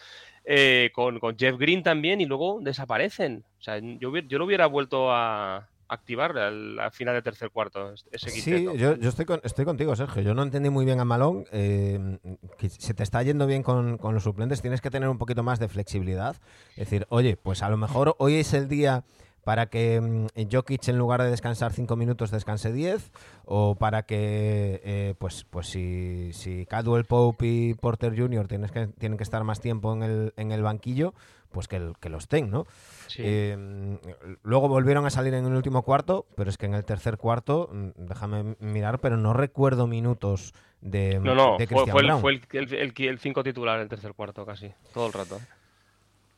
eh, 0.45 0.91
con, 0.95 1.21
con 1.21 1.37
Jeff 1.39 1.57
Green 1.59 1.83
también, 1.83 2.21
y 2.21 2.27
luego 2.27 2.59
desaparecen. 2.61 3.45
O 3.59 3.63
sea, 3.63 3.79
yo, 3.79 4.11
hubiera- 4.11 4.27
yo 4.27 4.39
lo 4.39 4.45
hubiera 4.47 4.67
vuelto 4.67 5.13
a 5.13 5.69
activar 5.93 6.37
al, 6.39 6.79
al 6.79 6.91
final 6.93 7.15
del 7.15 7.23
tercer 7.23 7.51
cuarto, 7.51 7.93
ese 8.13 8.31
Sí, 8.31 8.65
yo, 8.77 8.97
yo 8.97 9.09
estoy, 9.09 9.25
con- 9.25 9.41
estoy 9.43 9.65
contigo, 9.65 9.95
Sergio. 9.97 10.23
Yo 10.23 10.35
no 10.35 10.43
entendí 10.43 10.71
muy 10.71 10.85
bien 10.85 11.01
a 11.01 11.05
Malón. 11.05 11.45
eh, 11.53 12.19
que 12.59 12.69
se 12.71 12.95
te 12.95 13.03
está 13.03 13.23
yendo 13.23 13.47
bien 13.47 13.63
con, 13.63 13.99
con 13.99 14.15
los 14.15 14.23
suplentes, 14.23 14.61
tienes 14.63 14.81
que 14.81 14.91
tener 14.91 15.09
un 15.09 15.19
poquito 15.19 15.43
más 15.43 15.59
de 15.59 15.69
flexibilidad. 15.69 16.37
Es 16.73 16.89
decir, 16.91 17.07
oye, 17.11 17.37
pues 17.37 17.63
a 17.63 17.69
lo 17.69 17.77
mejor 17.77 18.15
hoy 18.19 18.37
es 18.37 18.55
el 18.55 18.69
día 18.69 19.05
para 19.45 19.67
que 19.67 20.01
mm, 20.01 20.27
Jokic 20.53 20.87
en 20.89 20.99
lugar 20.99 21.23
de 21.23 21.31
descansar 21.31 21.73
5 21.73 21.97
minutos 21.97 22.31
descanse 22.31 22.73
10 22.75 23.11
o 23.47 23.75
para 23.75 24.03
que 24.05 24.83
eh, 24.85 25.15
pues 25.19 25.47
pues 25.49 25.67
si, 25.67 26.31
si 26.35 26.67
Cadwell 26.67 27.07
Pope 27.07 27.47
y 27.47 27.75
Porter 27.75 28.15
Jr. 28.17 28.47
Tienes 28.49 28.71
que, 28.71 28.87
tienen 28.89 29.17
que 29.17 29.25
estar 29.25 29.43
más 29.45 29.61
tiempo 29.61 29.95
en 29.95 30.03
el, 30.03 30.35
en 30.37 30.53
el 30.53 30.63
banquillo 30.63 31.15
pues 31.53 31.69
que, 31.69 31.77
el- 31.77 31.95
que 32.01 32.09
lo 32.09 32.19
estén, 32.19 32.51
¿no? 32.51 32.67
Sí. 33.09 33.23
Eh, 33.25 33.99
luego 34.43 34.69
volvieron 34.69 35.05
a 35.07 35.11
salir 35.11 35.35
en 35.35 35.45
el 35.47 35.53
último 35.55 35.83
cuarto, 35.83 36.27
pero 36.37 36.49
es 36.51 36.57
que 36.59 36.67
en 36.67 36.75
el 36.75 36.85
tercer 36.85 37.17
cuarto, 37.17 37.69
mm, 37.73 37.89
déjame 37.97 38.57
mirar, 38.61 39.01
pero 39.01 39.17
no 39.17 39.33
recuerdo 39.33 39.87
minutos 39.87 40.55
de, 40.81 41.19
no, 41.21 41.35
no, 41.35 41.59
de 41.59 41.67
fue, 41.67 41.77
Christian 41.85 41.91
fue 41.93 42.01
el, 42.03 42.07
Brown. 42.07 42.21
fue 42.21 42.33
el, 42.33 42.43
el, 42.53 42.75
el- 42.75 43.09
el 43.09 43.19
cinco 43.19 43.43
titular 43.43 43.77
en 43.77 43.83
el 43.83 43.89
tercer 43.89 44.15
cuarto 44.15 44.47
casi, 44.47 44.71
todo 44.95 45.07
el 45.09 45.13
rato. 45.13 45.39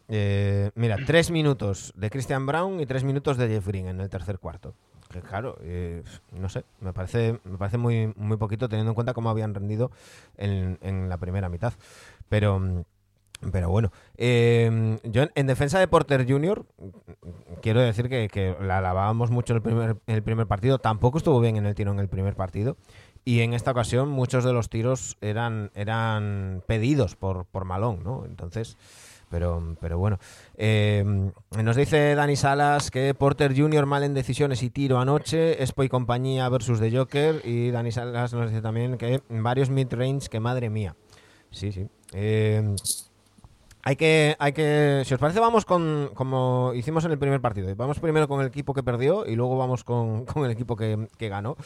Eh, 0.08 0.70
mira, 0.74 0.96
tres 1.06 1.30
minutos 1.30 1.92
de 1.96 2.10
Christian 2.10 2.44
Brown 2.46 2.80
y 2.80 2.86
tres 2.86 3.04
minutos 3.04 3.36
de 3.36 3.48
Jeff 3.48 3.66
Green 3.66 3.88
en 3.88 4.00
el 4.00 4.10
tercer 4.10 4.38
cuarto. 4.38 4.74
Que 5.10 5.20
claro, 5.20 5.58
eh, 5.60 6.02
no 6.32 6.48
sé, 6.48 6.64
me 6.80 6.92
parece, 6.92 7.38
me 7.44 7.58
parece 7.58 7.76
muy, 7.78 8.12
muy 8.16 8.36
poquito 8.38 8.68
teniendo 8.68 8.90
en 8.90 8.94
cuenta 8.94 9.12
cómo 9.14 9.28
habían 9.30 9.54
rendido 9.54 9.90
en, 10.38 10.78
en 10.82 11.08
la 11.08 11.18
primera 11.18 11.48
mitad. 11.50 11.74
Pero, 12.28 12.58
mm, 12.58 12.82
pero 13.50 13.70
bueno, 13.70 13.90
eh, 14.16 14.98
yo 15.04 15.22
en, 15.22 15.30
en 15.34 15.46
defensa 15.46 15.78
de 15.80 15.88
Porter 15.88 16.26
Jr., 16.28 16.64
quiero 17.62 17.80
decir 17.80 18.08
que, 18.08 18.56
la 18.60 18.78
alabábamos 18.78 19.30
mucho 19.30 19.54
el 19.54 19.62
primer, 19.62 19.96
el 20.06 20.22
primer 20.22 20.46
partido. 20.46 20.78
Tampoco 20.78 21.18
estuvo 21.18 21.40
bien 21.40 21.56
en 21.56 21.66
el 21.66 21.74
tiro 21.74 21.92
en 21.92 21.98
el 21.98 22.08
primer 22.08 22.34
partido. 22.34 22.76
Y 23.24 23.40
en 23.40 23.54
esta 23.54 23.70
ocasión 23.70 24.08
muchos 24.08 24.44
de 24.44 24.52
los 24.52 24.68
tiros 24.68 25.16
eran, 25.20 25.70
eran 25.74 26.62
pedidos 26.66 27.14
por, 27.14 27.46
por 27.46 27.64
Malón, 27.64 28.02
¿no? 28.02 28.24
Entonces, 28.24 28.76
pero, 29.30 29.76
pero 29.80 29.96
bueno. 29.96 30.18
Eh, 30.56 31.30
nos 31.62 31.76
dice 31.76 32.14
Dani 32.16 32.34
Salas 32.34 32.90
que 32.90 33.14
Porter 33.14 33.56
Jr. 33.56 33.86
mal 33.86 34.02
en 34.02 34.12
decisiones 34.12 34.62
y 34.62 34.70
tiro 34.70 34.98
anoche, 34.98 35.62
Expo 35.62 35.84
y 35.84 35.88
compañía 35.88 36.48
versus 36.48 36.80
The 36.80 36.96
Joker. 36.96 37.42
Y 37.44 37.70
Dani 37.70 37.92
Salas 37.92 38.34
nos 38.34 38.50
dice 38.50 38.60
también 38.60 38.98
que 38.98 39.22
varios 39.28 39.70
mid-range, 39.70 40.28
que 40.28 40.40
madre 40.40 40.68
mía. 40.68 40.96
Sí, 41.52 41.70
sí. 41.70 41.86
Eh, 42.12 42.74
hay 43.84 43.96
que, 43.96 44.36
hay 44.38 44.52
que, 44.52 45.02
si 45.04 45.12
os 45.14 45.20
parece, 45.20 45.40
vamos 45.40 45.64
con, 45.64 46.10
como 46.14 46.72
hicimos 46.74 47.04
en 47.04 47.10
el 47.12 47.18
primer 47.18 47.40
partido. 47.40 47.74
Vamos 47.74 47.98
primero 47.98 48.28
con 48.28 48.40
el 48.40 48.46
equipo 48.46 48.74
que 48.74 48.82
perdió 48.82 49.26
y 49.26 49.34
luego 49.34 49.56
vamos 49.58 49.82
con, 49.84 50.24
con 50.26 50.44
el 50.44 50.50
equipo 50.52 50.76
que, 50.76 51.08
ganó. 51.18 51.56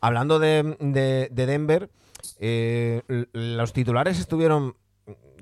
Hablando 0.00 0.38
de, 0.38 0.76
de- 0.80 1.28
de 1.30 1.46
Denver, 1.46 1.90
eh, 2.38 3.02
los 3.32 3.72
titulares 3.72 4.18
estuvieron, 4.20 4.76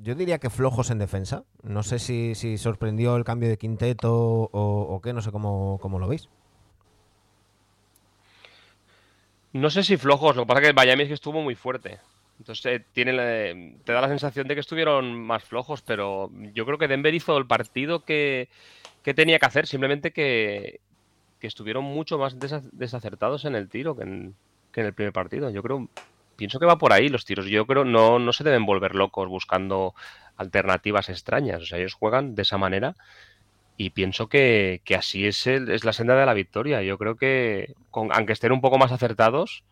yo 0.01 0.15
diría 0.15 0.39
que 0.39 0.49
flojos 0.51 0.91
en 0.91 0.99
defensa. 0.99 1.45
No 1.63 1.83
sé 1.83 1.99
si, 1.99 2.35
si 2.35 2.57
sorprendió 2.59 3.17
el 3.17 3.25
cambio 3.25 3.49
de 3.49 3.59
quinteto 3.59 4.15
o, 4.15 4.49
o 4.53 5.01
qué, 5.03 5.13
no 5.13 5.21
sé 5.23 5.31
cómo, 5.31 5.79
cómo 5.83 5.99
lo 5.99 6.09
veis. 6.09 6.29
No 9.53 9.71
sé 9.71 9.83
si 9.85 9.97
flojos, 9.97 10.35
lo 10.37 10.43
que 10.43 10.47
pasa 10.49 10.61
es 10.63 10.67
que 10.69 10.73
Miami 10.75 11.03
es 11.05 11.09
que 11.09 11.15
estuvo 11.15 11.41
muy 11.41 11.55
fuerte. 11.55 12.01
Entonces 12.39 12.67
eh, 12.67 12.87
tiene 12.93 13.81
te 13.85 13.93
da 13.93 14.01
la 14.01 14.09
sensación 14.09 14.49
de 14.49 14.55
que 14.55 14.61
estuvieron 14.61 15.21
más 15.21 15.45
flojos, 15.45 15.83
pero 15.83 16.31
yo 16.53 16.67
creo 16.67 16.79
que 16.79 16.89
Denver 16.89 17.15
hizo 17.15 17.37
el 17.39 17.47
partido 17.47 18.05
que, 18.05 18.49
que 19.03 19.15
tenía 19.15 19.39
que 19.39 19.47
hacer, 19.47 19.67
simplemente 19.67 20.13
que, 20.13 20.81
que 21.41 21.47
estuvieron 21.47 21.85
mucho 21.85 22.19
más 22.19 22.39
desa- 22.39 22.69
desacertados 22.73 23.45
en 23.45 23.55
el 23.57 23.69
tiro 23.69 23.97
que 23.97 24.05
en, 24.05 24.37
que 24.73 24.81
en 24.81 24.87
el 24.89 24.95
primer 24.95 25.13
partido. 25.13 25.51
Yo 25.51 25.63
creo 25.63 25.89
pienso 26.37 26.59
que 26.61 26.67
va 26.67 26.79
por 26.79 26.93
ahí 26.93 27.09
los 27.09 27.25
tiros. 27.25 27.47
Yo 27.47 27.67
creo 27.67 27.85
no, 27.85 28.19
no 28.19 28.33
se 28.33 28.45
deben 28.45 28.67
volver 28.67 28.95
locos 28.95 29.29
buscando 29.29 29.95
alternativas 30.37 31.09
extrañas. 31.11 31.63
O 31.63 31.67
sea, 31.67 31.79
ellos 31.79 31.95
juegan 31.95 32.35
de 32.35 32.43
esa 32.43 32.59
manera 32.59 32.97
y 33.77 33.91
pienso 33.91 34.29
que, 34.29 34.83
así 34.97 35.27
es, 35.27 35.47
es 35.47 35.85
la 35.85 35.93
senda 35.93 36.17
de 36.17 36.27
la 36.27 36.35
victoria. 36.35 36.83
Yo 36.83 36.99
creo 36.99 37.17
que, 37.17 37.75
con, 37.91 38.11
aunque 38.13 38.33
estén 38.33 38.53
un 38.53 38.61
poco 38.61 38.79
más 38.79 38.93
acertados, 38.93 39.65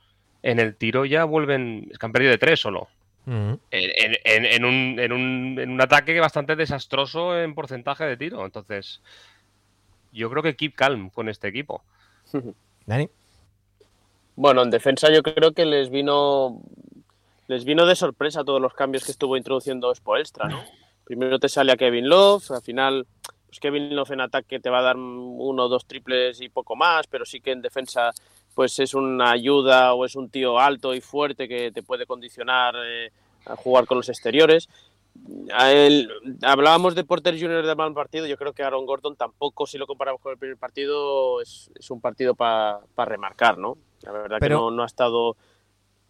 en 0.42 0.58
el 0.58 0.76
tiro 0.76 1.04
ya 1.04 1.24
vuelven. 1.24 1.88
Es 1.90 1.98
que 1.98 2.06
han 2.06 2.12
perdido 2.12 2.32
de 2.32 2.38
tres 2.38 2.60
solo. 2.60 2.88
en, 3.26 3.60
en, 3.70 4.64
un, 4.64 4.98
en, 4.98 5.12
un, 5.12 5.58
en, 5.58 5.70
un, 5.70 5.80
ataque 5.80 6.18
bastante 6.18 6.56
desastroso 6.56 7.38
en 7.38 7.54
porcentaje 7.54 8.04
de 8.04 8.16
tiro. 8.16 8.44
Entonces, 8.44 9.00
yo 10.12 10.30
creo 10.30 10.42
que 10.42 10.56
keep 10.56 10.74
calm 10.74 11.10
con 11.10 11.28
este 11.28 11.48
equipo. 11.48 11.82
Dani. 12.86 13.08
Bueno, 14.34 14.62
en 14.62 14.70
defensa 14.70 15.12
yo 15.12 15.22
creo 15.22 15.52
que 15.52 15.66
les 15.66 15.90
vino 15.90 16.62
les 17.48 17.64
vino 17.64 17.84
de 17.84 17.96
sorpresa 17.96 18.44
todos 18.44 18.60
los 18.62 18.72
cambios 18.72 19.04
que 19.04 19.12
estuvo 19.12 19.36
introduciendo 19.36 19.94
Spoelstra, 19.94 20.48
¿no? 20.48 20.62
Primero 21.04 21.38
te 21.38 21.48
sale 21.48 21.72
a 21.72 21.76
Kevin 21.76 22.08
Love, 22.08 22.50
al 22.50 22.62
final 22.62 23.06
pues 23.46 23.60
Kevin 23.60 23.94
Love 23.94 24.12
en 24.12 24.22
ataque 24.22 24.60
te 24.60 24.70
va 24.70 24.78
a 24.78 24.82
dar 24.82 24.96
uno 24.96 25.64
o 25.64 25.68
dos 25.68 25.84
triples 25.84 26.40
y 26.40 26.48
poco 26.48 26.74
más, 26.76 27.06
pero 27.06 27.26
sí 27.26 27.40
que 27.40 27.50
en 27.50 27.60
defensa 27.60 28.12
pues 28.54 28.78
es 28.78 28.94
una 28.94 29.30
ayuda 29.30 29.94
o 29.94 30.04
es 30.04 30.16
un 30.16 30.28
tío 30.28 30.58
alto 30.58 30.94
y 30.94 31.00
fuerte 31.00 31.48
que 31.48 31.70
te 31.72 31.82
puede 31.82 32.06
condicionar 32.06 32.74
eh, 32.76 33.10
a 33.46 33.56
jugar 33.56 33.86
con 33.86 33.98
los 33.98 34.08
exteriores. 34.08 34.68
hablábamos 36.42 36.94
de 36.94 37.04
Porter 37.04 37.38
Jr. 37.38 37.66
del 37.66 37.76
mal 37.76 37.94
partido, 37.94 38.26
yo 38.26 38.36
creo 38.36 38.52
que 38.52 38.62
Aaron 38.62 38.86
Gordon 38.86 39.16
tampoco, 39.16 39.66
si 39.66 39.78
lo 39.78 39.86
comparamos 39.86 40.20
con 40.20 40.32
el 40.32 40.38
primer 40.38 40.56
partido, 40.56 41.40
es, 41.40 41.70
un 41.90 42.00
partido 42.00 42.34
para 42.34 42.80
remarcar, 42.96 43.58
¿no? 43.58 43.78
La 44.02 44.12
verdad 44.12 44.38
que 44.40 44.48
no, 44.48 44.70
no 44.70 44.82
ha 44.82 44.86
estado 44.86 45.36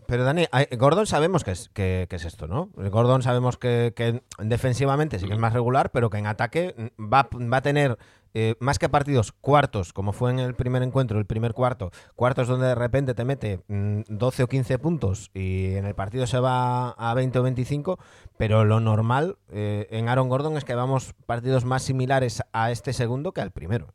pero 0.07 0.25
Dani, 0.25 0.47
Gordon 0.73 1.07
sabemos 1.07 1.45
que 1.45 1.53
es, 1.53 1.69
que, 1.71 2.07
es 2.11 2.25
esto, 2.25 2.47
¿no? 2.47 2.71
Gordon 2.75 3.23
sabemos 3.23 3.57
que, 3.57 4.23
defensivamente 4.39 5.19
sí 5.19 5.27
que 5.27 5.33
es 5.33 5.39
más 5.39 5.53
regular, 5.53 5.91
pero 5.91 6.11
que 6.11 6.19
en 6.19 6.27
ataque 6.27 6.93
va, 6.99 7.29
va 7.33 7.57
a 7.57 7.63
tener 7.63 7.97
eh, 8.35 8.55
más 8.61 8.79
que 8.79 8.89
partidos 8.89 9.33
cuartos, 9.33 9.93
como 9.93 10.13
fue 10.13 10.31
en 10.31 10.39
el 10.39 10.55
primer 10.55 10.83
encuentro, 10.83 11.19
el 11.19 11.27
primer 11.27 11.53
cuarto, 11.53 11.91
cuartos 12.15 12.49
donde 12.49 12.67
de 12.67 12.75
repente 12.75 13.15
te 13.15 13.25
mete 13.25 13.61
12 13.69 14.43
mm, 14.43 14.45
o 14.45 14.49
15 14.49 14.79
puntos 14.79 15.31
y 15.35 15.75
en 15.75 15.85
el 15.85 15.95
partido 15.95 16.27
se 16.27 16.39
va 16.39 16.91
a 16.91 17.15
20 17.15 17.39
o 17.39 17.43
25, 17.43 17.99
pero 18.39 18.65
lo 18.65 18.81
normal 18.81 19.37
eh, 19.51 19.87
en 19.91 20.09
Aaron 20.09 20.29
Gordon 20.29 20.57
es 20.57 20.65
que 20.65 20.75
vamos 20.75 21.15
partidos 21.27 21.65
más 21.65 21.83
similares 21.83 22.43
a 22.53 22.71
este 22.71 22.93
segundo 22.93 23.33
que 23.33 23.41
al 23.41 23.51
primero. 23.51 23.89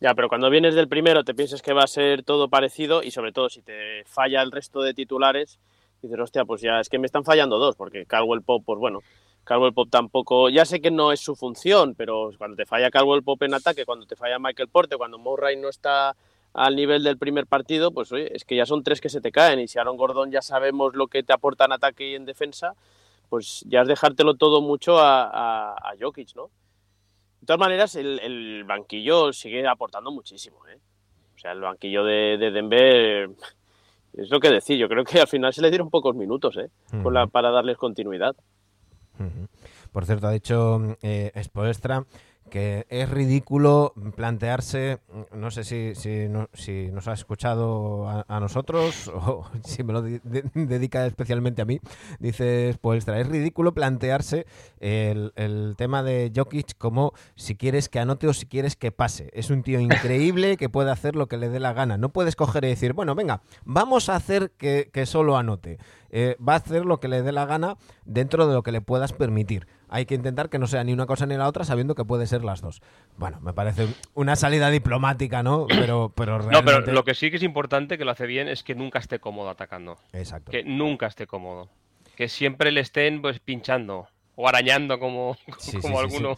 Ya, 0.00 0.14
pero 0.14 0.28
cuando 0.28 0.48
vienes 0.48 0.74
del 0.74 0.88
primero 0.88 1.24
te 1.24 1.34
piensas 1.34 1.60
que 1.60 1.72
va 1.72 1.82
a 1.82 1.88
ser 1.88 2.22
todo 2.22 2.48
parecido 2.48 3.02
y 3.02 3.10
sobre 3.10 3.32
todo 3.32 3.48
si 3.48 3.62
te 3.62 4.04
falla 4.04 4.42
el 4.42 4.52
resto 4.52 4.80
de 4.82 4.94
titulares, 4.94 5.58
dices, 6.02 6.18
hostia, 6.20 6.44
pues 6.44 6.60
ya 6.60 6.78
es 6.78 6.88
que 6.88 6.98
me 6.98 7.06
están 7.06 7.24
fallando 7.24 7.58
dos, 7.58 7.74
porque 7.74 8.06
Caldwell 8.06 8.42
Pop, 8.42 8.62
pues 8.64 8.78
bueno, 8.78 9.00
Caldwell 9.48 9.72
Pop 9.72 9.88
tampoco, 9.90 10.50
ya 10.50 10.66
sé 10.66 10.82
que 10.82 10.90
no 10.90 11.10
es 11.10 11.20
su 11.20 11.34
función, 11.34 11.94
pero 11.94 12.30
cuando 12.36 12.54
te 12.54 12.66
falla 12.66 12.90
Caldwell 12.90 13.22
Pop 13.22 13.42
en 13.42 13.54
ataque, 13.54 13.86
cuando 13.86 14.04
te 14.04 14.14
falla 14.14 14.38
Michael 14.38 14.68
Porte, 14.68 14.98
cuando 14.98 15.16
Murray 15.16 15.56
no 15.56 15.70
está 15.70 16.14
al 16.52 16.76
nivel 16.76 17.02
del 17.02 17.16
primer 17.16 17.46
partido, 17.46 17.90
pues 17.90 18.12
oye, 18.12 18.30
es 18.36 18.44
que 18.44 18.56
ya 18.56 18.66
son 18.66 18.82
tres 18.82 19.00
que 19.00 19.08
se 19.08 19.22
te 19.22 19.32
caen 19.32 19.58
y 19.60 19.66
si 19.66 19.78
Aaron 19.78 19.96
Gordon 19.96 20.30
ya 20.30 20.42
sabemos 20.42 20.94
lo 20.94 21.06
que 21.06 21.22
te 21.22 21.32
aporta 21.32 21.64
en 21.64 21.72
ataque 21.72 22.10
y 22.10 22.14
en 22.14 22.26
defensa, 22.26 22.74
pues 23.30 23.64
ya 23.66 23.80
es 23.80 23.88
dejártelo 23.88 24.34
todo 24.34 24.60
mucho 24.60 24.98
a, 24.98 25.24
a, 25.24 25.72
a 25.72 25.94
Jokic, 25.98 26.36
¿no? 26.36 26.50
De 27.40 27.46
todas 27.46 27.60
maneras, 27.60 27.94
el, 27.94 28.64
banquillo 28.64 29.32
sigue 29.32 29.66
aportando 29.66 30.10
muchísimo. 30.10 30.58
¿eh? 30.66 30.78
O 31.34 31.38
sea, 31.38 31.52
el 31.52 31.60
banquillo 31.60 32.04
de, 32.04 32.36
Denver 32.36 33.30
es 34.12 34.28
lo 34.28 34.40
que 34.40 34.50
decir. 34.50 34.76
Yo 34.76 34.88
creo 34.90 35.04
que 35.04 35.20
al 35.20 35.28
final 35.28 35.54
se 35.54 35.62
le 35.62 35.70
dieron 35.70 35.88
pocos 35.88 36.14
minutos 36.14 36.58
¿eh? 36.58 36.68
para 37.32 37.50
darles 37.50 37.78
continuidad. 37.78 38.36
Por 39.92 40.06
cierto, 40.06 40.26
ha 40.26 40.32
dicho 40.32 40.96
eh, 41.02 41.32
que 42.48 42.86
es 42.88 43.08
ridículo 43.10 43.92
plantearse, 44.16 44.98
no 45.32 45.50
sé 45.50 45.64
si, 45.64 45.94
si, 45.94 46.28
si 46.54 46.88
nos 46.90 47.08
ha 47.08 47.12
escuchado 47.12 48.08
a, 48.08 48.40
nosotros 48.40 49.08
o 49.14 49.46
si 49.64 49.82
me 49.84 49.92
lo 49.92 50.02
dedica 50.02 51.06
especialmente 51.06 51.62
a 51.62 51.64
mí, 51.64 51.80
dice 52.18 52.72
Spoelstra, 52.72 53.20
es 53.20 53.28
ridículo 53.28 53.74
plantearse 53.74 54.46
el, 54.80 55.32
tema 55.76 56.02
de 56.02 56.32
Jokic 56.34 56.76
como 56.78 57.12
si 57.34 57.54
quieres 57.54 57.88
que 57.88 58.00
anote 58.00 58.26
o 58.26 58.32
si 58.32 58.46
quieres 58.46 58.76
que 58.76 58.92
pase. 58.92 59.30
Es 59.32 59.50
un 59.50 59.62
tío 59.62 59.80
increíble 59.80 60.56
que 60.56 60.68
puede 60.68 60.90
hacer 60.90 61.14
lo 61.14 61.26
que 61.26 61.36
le 61.36 61.48
dé 61.48 61.60
la 61.60 61.72
gana. 61.72 61.98
No 61.98 62.08
puedes 62.08 62.36
coger 62.36 62.64
y 62.64 62.68
decir, 62.68 62.94
bueno, 62.94 63.14
venga, 63.14 63.42
vamos 63.64 64.08
a 64.08 64.16
hacer 64.16 64.50
que 64.52 65.06
solo 65.06 65.36
anote. 65.36 65.78
Eh, 66.10 66.36
va 66.46 66.54
a 66.54 66.56
hacer 66.56 66.84
lo 66.84 67.00
que 67.00 67.08
le 67.08 67.22
dé 67.22 67.32
la 67.32 67.46
gana 67.46 67.76
dentro 68.04 68.46
de 68.46 68.54
lo 68.54 68.62
que 68.62 68.72
le 68.72 68.80
puedas 68.80 69.12
permitir. 69.12 69.66
Hay 69.88 70.06
que 70.06 70.14
intentar 70.14 70.48
que 70.48 70.58
no 70.58 70.66
sea 70.66 70.84
ni 70.84 70.92
una 70.92 71.06
cosa 71.06 71.26
ni 71.26 71.36
la 71.36 71.48
otra, 71.48 71.64
sabiendo 71.64 71.94
que 71.94 72.04
puede 72.04 72.26
ser 72.26 72.44
las 72.44 72.60
dos. 72.60 72.82
Bueno, 73.16 73.40
me 73.40 73.52
parece 73.52 73.88
una 74.14 74.36
salida 74.36 74.70
diplomática, 74.70 75.42
¿no? 75.42 75.66
Pero, 75.68 76.12
pero 76.14 76.38
No, 76.38 76.64
pero 76.64 76.80
lo 76.92 77.04
que 77.04 77.14
sí 77.14 77.30
que 77.30 77.36
es 77.36 77.42
importante, 77.42 77.98
que 77.98 78.04
lo 78.04 78.10
hace 78.10 78.26
bien, 78.26 78.48
es 78.48 78.62
que 78.62 78.74
nunca 78.74 78.98
esté 78.98 79.18
cómodo 79.18 79.48
atacando. 79.48 79.98
Exacto. 80.12 80.50
Que 80.50 80.64
nunca 80.64 81.06
esté 81.06 81.26
cómodo. 81.26 81.68
Que 82.16 82.28
siempre 82.28 82.72
le 82.72 82.80
estén 82.80 83.22
pues 83.22 83.38
pinchando 83.38 84.08
o 84.34 84.48
arañando 84.48 84.98
como, 84.98 85.36
como 85.82 85.98
alguno. 85.98 86.36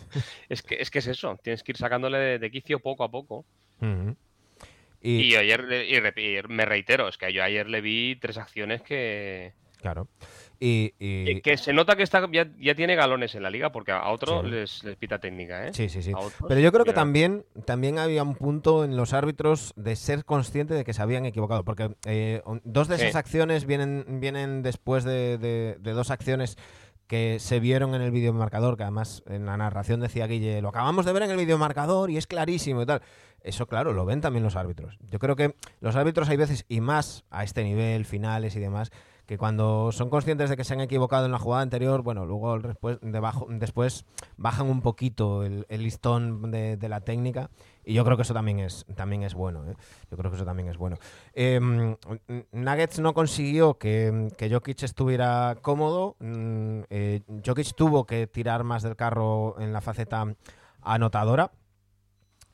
Es, 0.48 0.62
que, 0.62 0.76
es 0.80 0.90
que 0.90 1.00
es 1.00 1.06
eso, 1.06 1.38
tienes 1.42 1.62
que 1.62 1.72
ir 1.72 1.76
sacándole 1.76 2.38
de, 2.38 2.50
quicio 2.50 2.80
poco 2.80 3.04
a 3.04 3.10
poco. 3.10 3.44
Y... 5.00 5.34
ayer, 5.34 5.66
y 5.88 6.48
me 6.48 6.64
reitero, 6.64 7.08
es 7.08 7.16
que 7.18 7.32
yo 7.32 7.42
ayer 7.42 7.68
le 7.68 7.80
vi 7.80 8.16
tres 8.16 8.38
acciones 8.38 8.82
que, 8.82 9.54
Claro. 9.80 10.08
Y, 10.62 10.90
Que, 11.40 11.56
se 11.56 11.72
nota 11.72 11.96
que 11.96 12.02
está, 12.02 12.28
ya, 12.30 12.74
tiene 12.74 12.94
galones 12.94 13.34
en 13.34 13.42
la 13.42 13.48
liga 13.48 13.72
porque 13.72 13.92
a 13.92 14.10
otro 14.10 14.42
les, 14.42 14.84
pita 14.98 15.18
técnica, 15.18 15.66
¿eh? 15.66 15.72
Sí, 15.72 15.88
sí, 15.88 16.02
sí. 16.02 16.12
Pero 16.46 16.60
yo 16.60 16.70
creo 16.70 16.84
que 16.84 16.92
también, 16.92 17.46
también 17.64 17.98
había 17.98 18.22
un 18.22 18.34
punto 18.34 18.84
en 18.84 18.94
los 18.94 19.14
árbitros 19.14 19.72
de 19.76 19.96
ser 19.96 20.26
consciente 20.26 20.74
de 20.74 20.84
que 20.84 20.92
se 20.92 21.00
habían 21.00 21.24
equivocado. 21.24 21.64
Porque 21.64 21.94
eh, 22.04 22.42
dos 22.64 22.88
de 22.88 22.96
esas 22.96 23.16
acciones 23.16 23.64
vienen, 23.64 24.20
vienen 24.20 24.62
después 24.62 25.04
de, 25.04 25.78
dos 25.80 26.10
acciones 26.10 26.58
que 27.10 27.40
se 27.40 27.58
vieron 27.58 27.96
en 27.96 28.02
el 28.02 28.12
videomarcador, 28.12 28.76
que 28.76 28.84
además 28.84 29.24
en 29.26 29.44
la 29.44 29.56
narración 29.56 29.98
decía 29.98 30.28
Guille, 30.28 30.62
lo 30.62 30.68
acabamos 30.68 31.04
de 31.04 31.12
ver 31.12 31.24
en 31.24 31.32
el 31.32 31.38
videomarcador 31.38 32.08
y 32.08 32.16
es 32.16 32.28
clarísimo 32.28 32.82
y 32.82 32.86
tal. 32.86 33.02
Eso, 33.42 33.66
claro, 33.66 33.92
lo 33.92 34.04
ven 34.04 34.20
también 34.20 34.44
los 34.44 34.54
árbitros. 34.54 34.96
Yo 35.10 35.18
creo 35.18 35.34
que 35.34 35.56
los 35.80 35.96
árbitros 35.96 36.28
hay 36.28 36.36
veces, 36.36 36.64
y 36.68 36.80
más 36.80 37.24
a 37.28 37.42
este 37.42 37.64
nivel, 37.64 38.04
finales 38.04 38.54
y 38.54 38.60
demás, 38.60 38.92
que 39.26 39.38
cuando 39.38 39.90
son 39.90 40.08
conscientes 40.08 40.50
de 40.50 40.56
que 40.56 40.62
se 40.62 40.74
han 40.74 40.80
equivocado 40.80 41.26
en 41.26 41.32
la 41.32 41.40
jugada 41.40 41.62
anterior, 41.62 42.02
bueno, 42.02 42.26
luego 42.26 42.56
después, 42.60 42.98
debajo, 43.02 43.48
después 43.50 44.06
bajan 44.36 44.70
un 44.70 44.80
poquito 44.80 45.42
el, 45.42 45.66
listón 45.68 46.52
de, 46.52 46.78
la 46.88 47.00
técnica 47.00 47.50
y 47.84 47.94
yo 47.94 48.04
creo 48.04 48.16
que 48.16 48.22
eso 48.22 48.34
también 48.34 48.60
es, 48.60 48.84
también 48.94 49.22
es 49.22 49.34
bueno. 49.34 49.64
¿eh? 49.68 49.74
Yo 50.10 50.16
creo 50.16 50.30
que 50.30 50.36
eso 50.36 50.44
también 50.44 50.68
es 50.68 50.76
bueno. 50.76 50.98
Em, 51.32 51.96
Nuggets 52.52 52.98
no 52.98 53.14
consiguió 53.14 53.74
que, 53.78 54.28
que, 54.36 54.50
Jokic 54.50 54.82
estuviera 54.82 55.56
cómodo. 55.62 56.16
Mm, 56.20 56.80
eh, 56.90 57.22
Jokic 57.44 57.74
tuvo 57.74 58.04
que 58.04 58.26
tirar 58.26 58.64
más 58.64 58.82
del 58.82 58.96
carro 58.96 59.58
en 59.60 59.72
la 59.72 59.80
faceta 59.80 60.26
anotadora. 60.82 61.52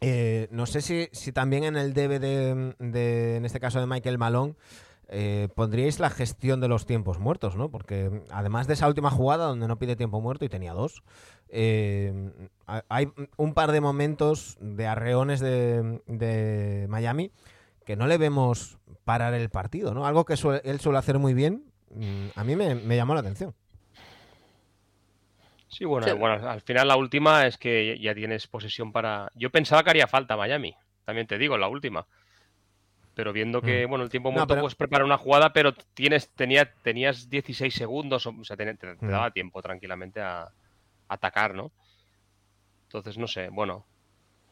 Eh, 0.00 0.48
no 0.50 0.66
sé 0.66 0.82
si, 0.82 1.08
si, 1.12 1.32
también 1.32 1.64
en 1.64 1.76
el 1.76 1.94
debe 1.94 2.18
de, 2.18 2.74
en 2.78 3.44
este 3.44 3.60
caso 3.60 3.80
de 3.80 3.86
Michael 3.86 4.18
Malone, 4.18 4.54
eh, 5.08 5.48
pondríais 5.54 6.00
la 6.00 6.10
gestión 6.10 6.60
de 6.60 6.66
los 6.66 6.84
tiempos 6.84 7.20
muertos, 7.20 7.54
¿no? 7.54 7.70
Porque 7.70 8.22
además 8.30 8.66
de 8.66 8.74
esa 8.74 8.88
última 8.88 9.10
jugada 9.10 9.46
donde 9.46 9.68
no 9.68 9.78
pide 9.78 9.94
tiempo 9.94 10.20
muerto 10.20 10.44
y 10.44 10.48
tenía 10.48 10.72
dos, 10.72 11.04
eh, 11.48 12.12
hay 12.66 13.08
un 13.36 13.54
par 13.54 13.70
de 13.70 13.80
momentos 13.80 14.56
de 14.60 14.86
arreones 14.86 15.38
de, 15.38 16.86
Miami 16.88 17.30
que 17.84 17.94
no 17.94 18.08
le 18.08 18.18
vemos 18.18 18.78
parar 19.04 19.32
el 19.34 19.48
partido, 19.48 19.94
¿no? 19.94 20.06
Algo 20.06 20.24
que 20.24 20.34
él 20.64 20.80
suele 20.80 20.98
hacer 20.98 21.20
muy 21.20 21.34
bien, 21.34 21.62
mm, 21.90 22.26
a 22.34 22.42
mí 22.42 22.56
me, 22.56 22.96
llamó 22.96 23.14
la 23.14 23.20
atención. 23.20 23.54
Sí 25.68 25.84
bueno, 25.84 26.16
bueno, 26.16 26.48
al 26.48 26.62
final 26.62 26.88
la 26.88 26.96
última 26.96 27.46
es 27.46 27.58
que 27.58 27.96
ya 28.00 28.12
tienes 28.14 28.48
posesión 28.48 28.90
para... 28.90 29.30
Yo 29.34 29.50
pensaba 29.50 29.84
que 29.84 29.90
haría 29.90 30.08
falta 30.08 30.36
Miami, 30.36 30.74
también 31.04 31.28
te 31.28 31.38
digo, 31.38 31.58
la 31.58 31.68
última 31.68 32.08
pero 33.16 33.32
viendo 33.32 33.62
que, 33.62 33.86
mm. 33.86 33.88
bueno, 33.88 34.04
el 34.04 34.10
tiempo 34.10 34.30
muerto 34.30 34.54
puedes 34.58 34.74
preparar 34.74 35.06
una 35.06 35.16
jugada, 35.16 35.54
pero 35.54 35.72
tienes, 35.72 36.28
tenía, 36.34 36.70
tenías 36.82 37.30
16 37.30 37.74
segundos, 37.74 38.26
o 38.26 38.44
sea, 38.44 38.58
te, 38.58 38.70
mm. 38.70 39.08
daba 39.08 39.30
tiempo 39.30 39.62
tranquilamente 39.62 40.20
a, 40.20 40.52
atacar, 41.08 41.54
¿no? 41.54 41.72
Entonces, 42.82 43.16
no 43.16 43.26
sé, 43.26 43.48
bueno, 43.48 43.86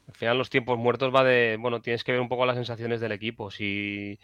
al 0.09 0.14
final 0.14 0.38
los 0.38 0.48
tiempos 0.48 0.79
muertos 0.79 1.14
va 1.14 1.22
de, 1.24 1.59
bueno, 1.61 1.83
tienes 1.83 2.05
que 2.05 2.12
ver 2.12 2.22
un 2.22 2.31
poco 2.31 2.46
las 2.46 2.57
sensaciones 2.57 3.03
del 3.03 3.12
equipo. 3.12 3.50
Si, 3.50 4.18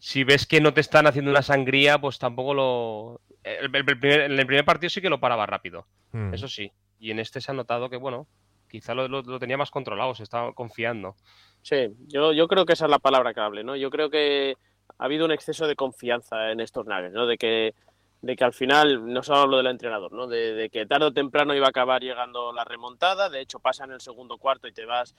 si 0.00 0.24
ves 0.24 0.46
que 0.46 0.60
no 0.60 0.74
te 0.74 0.80
están 0.80 1.06
haciendo 1.06 1.30
una 1.30 1.42
sangría, 1.42 2.00
pues 2.00 2.18
tampoco 2.18 2.54
lo... 2.54 3.20
El, 3.44 3.70
primer, 3.70 4.22
en 4.22 4.32
el 4.32 4.46
primer 4.46 4.64
partido 4.64 4.90
sí 4.90 5.00
que 5.00 5.10
lo 5.10 5.20
paraba 5.20 5.46
rápido, 5.46 5.86
mm. 6.10 6.34
eso 6.34 6.48
sí. 6.48 6.72
Y 6.98 7.12
en 7.12 7.20
este 7.20 7.40
se 7.40 7.52
ha 7.52 7.54
notado 7.54 7.88
que, 7.88 7.98
bueno, 7.98 8.26
quizá 8.74 8.92
lo, 8.92 9.06
lo 9.06 9.38
tenía 9.38 9.56
más 9.56 9.70
controlado, 9.70 10.16
se 10.16 10.24
estaba 10.24 10.52
confiando. 10.52 11.14
Sí, 11.62 11.94
yo, 12.08 12.48
creo 12.48 12.66
que 12.66 12.72
esa 12.72 12.86
es 12.86 12.90
la 12.90 12.98
palabra 12.98 13.32
clave, 13.32 13.62
¿no? 13.62 13.76
Yo 13.76 13.88
creo 13.88 14.10
que 14.10 14.56
ha 14.98 15.04
habido 15.04 15.24
un 15.24 15.30
exceso 15.30 15.68
de 15.68 15.76
confianza 15.76 16.50
en 16.50 16.58
estos 16.58 16.84
Nuggets, 16.84 17.14
¿no? 17.14 17.24
De 17.24 17.38
que, 17.38 17.72
de 18.20 18.34
que 18.34 18.42
al 18.42 18.52
final, 18.52 19.06
no 19.06 19.22
solo 19.22 19.38
hablo 19.42 19.56
del 19.58 19.68
entrenador, 19.68 20.12
¿no? 20.12 20.26
De, 20.26 20.54
de, 20.54 20.70
que 20.70 20.86
tarde 20.86 21.06
o 21.06 21.12
temprano 21.12 21.54
iba 21.54 21.66
a 21.66 21.68
acabar 21.68 22.02
llegando 22.02 22.52
la 22.52 22.64
remontada, 22.64 23.30
de 23.30 23.42
hecho 23.42 23.60
pasa 23.60 23.84
en 23.84 23.92
el 23.92 24.00
segundo 24.00 24.38
cuarto 24.38 24.66
y 24.66 24.72
te 24.72 24.86
vas, 24.86 25.14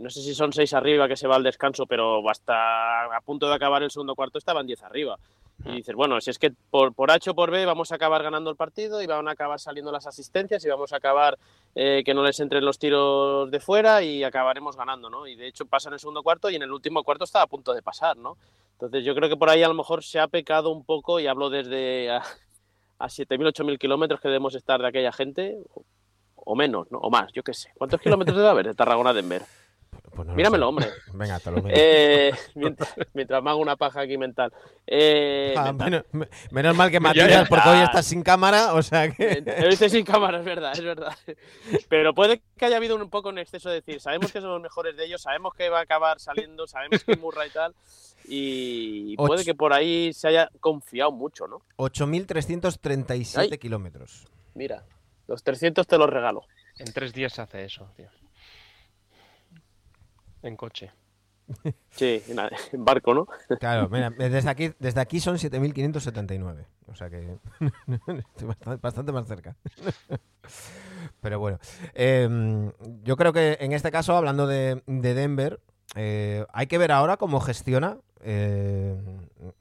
no 0.00 0.10
sé 0.10 0.20
si 0.22 0.34
son 0.34 0.52
seis 0.52 0.74
arriba 0.74 1.08
que 1.08 1.16
se 1.16 1.28
va 1.28 1.36
al 1.36 1.42
descanso, 1.42 1.86
pero 1.86 2.28
hasta 2.28 3.04
a 3.04 3.20
punto 3.20 3.48
de 3.48 3.54
acabar 3.54 3.82
el 3.82 3.90
segundo 3.90 4.14
cuarto 4.14 4.38
estaban 4.38 4.66
diez 4.66 4.82
arriba. 4.82 5.18
Y 5.64 5.76
dices, 5.76 5.94
bueno, 5.94 6.20
si 6.20 6.30
es 6.30 6.38
que 6.38 6.52
por, 6.70 6.92
por 6.92 7.10
H 7.10 7.30
o 7.30 7.34
por 7.34 7.50
B 7.50 7.64
vamos 7.64 7.90
a 7.90 7.94
acabar 7.94 8.22
ganando 8.22 8.50
el 8.50 8.56
partido 8.56 9.00
y 9.00 9.06
van 9.06 9.26
a 9.26 9.30
acabar 9.30 9.58
saliendo 9.58 9.90
las 9.90 10.06
asistencias 10.06 10.64
y 10.64 10.68
vamos 10.68 10.92
a 10.92 10.96
acabar 10.96 11.38
eh, 11.74 12.02
que 12.04 12.12
no 12.12 12.22
les 12.22 12.38
entren 12.40 12.64
los 12.64 12.78
tiros 12.78 13.50
de 13.50 13.58
fuera 13.58 14.02
y 14.02 14.22
acabaremos 14.22 14.76
ganando, 14.76 15.08
¿no? 15.08 15.26
Y 15.26 15.34
de 15.34 15.48
hecho 15.48 15.64
pasa 15.64 15.88
en 15.88 15.94
el 15.94 16.00
segundo 16.00 16.22
cuarto 16.22 16.50
y 16.50 16.56
en 16.56 16.62
el 16.62 16.72
último 16.72 17.02
cuarto 17.02 17.24
estaba 17.24 17.44
a 17.44 17.48
punto 17.48 17.72
de 17.72 17.82
pasar, 17.82 18.16
¿no? 18.18 18.36
Entonces 18.72 19.02
yo 19.04 19.14
creo 19.14 19.30
que 19.30 19.36
por 19.36 19.48
ahí 19.48 19.62
a 19.62 19.68
lo 19.68 19.74
mejor 19.74 20.04
se 20.04 20.20
ha 20.20 20.28
pecado 20.28 20.70
un 20.70 20.84
poco 20.84 21.20
y 21.20 21.26
hablo 21.26 21.48
desde 21.48 22.10
a, 22.10 22.18
a 22.98 23.06
7.000, 23.06 23.52
8.000 23.52 23.78
kilómetros 23.78 24.20
que 24.20 24.28
debemos 24.28 24.54
estar 24.54 24.80
de 24.80 24.88
aquella 24.88 25.12
gente, 25.12 25.56
o, 25.74 25.82
o 26.36 26.54
menos, 26.54 26.92
¿no? 26.92 26.98
O 26.98 27.10
más, 27.10 27.32
yo 27.32 27.42
qué 27.42 27.54
sé. 27.54 27.72
¿Cuántos 27.78 28.00
kilómetros 28.00 28.36
debe 28.36 28.48
haber 28.48 28.66
de 28.66 28.74
Tarragona 28.74 29.10
a 29.10 29.14
Denver? 29.14 29.42
Pues 30.14 30.26
no 30.28 30.34
Míramelo, 30.34 30.64
sé. 30.64 30.68
hombre. 30.68 30.86
Venga, 31.12 31.38
te 31.40 31.50
lo 31.50 31.56
miro. 31.62 31.76
Eh, 31.78 32.32
mientras, 32.54 32.94
mientras 33.12 33.42
me 33.42 33.50
hago 33.50 33.60
una 33.60 33.76
paja 33.76 34.00
aquí 34.00 34.16
mental. 34.16 34.52
Eh, 34.86 35.54
Ah, 35.56 35.72
mental. 35.72 36.04
menos, 36.12 36.28
menos 36.50 36.76
mal 36.76 36.90
que 36.90 37.00
Matías, 37.00 37.46
porque 37.48 37.68
hoy 37.68 37.78
estás 37.80 38.06
sin 38.06 38.22
cámara, 38.22 38.72
o 38.74 38.82
sea 38.82 39.10
que... 39.10 39.42
Lo 39.60 39.68
hice 39.68 39.88
sin 39.90 40.04
cámara, 40.04 40.38
es 40.38 40.44
verdad, 40.44 40.72
es 40.72 40.82
verdad. 40.82 41.12
Pero 41.88 42.14
puede 42.14 42.40
que 42.56 42.64
haya 42.64 42.76
habido 42.76 42.96
un 42.96 43.10
poco 43.10 43.28
un 43.28 43.38
exceso 43.38 43.68
de 43.68 43.76
decir, 43.76 44.00
sabemos 44.00 44.32
que 44.32 44.40
somos 44.40 44.60
mejores 44.60 44.96
de 44.96 45.04
ellos, 45.04 45.20
sabemos 45.22 45.52
que 45.54 45.68
va 45.68 45.80
a 45.80 45.82
acabar 45.82 46.18
saliendo, 46.20 46.66
sabemos 46.66 47.04
que 47.04 47.16
Murray 47.16 47.48
y 47.48 47.52
tal, 47.52 47.74
y 48.28 49.16
puede 49.16 49.44
que 49.44 49.54
por 49.54 49.72
ahí 49.72 50.12
se 50.12 50.28
haya 50.28 50.48
confiado 50.60 51.12
mucho, 51.12 51.46
¿no? 51.46 51.60
8.337 51.76 53.38
Ay. 53.52 53.58
kilómetros. 53.58 54.26
Mira, 54.54 54.84
los 55.26 55.42
300 55.42 55.86
te 55.86 55.98
los 55.98 56.08
regalo. 56.08 56.42
En 56.78 56.92
tres 56.92 57.12
días 57.12 57.32
se 57.32 57.42
hace 57.42 57.64
eso, 57.64 57.88
tío. 57.96 58.08
En 60.46 60.56
coche. 60.56 60.90
Sí, 61.90 62.22
en, 62.28 62.38
en 62.72 62.84
barco, 62.84 63.14
¿no? 63.14 63.26
Claro, 63.60 63.88
mira, 63.92 64.10
desde 64.10 64.48
aquí, 64.50 64.72
desde 64.78 65.00
aquí 65.00 65.20
son 65.20 65.36
7.579. 65.36 66.64
O 66.88 66.94
sea 66.94 67.10
que 67.10 67.18
estoy 68.18 68.46
bastante, 68.48 68.80
bastante 68.82 69.12
más 69.12 69.26
cerca. 69.26 69.56
Pero 71.20 71.38
bueno, 71.40 71.58
eh, 71.94 72.70
yo 73.02 73.16
creo 73.16 73.32
que 73.32 73.58
en 73.60 73.72
este 73.72 73.90
caso, 73.90 74.16
hablando 74.16 74.46
de, 74.46 74.82
de 74.86 75.14
Denver, 75.14 75.60
eh, 75.94 76.44
hay 76.52 76.66
que 76.66 76.78
ver 76.78 76.92
ahora 76.92 77.16
cómo 77.16 77.40
gestiona. 77.40 77.98
eh, 78.20 78.94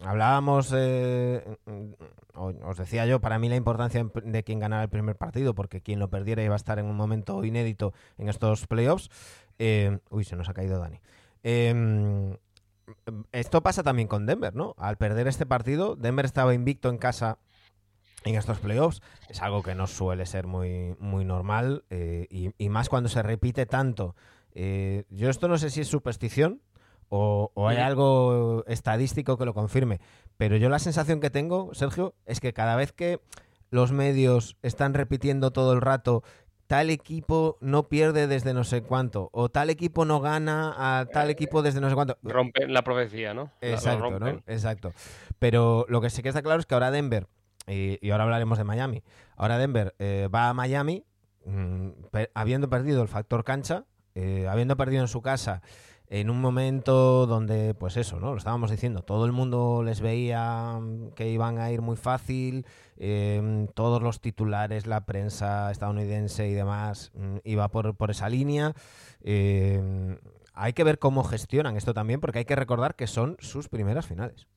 hablábamos, 0.04 0.74
eh, 0.76 1.44
o- 2.36 2.54
os 2.66 2.78
decía 2.78 3.06
yo, 3.06 3.20
para 3.22 3.38
mí 3.40 3.48
la 3.50 3.56
importancia 3.56 4.06
de 4.24 4.44
quien 4.44 4.60
ganara 4.60 4.84
el 4.84 4.90
primer 4.90 5.16
partido, 5.16 5.54
porque 5.56 5.82
quien 5.82 6.00
lo 6.00 6.10
perdiera 6.10 6.44
iba 6.44 6.54
a 6.56 6.58
estar 6.58 6.80
en 6.80 6.86
un 6.86 6.96
momento 6.96 7.44
inédito 7.44 7.94
en 8.18 8.30
estos 8.30 8.66
playoffs. 8.68 9.10
Eh, 9.60 10.00
uy, 10.10 10.24
se 10.24 10.36
nos 10.36 10.50
ha 10.50 10.54
caído 10.54 10.80
Dani. 10.80 11.00
Eh, 11.44 12.38
esto 13.32 13.62
pasa 13.64 13.84
también 13.84 14.08
con 14.08 14.26
Denver, 14.26 14.56
¿no? 14.56 14.76
Al 14.78 14.98
perder 14.98 15.28
este 15.28 15.46
partido, 15.46 15.96
Denver 15.96 16.26
estaba 16.26 16.54
invicto 16.54 16.90
en 16.90 16.98
casa 16.98 17.40
en 18.24 18.36
estos 18.36 18.60
playoffs. 18.60 19.02
Es 19.30 19.42
algo 19.42 19.64
que 19.64 19.76
no 19.76 19.88
suele 19.88 20.26
ser 20.26 20.48
muy, 20.48 20.96
muy 21.00 21.26
normal 21.26 21.86
eh, 21.90 22.28
y, 22.30 22.52
y 22.58 22.70
más 22.70 22.90
cuando 22.90 23.10
se 23.10 23.24
repite 23.24 23.66
tanto. 23.66 24.16
Eh, 24.54 25.06
yo 25.10 25.30
esto 25.30 25.48
no 25.48 25.58
sé 25.58 25.70
si 25.70 25.82
es 25.82 25.88
superstición 25.88 26.62
o, 27.10 27.52
o 27.54 27.68
hay 27.68 27.78
algo 27.78 28.64
estadístico 28.68 29.38
que 29.38 29.46
lo 29.46 29.54
confirme, 29.54 30.00
pero 30.38 30.58
yo 30.58 30.70
la 30.70 30.80
sensación 30.80 31.20
que 31.20 31.30
tengo, 31.30 31.74
Sergio, 31.74 32.16
es 32.26 32.40
que 32.40 32.54
cada 32.54 32.76
vez 32.76 32.92
que 32.92 33.20
los 33.70 33.92
medios 33.92 34.58
están 34.62 34.94
repitiendo 34.94 35.52
todo 35.52 35.74
el 35.74 35.82
rato 35.82 36.24
tal 36.68 36.90
equipo 36.90 37.58
no 37.62 37.88
pierde 37.88 38.28
desde 38.28 38.54
no 38.54 38.64
sé 38.64 38.82
cuánto 38.82 39.30
o 39.32 39.50
tal 39.50 39.70
equipo 39.70 40.06
no 40.06 40.20
gana 40.20 40.74
a 40.78 41.06
tal 41.06 41.30
equipo 41.30 41.62
desde 41.62 41.82
no 41.82 41.90
sé 41.90 41.96
cuánto. 41.96 42.18
Rompen 42.24 42.74
la 42.74 42.84
profecía, 42.84 43.34
¿no? 43.34 43.52
Exacto. 43.62 44.44
Exacto. 44.48 44.94
Pero 45.40 45.86
lo 45.90 46.02
que 46.02 46.10
sí 46.10 46.22
que 46.22 46.30
está 46.30 46.42
claro 46.42 46.60
es 46.60 46.66
que 46.66 46.74
ahora 46.74 46.92
Denver, 46.92 47.28
y, 47.68 47.98
y 48.06 48.12
ahora 48.12 48.24
hablaremos 48.24 48.58
de 48.58 48.64
Miami, 48.64 49.04
ahora 49.36 49.58
Denver 49.58 49.96
eh, 50.00 50.30
va 50.34 50.50
a 50.50 50.54
Miami 50.54 51.04
mm, 51.46 51.90
habiendo 52.34 52.70
perdido 52.70 53.02
el 53.02 53.08
factor 53.08 53.44
cancha, 53.44 53.86
eh, 54.16 54.48
habiendo 54.50 54.78
perdido 54.78 55.02
en 55.02 55.08
su 55.08 55.22
casa 55.22 55.62
en 56.08 56.30
un 56.30 56.40
momento 56.40 57.26
donde, 57.26 57.74
pues 57.74 57.98
eso, 57.98 58.20
¿no? 58.20 58.32
Lo 58.32 58.38
estábamos 58.38 58.70
diciendo, 58.70 59.02
todo 59.02 59.26
el 59.26 59.32
mundo 59.32 59.82
les 59.84 60.02
veía 60.02 60.78
mm, 60.80 61.12
que 61.12 61.30
iban 61.30 61.58
a 61.58 61.72
ir 61.72 61.82
muy 61.82 61.96
fácil, 61.96 62.66
eh, 62.98 63.68
todos 63.76 64.02
los 64.02 64.22
titulares, 64.22 64.88
la 64.88 65.06
prensa 65.06 65.72
estadounidense 65.72 66.48
y 66.48 66.54
demás 66.54 67.12
mm, 67.16 67.38
iba 67.44 67.68
por, 67.70 67.96
por 67.96 68.12
esa 68.12 68.30
línea. 68.30 68.74
Eh, 69.22 70.18
hay 70.54 70.74
que 70.74 70.84
ver 70.84 71.00
cómo 71.00 71.24
gestionan 71.24 71.76
esto 71.76 71.94
también, 71.94 72.22
porque 72.22 72.40
hay 72.40 72.46
que 72.46 72.56
recordar 72.56 72.96
que 72.96 73.08
son 73.08 73.36
sus 73.40 73.68
primeras 73.68 74.06
finales. 74.06 74.48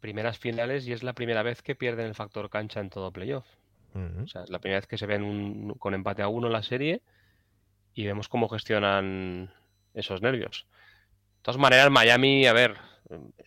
Primeras 0.00 0.38
finales 0.38 0.86
y 0.86 0.92
es 0.92 1.02
la 1.02 1.12
primera 1.12 1.42
vez 1.42 1.62
que 1.62 1.74
pierden 1.76 2.06
el 2.06 2.14
factor 2.14 2.50
cancha 2.50 2.80
en 2.80 2.90
todo 2.90 3.12
playoff. 3.12 3.46
O 4.24 4.26
sea, 4.26 4.42
es 4.42 4.50
la 4.50 4.58
primera 4.58 4.78
vez 4.80 4.86
que 4.86 4.96
se 4.98 5.06
ven 5.06 5.22
un- 5.22 5.74
con 5.78 5.94
empate 5.94 6.22
a 6.22 6.28
uno 6.28 6.46
en 6.46 6.52
la 6.54 6.62
serie 6.62 7.02
y 7.94 8.06
vemos 8.06 8.28
cómo 8.28 8.48
gestionan 8.48 9.52
esos 9.94 10.22
nervios. 10.22 10.66
De 11.36 11.42
todas 11.42 11.60
maneras, 11.60 11.90
Miami, 11.90 12.46
a 12.46 12.52
ver, 12.52 12.76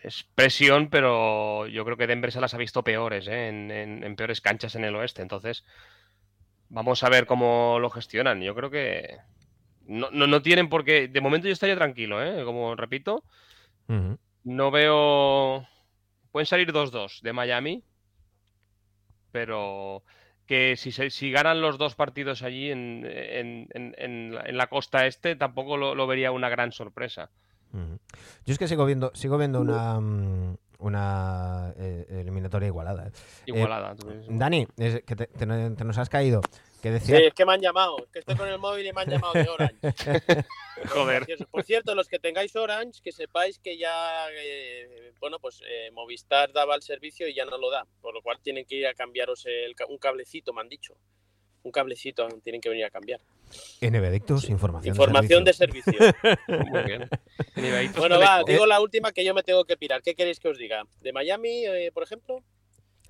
es 0.03 0.23
presión, 0.35 0.89
pero 0.89 1.67
yo 1.67 1.83
creo 1.85 1.97
que 1.97 2.07
Denver 2.07 2.31
se 2.31 2.41
las 2.41 2.53
ha 2.53 2.57
visto 2.57 2.83
peores, 2.83 3.27
¿eh? 3.27 3.47
en, 3.49 3.71
en- 3.71 4.03
en 4.03 4.15
peores 4.15 4.41
canchas 4.41 4.75
en 4.75 4.83
el 4.85 4.95
oeste. 4.95 5.21
Entonces, 5.21 5.63
vamos 6.69 7.03
a 7.03 7.09
ver 7.09 7.25
cómo 7.25 7.77
lo 7.79 7.89
gestionan. 7.89 8.41
Yo 8.41 8.55
creo 8.55 8.69
que 8.69 9.17
no, 9.85 10.09
no, 10.11 10.27
no 10.27 10.41
tienen 10.41 10.69
por 10.69 10.83
qué. 10.83 11.07
De 11.07 11.21
momento 11.21 11.47
yo 11.47 11.53
estaría 11.53 11.75
tranquilo, 11.75 12.23
¿eh? 12.23 12.43
Como 12.43 12.75
repito, 12.75 13.23
no 14.43 14.71
veo. 14.71 15.67
Pueden 16.31 16.45
salir 16.47 16.71
2-2 16.71 17.21
de 17.21 17.33
Miami, 17.33 17.83
pero 19.31 20.03
que 20.45 20.75
si, 20.77 20.91
se- 20.91 21.09
si 21.09 21.31
ganan 21.31 21.61
los 21.61 21.77
dos 21.77 21.95
partidos 21.95 22.43
allí 22.43 22.71
en, 22.71 23.05
en- 23.05 24.33
la- 24.33 24.41
en 24.45 24.57
la 24.57 24.67
costa 24.67 25.07
este, 25.07 25.35
tampoco 25.35 25.77
lo, 25.77 25.95
lo 25.95 26.07
vería 26.07 26.31
una 26.31 26.49
gran 26.49 26.71
sorpresa. 26.71 27.31
Yo 28.45 28.53
es 28.53 28.57
que 28.59 28.67
sigo 28.67 28.85
viendo, 28.85 29.11
sigo 29.15 29.37
viendo 29.37 29.59
una, 29.61 29.99
mm, 29.99 30.57
una 30.79 31.73
eh, 31.77 32.05
eliminatoria 32.09 32.67
igualada. 32.67 33.07
¿eh? 33.07 33.11
Igualada. 33.47 33.95
tú 33.95 34.07
ves. 34.07 34.25
Dani, 34.29 34.67
es 34.77 35.01
que 35.03 35.15
te, 35.15 35.27
te- 35.27 35.45
te 35.45 35.83
nos 35.83 35.97
has 35.97 36.09
caído. 36.09 36.41
Que 36.81 36.89
Sí, 36.99 37.11
decía. 37.13 37.27
es 37.27 37.33
que 37.33 37.45
me 37.47 37.53
han 37.53 37.61
llamado, 37.61 37.97
es 37.97 38.11
que 38.11 38.19
estoy 38.19 38.35
con 38.35 38.47
el 38.47 38.59
móvil 38.59 38.85
y 38.85 38.93
me 38.93 39.01
han 39.01 39.09
llamado 39.09 39.33
de 39.33 39.49
Orange. 39.49 39.75
Joder. 40.93 41.25
Por 41.49 41.63
cierto, 41.63 41.95
los 41.95 42.07
que 42.07 42.19
tengáis 42.19 42.55
Orange, 42.55 42.99
que 43.03 43.11
sepáis 43.11 43.57
que 43.57 43.77
ya, 43.77 44.27
eh, 44.31 45.11
bueno, 45.19 45.39
pues 45.39 45.61
eh, 45.67 45.89
Movistar 45.91 46.51
daba 46.53 46.75
el 46.75 46.83
servicio 46.83 47.27
y 47.27 47.33
ya 47.33 47.45
no 47.45 47.57
lo 47.57 47.71
da, 47.71 47.85
por 48.01 48.13
lo 48.13 48.21
cual 48.21 48.39
tienen 48.43 48.65
que 48.65 48.75
ir 48.75 48.85
a 48.87 48.93
cambiaros 48.93 49.45
el 49.47 49.73
ca- 49.75 49.87
un 49.87 49.97
cablecito, 49.97 50.53
me 50.53 50.61
han 50.61 50.69
dicho. 50.69 50.95
Un 51.65 51.71
cablecito 51.71 52.27
tienen 52.43 52.61
que 52.61 52.69
venir 52.69 52.85
a 52.85 52.89
cambiar. 52.91 53.19
NBDictus, 53.81 54.49
información. 54.49 54.93
Información 54.93 55.43
de 55.43 55.51
servicio. 55.53 55.91
servicio. 55.93 56.37
Muy 56.71 56.83
bien. 56.83 57.09
Nivelitos 57.55 57.97
bueno, 57.97 58.19
va, 58.19 58.43
digo 58.45 58.65
la 58.67 58.79
última 58.79 59.11
que 59.11 59.25
yo 59.25 59.33
me 59.33 59.41
tengo 59.43 59.65
que 59.65 59.75
pirar. 59.75 60.01
¿Qué 60.03 60.13
queréis 60.15 60.39
que 60.39 60.47
os 60.49 60.57
diga? 60.59 60.83
¿De 61.01 61.11
Miami, 61.11 61.65
eh, 61.65 61.91
por 61.93 62.03
ejemplo? 62.03 62.43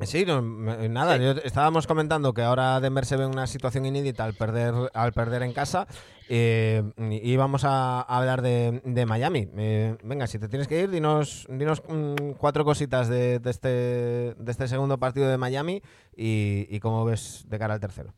Sí, 0.02 0.26
no, 0.26 0.42
nada, 0.42 1.18
Sí. 1.18 1.24
yo- 1.24 1.32
estábamos 1.44 1.88
comentando 1.88 2.34
que 2.34 2.42
ahora 2.42 2.80
Denver 2.82 3.06
se 3.06 3.16
ve 3.16 3.24
en 3.24 3.30
una 3.32 3.48
situación 3.48 3.86
inédita 3.86 4.26
al 4.26 4.34
perder, 4.34 4.74
al 4.94 5.14
perder 5.14 5.42
en 5.44 5.54
casa 5.54 5.88
eh, 6.28 6.84
y 6.98 7.32
íbamos 7.32 7.64
a, 7.64 8.02
a 8.02 8.18
hablar 8.18 8.42
de, 8.42 8.82
de 8.84 9.06
Miami. 9.06 9.48
Eh, 9.58 9.96
venga, 10.04 10.28
si 10.28 10.38
te 10.40 10.50
tienes 10.50 10.68
que 10.68 10.82
ir, 10.82 10.90
dinos, 10.90 11.46
dinos 11.50 11.82
mm, 11.88 12.32
cuatro 12.38 12.66
cositas 12.66 13.08
de, 13.08 13.40
de 13.40 13.50
este, 13.50 13.68
de 13.70 14.52
este 14.52 14.68
segundo 14.68 14.98
partido 14.98 15.30
de 15.30 15.38
Miami 15.38 15.82
y, 16.16 16.68
y 16.70 16.80
cómo 16.82 17.04
ves 17.06 17.46
de 17.48 17.58
cara 17.60 17.74
al 17.76 17.80
tercero. 17.80 18.14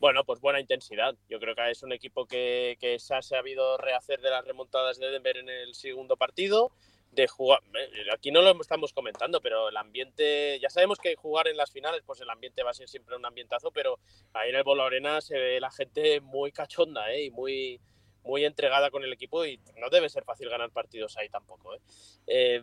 Bueno, 0.00 0.24
pues 0.24 0.40
buena 0.40 0.60
intensidad. 0.60 1.14
Yo 1.28 1.38
creo 1.38 1.54
que 1.54 1.70
es 1.70 1.82
un 1.82 1.92
equipo 1.92 2.24
que, 2.24 2.78
que 2.80 2.98
se 2.98 3.14
ha 3.14 3.20
sabido 3.20 3.76
rehacer 3.76 4.22
de 4.22 4.30
las 4.30 4.46
remontadas 4.46 4.98
de 4.98 5.10
Denver 5.10 5.36
en 5.36 5.50
el 5.50 5.74
segundo 5.74 6.16
partido. 6.16 6.72
De 7.12 7.26
jugar, 7.26 7.60
eh, 7.74 8.06
aquí 8.10 8.30
no 8.30 8.40
lo 8.40 8.58
estamos 8.60 8.94
comentando, 8.94 9.40
pero 9.42 9.68
el 9.68 9.76
ambiente, 9.76 10.58
ya 10.60 10.70
sabemos 10.70 10.98
que 10.98 11.16
jugar 11.16 11.48
en 11.48 11.56
las 11.56 11.70
finales, 11.72 12.02
pues 12.06 12.20
el 12.20 12.30
ambiente 12.30 12.62
va 12.62 12.70
a 12.70 12.74
ser 12.74 12.88
siempre 12.88 13.16
un 13.16 13.26
ambientazo, 13.26 13.72
pero 13.72 13.98
ahí 14.32 14.50
en 14.50 14.56
el 14.56 14.62
Bolo 14.62 14.84
Arena 14.84 15.20
se 15.20 15.36
ve 15.36 15.60
la 15.60 15.72
gente 15.72 16.20
muy 16.20 16.52
cachonda 16.52 17.12
¿eh? 17.12 17.24
y 17.24 17.30
muy, 17.30 17.80
muy 18.22 18.44
entregada 18.44 18.90
con 18.90 19.02
el 19.02 19.12
equipo 19.12 19.44
y 19.44 19.58
no 19.76 19.90
debe 19.90 20.08
ser 20.08 20.24
fácil 20.24 20.48
ganar 20.48 20.70
partidos 20.70 21.16
ahí 21.16 21.28
tampoco. 21.28 21.74
¿eh? 21.74 21.80
Eh, 22.28 22.62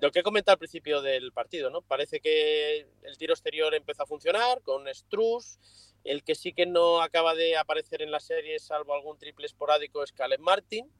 lo 0.00 0.10
que 0.10 0.20
he 0.20 0.22
comentado 0.22 0.54
al 0.54 0.58
principio 0.58 1.02
del 1.02 1.32
partido, 1.32 1.68
¿no? 1.68 1.82
Parece 1.82 2.20
que 2.20 2.86
el 3.02 3.18
tiro 3.18 3.34
exterior 3.34 3.74
empezó 3.74 4.04
a 4.04 4.06
funcionar 4.06 4.62
con 4.62 4.86
Struz, 4.94 5.58
el 6.04 6.22
que 6.24 6.34
sí 6.34 6.52
que 6.52 6.66
no 6.66 7.00
acaba 7.02 7.34
de 7.34 7.56
aparecer 7.56 8.02
en 8.02 8.10
la 8.10 8.20
serie, 8.20 8.58
salvo 8.58 8.94
algún 8.94 9.18
triple 9.18 9.46
esporádico, 9.46 10.02
es 10.02 10.12
Caleb 10.12 10.40
Martin. 10.40 10.90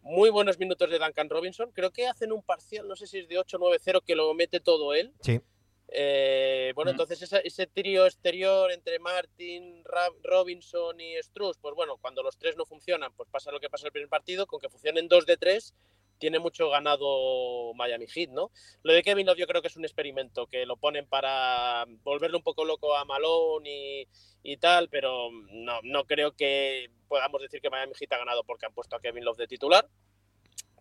muy 0.00 0.30
buenos 0.30 0.58
minutos 0.58 0.88
de 0.88 0.98
Duncan 0.98 1.28
Robinson. 1.28 1.70
Creo 1.72 1.90
que 1.90 2.06
hacen 2.06 2.32
un 2.32 2.42
parcial, 2.42 2.86
no 2.88 2.96
sé 2.96 3.06
si 3.06 3.18
es 3.18 3.28
de 3.28 3.36
8-9-0, 3.38 4.00
que 4.02 4.14
lo 4.14 4.32
mete 4.32 4.58
todo 4.60 4.94
él. 4.94 5.12
Sí. 5.20 5.40
Eh, 5.88 6.72
bueno, 6.74 6.90
Mm. 6.90 6.94
entonces 6.94 7.20
ese, 7.22 7.40
ese 7.44 7.66
trío 7.66 8.06
exterior 8.06 8.70
entre 8.70 8.98
Martin, 9.00 9.82
Ra- 9.84 10.12
Robinson 10.22 10.98
y 11.00 11.14
Struz, 11.22 11.58
pues 11.58 11.74
bueno, 11.74 11.96
cuando 11.98 12.22
los 12.22 12.38
tres 12.38 12.56
no 12.56 12.64
funcionan, 12.64 13.12
pues 13.16 13.28
pasa 13.28 13.50
lo 13.50 13.58
que 13.60 13.68
pasa 13.68 13.82
en 13.82 13.86
el 13.88 13.92
primer 13.92 14.08
partido, 14.08 14.46
con 14.46 14.60
que 14.60 14.68
funcionen 14.68 15.08
dos 15.08 15.26
de 15.26 15.36
tres, 15.36 15.74
tiene 16.18 16.38
mucho 16.38 16.68
ganado 16.70 17.72
Miami 17.74 18.06
Heat, 18.06 18.30
¿no? 18.30 18.50
Lo 18.82 18.92
de 18.92 19.02
Kevin 19.02 19.26
Love 19.26 19.38
yo 19.38 19.46
creo 19.46 19.62
que 19.62 19.68
es 19.68 19.76
un 19.76 19.84
experimento, 19.84 20.46
que 20.46 20.66
lo 20.66 20.76
ponen 20.76 21.06
para 21.06 21.84
volverle 22.02 22.36
un 22.36 22.42
poco 22.42 22.64
loco 22.64 22.96
a 22.96 23.04
Malone 23.04 23.70
y, 24.02 24.08
y 24.42 24.56
tal, 24.56 24.88
pero 24.88 25.30
no, 25.32 25.80
no 25.82 26.04
creo 26.06 26.32
que 26.32 26.90
podamos 27.08 27.40
decir 27.40 27.60
que 27.60 27.70
Miami 27.70 27.94
Heat 27.94 28.12
ha 28.12 28.18
ganado 28.18 28.44
porque 28.44 28.66
han 28.66 28.74
puesto 28.74 28.96
a 28.96 29.00
Kevin 29.00 29.24
Love 29.24 29.38
de 29.38 29.46
titular, 29.48 29.88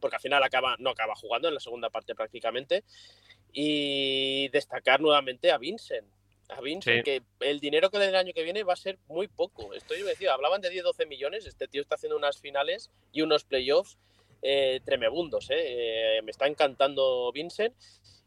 porque 0.02 0.15
al 0.17 0.21
final 0.21 0.43
acaba, 0.43 0.76
no 0.80 0.89
acaba 0.91 1.15
jugando 1.15 1.47
en 1.47 1.54
la 1.54 1.60
segunda 1.60 1.89
parte 1.89 2.13
prácticamente. 2.15 2.84
Y 3.54 4.50
destacar 4.50 5.00
nuevamente 5.02 5.52
a 5.52 5.58
Vincent. 5.58 6.08
A 6.50 6.62
Vincent, 6.62 6.97
Sí. 6.97 7.04
que 7.04 7.23
el 7.39 7.60
dinero 7.60 7.89
que 7.89 7.97
le 7.97 8.06
den 8.06 8.13
el 8.15 8.19
año 8.19 8.34
que 8.34 8.43
viene 8.43 8.63
va 8.63 8.73
a 8.73 8.78
ser 8.78 9.00
muy 9.08 9.28
poco. 9.28 9.73
Estoy 9.73 10.02
decía, 10.04 10.34
hablaban 10.34 10.62
de 10.62 10.69
10-12 10.69 11.08
millones. 11.08 11.45
Este 11.45 11.67
tío 11.67 11.82
está 11.82 11.95
haciendo 11.95 12.17
unas 12.17 12.39
finales 12.39 12.91
y 13.12 13.21
unos 13.21 13.43
playoffs 13.45 13.97
eh, 14.41 14.82
tremebundos. 14.86 15.50
eh. 15.50 16.17
Eh, 16.17 16.21
me 16.23 16.32
está 16.32 16.47
encantando 16.47 17.32
Vincent. 17.32 17.76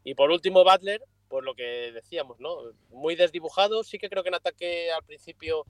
Y 0.03 0.15
por 0.15 0.31
último, 0.31 0.63
Butler, 0.63 1.03
pues 1.27 1.43
lo 1.45 1.53
que 1.55 1.91
decíamos, 1.91 2.39
¿no? 2.39 2.57
Muy 2.89 3.15
desdibujado. 3.15 3.83
Sí 3.83 3.97
que 3.99 4.09
creo 4.09 4.23
que 4.23 4.29
en 4.29 4.35
ataque 4.35 4.91
al 4.91 5.03
principio 5.03 5.65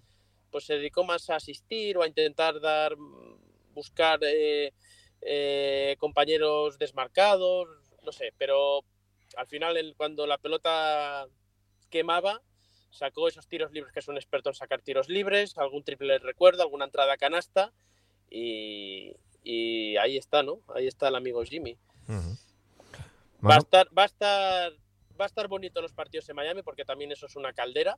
pues 0.52 0.66
se 0.66 0.76
dedicó 0.76 1.04
más 1.04 1.30
a 1.30 1.38
asistir 1.38 1.98
o 1.98 2.04
a 2.04 2.08
intentar 2.08 2.60
dar, 2.60 2.96
buscar 3.74 4.20
eh, 4.24 4.74
eh, 5.22 5.96
compañeros 5.98 6.78
desmarcados, 6.78 7.68
no 8.04 8.12
sé, 8.12 8.34
pero 8.38 8.84
al 9.38 9.48
final 9.48 9.94
cuando 9.98 10.28
la 10.28 10.38
pelota 10.38 11.28
quemaba, 11.90 12.42
sacó 12.90 13.30
esos 13.30 13.48
tiros 13.48 13.72
libres, 13.72 13.94
que 13.94 14.00
es 14.00 14.08
un 14.10 14.18
experto 14.18 14.50
en 14.50 14.56
sacar 14.56 14.82
tiros 14.82 15.08
libres, 15.08 15.58
algún 15.58 15.84
triple 15.84 16.20
recuerdo, 16.20 16.64
alguna 16.64 16.86
entrada 16.86 17.16
canasta 17.18 17.72
y, 18.30 19.14
y 19.44 19.98
ahí 19.98 20.18
está, 20.18 20.44
¿no? 20.44 20.60
Ahí 20.74 20.88
está 20.88 21.08
el 21.08 21.16
amigo 21.16 21.44
Jimmy. 21.44 21.78
Va, 23.44 23.56
a 23.56 23.58
estar, 23.58 23.88
va, 23.98 24.04
a 24.04 24.06
estar, 24.06 24.74
va 25.20 25.26
a 25.26 25.28
estar 25.28 25.48
bonito 25.48 25.82
los 25.82 25.94
partidos 25.94 26.30
en 26.30 26.36
Miami 26.36 26.62
porque 26.62 26.86
también 26.86 27.12
eso 27.12 27.26
es 27.26 27.36
una 27.36 27.54
caldera. 27.54 27.98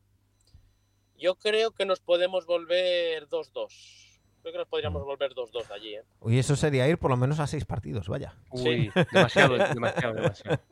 Yo 1.18 1.36
creo 1.36 1.72
que 1.72 1.86
nos 1.86 2.00
podemos 2.00 2.46
volver 2.46 3.28
2-2. 3.28 4.13
Creo 4.44 4.52
que 4.52 4.60
nos 4.60 4.68
podríamos 4.68 5.06
volver 5.06 5.34
2-2 5.34 5.68
de 5.70 5.74
allí. 5.74 5.96
¿eh? 5.96 6.04
y 6.28 6.38
eso 6.38 6.58
sería 6.58 6.86
ir 6.90 6.98
por 6.98 7.10
lo 7.10 7.16
menos 7.16 7.40
a 7.40 7.48
seis 7.48 7.64
partidos, 7.64 8.10
vaya. 8.10 8.36
Uy, 8.52 8.92
demasiado, 9.14 9.58
demasiado, 9.58 10.14
demasiado. 10.14 10.60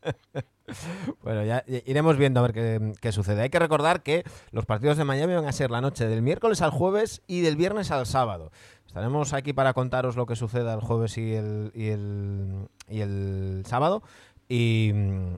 Bueno, 1.22 1.44
ya 1.44 1.66
ya 1.68 1.80
iremos 1.86 2.16
viendo 2.16 2.40
a 2.40 2.44
ver 2.44 2.54
qué, 2.54 2.94
qué 3.02 3.12
sucede. 3.12 3.42
Hay 3.42 3.50
que 3.50 3.60
recordar 3.60 4.04
que 4.04 4.24
los 4.52 4.66
partidos 4.66 4.96
de 4.96 5.04
Miami 5.04 5.34
van 5.34 5.46
a 5.46 5.52
ser 5.52 5.70
la 5.70 5.82
noche 5.82 6.08
del 6.08 6.22
miércoles 6.22 6.62
al 6.62 6.72
jueves 6.72 7.22
y 7.28 7.42
del 7.42 7.58
viernes 7.58 7.92
al 7.92 8.06
sábado. 8.06 8.52
Estaremos 8.88 9.34
aquí 9.34 9.52
para 9.52 9.74
contaros 9.74 10.16
lo 10.16 10.26
que 10.26 10.38
suceda 10.38 10.74
el 10.74 10.80
jueves 10.80 11.18
y 11.18 11.34
el, 11.34 11.72
y 11.74 11.90
el, 11.90 12.68
y 12.88 13.02
el 13.02 13.64
sábado. 13.66 14.02
Y, 14.48 14.92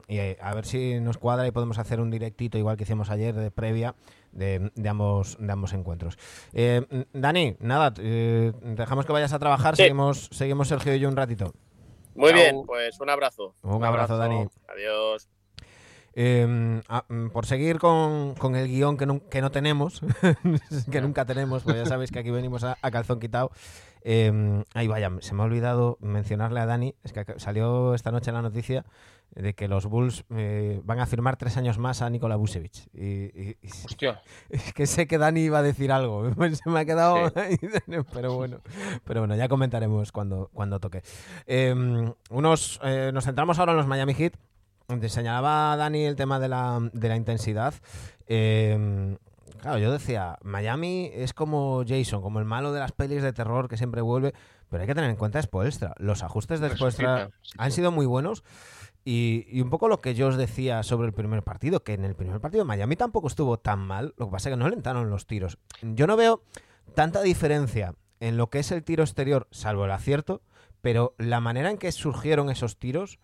y 0.08 0.18
a 0.18 0.54
ver 0.54 0.66
si 0.66 1.00
nos 1.00 1.18
cuadra 1.18 1.46
y 1.46 1.52
podemos 1.52 1.78
hacer 1.78 2.00
un 2.00 2.10
directito 2.10 2.58
igual 2.58 2.76
que 2.76 2.82
hicimos 2.82 3.10
ayer 3.10 3.34
de 3.34 3.50
previa 3.52 3.94
de, 4.34 4.70
de 4.74 4.88
ambos, 4.88 5.36
de 5.40 5.52
ambos 5.52 5.72
encuentros. 5.72 6.18
Eh, 6.52 7.06
Dani, 7.12 7.56
nada, 7.60 7.94
eh, 7.98 8.52
dejamos 8.62 9.06
que 9.06 9.12
vayas 9.12 9.32
a 9.32 9.38
trabajar, 9.38 9.76
Sí. 9.76 9.82
seguimos, 9.84 10.28
seguimos 10.32 10.68
Sergio 10.68 10.94
y 10.94 11.00
yo 11.00 11.08
un 11.08 11.16
ratito. 11.16 11.52
Muy 12.14 12.30
Chao. 12.30 12.38
bien, 12.40 12.62
pues 12.66 13.00
un 13.00 13.10
abrazo. 13.10 13.54
Un 13.62 13.82
abrazo, 13.84 14.14
abrazo. 14.14 14.18
Dani. 14.18 14.46
Adiós. 14.68 15.28
Eh, 16.16 16.80
ah, 16.88 17.04
mm, 17.08 17.30
por 17.30 17.44
seguir 17.44 17.80
con, 17.80 18.34
con 18.36 18.54
el 18.54 18.68
guion 18.68 18.96
que, 18.96 19.04
nu- 19.06 19.28
que 19.28 19.40
no 19.40 19.50
tenemos, 19.50 20.00
que 20.92 21.00
nunca 21.00 21.24
tenemos, 21.24 21.64
pues 21.64 21.76
ya 21.76 21.86
sabéis 21.86 22.12
que 22.12 22.20
aquí 22.20 22.30
venimos 22.30 22.62
a, 22.62 22.78
a 22.82 22.90
calzón 22.92 23.18
quitado. 23.18 23.50
Eh, 24.02 24.62
ahí 24.74 24.86
vaya, 24.86 25.10
se 25.20 25.34
me 25.34 25.42
ha 25.42 25.46
olvidado 25.46 25.96
mencionarle 26.00 26.60
a 26.60 26.66
Dani, 26.66 26.94
es 27.02 27.12
que 27.12 27.24
salió 27.38 27.94
esta 27.94 28.12
noche 28.12 28.30
la 28.30 28.42
noticia 28.42 28.84
de 29.34 29.54
que 29.54 29.66
los 29.68 29.86
Bulls 29.86 30.24
eh, 30.30 30.80
van 30.84 31.00
a 31.00 31.06
firmar 31.06 31.36
tres 31.36 31.56
años 31.56 31.78
más 31.78 32.02
a 32.02 32.10
Nikola 32.10 32.36
Vucevic. 32.36 32.88
Y, 32.94 33.04
y- 33.50 33.56
Hostia, 33.84 34.22
es 34.48 34.72
que 34.72 34.86
sé 34.86 35.06
que 35.06 35.18
Dani 35.18 35.40
iba 35.40 35.58
a 35.58 35.62
decir 35.62 35.90
algo, 35.92 36.30
pues 36.36 36.58
se 36.62 36.70
me 36.70 36.80
ha 36.80 36.84
quedado, 36.84 37.28
Sí. 37.30 37.58
pero 38.12 38.34
bueno, 38.34 38.60
pero 39.04 39.20
bueno, 39.20 39.36
ya 39.36 39.48
comentaremos 39.48 40.12
cuando, 40.12 40.50
cuando 40.52 40.78
toque. 40.80 41.02
Eh, 41.46 41.74
unos, 42.30 42.80
eh, 42.84 43.10
nos 43.12 43.24
centramos 43.24 43.58
ahora 43.58 43.72
en 43.72 43.78
los 43.78 43.86
Miami 43.86 44.14
Heat. 44.14 44.34
Te 45.00 45.08
señalaba 45.08 45.76
Dani 45.76 46.04
el 46.04 46.14
tema 46.16 46.38
de 46.38 46.48
la, 46.48 46.78
de 46.92 47.08
la 47.08 47.16
intensidad. 47.16 47.74
Eh, 48.26 49.16
claro, 49.60 49.78
yo 49.78 49.90
decía, 49.92 50.38
Miami 50.42 51.10
es 51.14 51.32
como 51.32 51.84
Jason, 51.86 52.20
como 52.22 52.38
el 52.38 52.44
malo 52.44 52.72
de 52.72 52.80
las 52.80 52.92
pelis 52.92 53.22
de 53.22 53.32
terror 53.32 53.68
que 53.68 53.76
siempre 53.76 54.02
vuelve, 54.02 54.34
pero 54.68 54.82
hay 54.82 54.86
que 54.86 54.94
tener 54.94 55.08
en 55.10 55.16
cuenta 55.16 55.40
Spoelstra. 55.40 55.94
Los 55.98 56.22
ajustes 56.22 56.60
de 56.60 56.70
Spoelstra 56.74 57.14
resucita, 57.16 57.38
sí, 57.42 57.54
han 57.58 57.72
sido 57.72 57.90
muy 57.92 58.06
buenos. 58.06 58.44
Y, 59.04 59.60
un 59.60 59.68
poco 59.68 59.88
lo 59.88 60.00
que 60.00 60.14
yo 60.14 60.28
os 60.28 60.36
decía 60.36 60.82
sobre 60.82 61.06
el 61.06 61.12
primer 61.12 61.42
partido, 61.42 61.84
que 61.84 61.92
en 61.92 62.04
el 62.04 62.14
primer 62.14 62.40
partido 62.40 62.64
Miami 62.64 62.96
tampoco 62.96 63.28
estuvo 63.28 63.58
tan 63.58 63.80
mal, 63.80 64.14
lo 64.16 64.26
que 64.26 64.32
pasa 64.32 64.48
es 64.48 64.54
que 64.54 64.58
no 64.58 64.68
le 64.68 64.76
entraron 64.76 65.10
los 65.10 65.26
tiros. 65.26 65.58
Yo 65.82 66.06
no 66.06 66.16
veo 66.16 66.42
tanta 66.94 67.22
diferencia 67.22 67.94
en 68.20 68.36
lo 68.36 68.48
que 68.48 68.60
es 68.60 68.72
el 68.72 68.82
tiro 68.82 69.04
exterior, 69.04 69.46
salvo 69.50 69.84
el 69.84 69.90
acierto, 69.90 70.40
pero 70.80 71.14
la 71.18 71.40
manera 71.40 71.70
en 71.70 71.78
que 71.78 71.92
surgieron 71.92 72.48
esos 72.48 72.78
tiros 72.78 73.18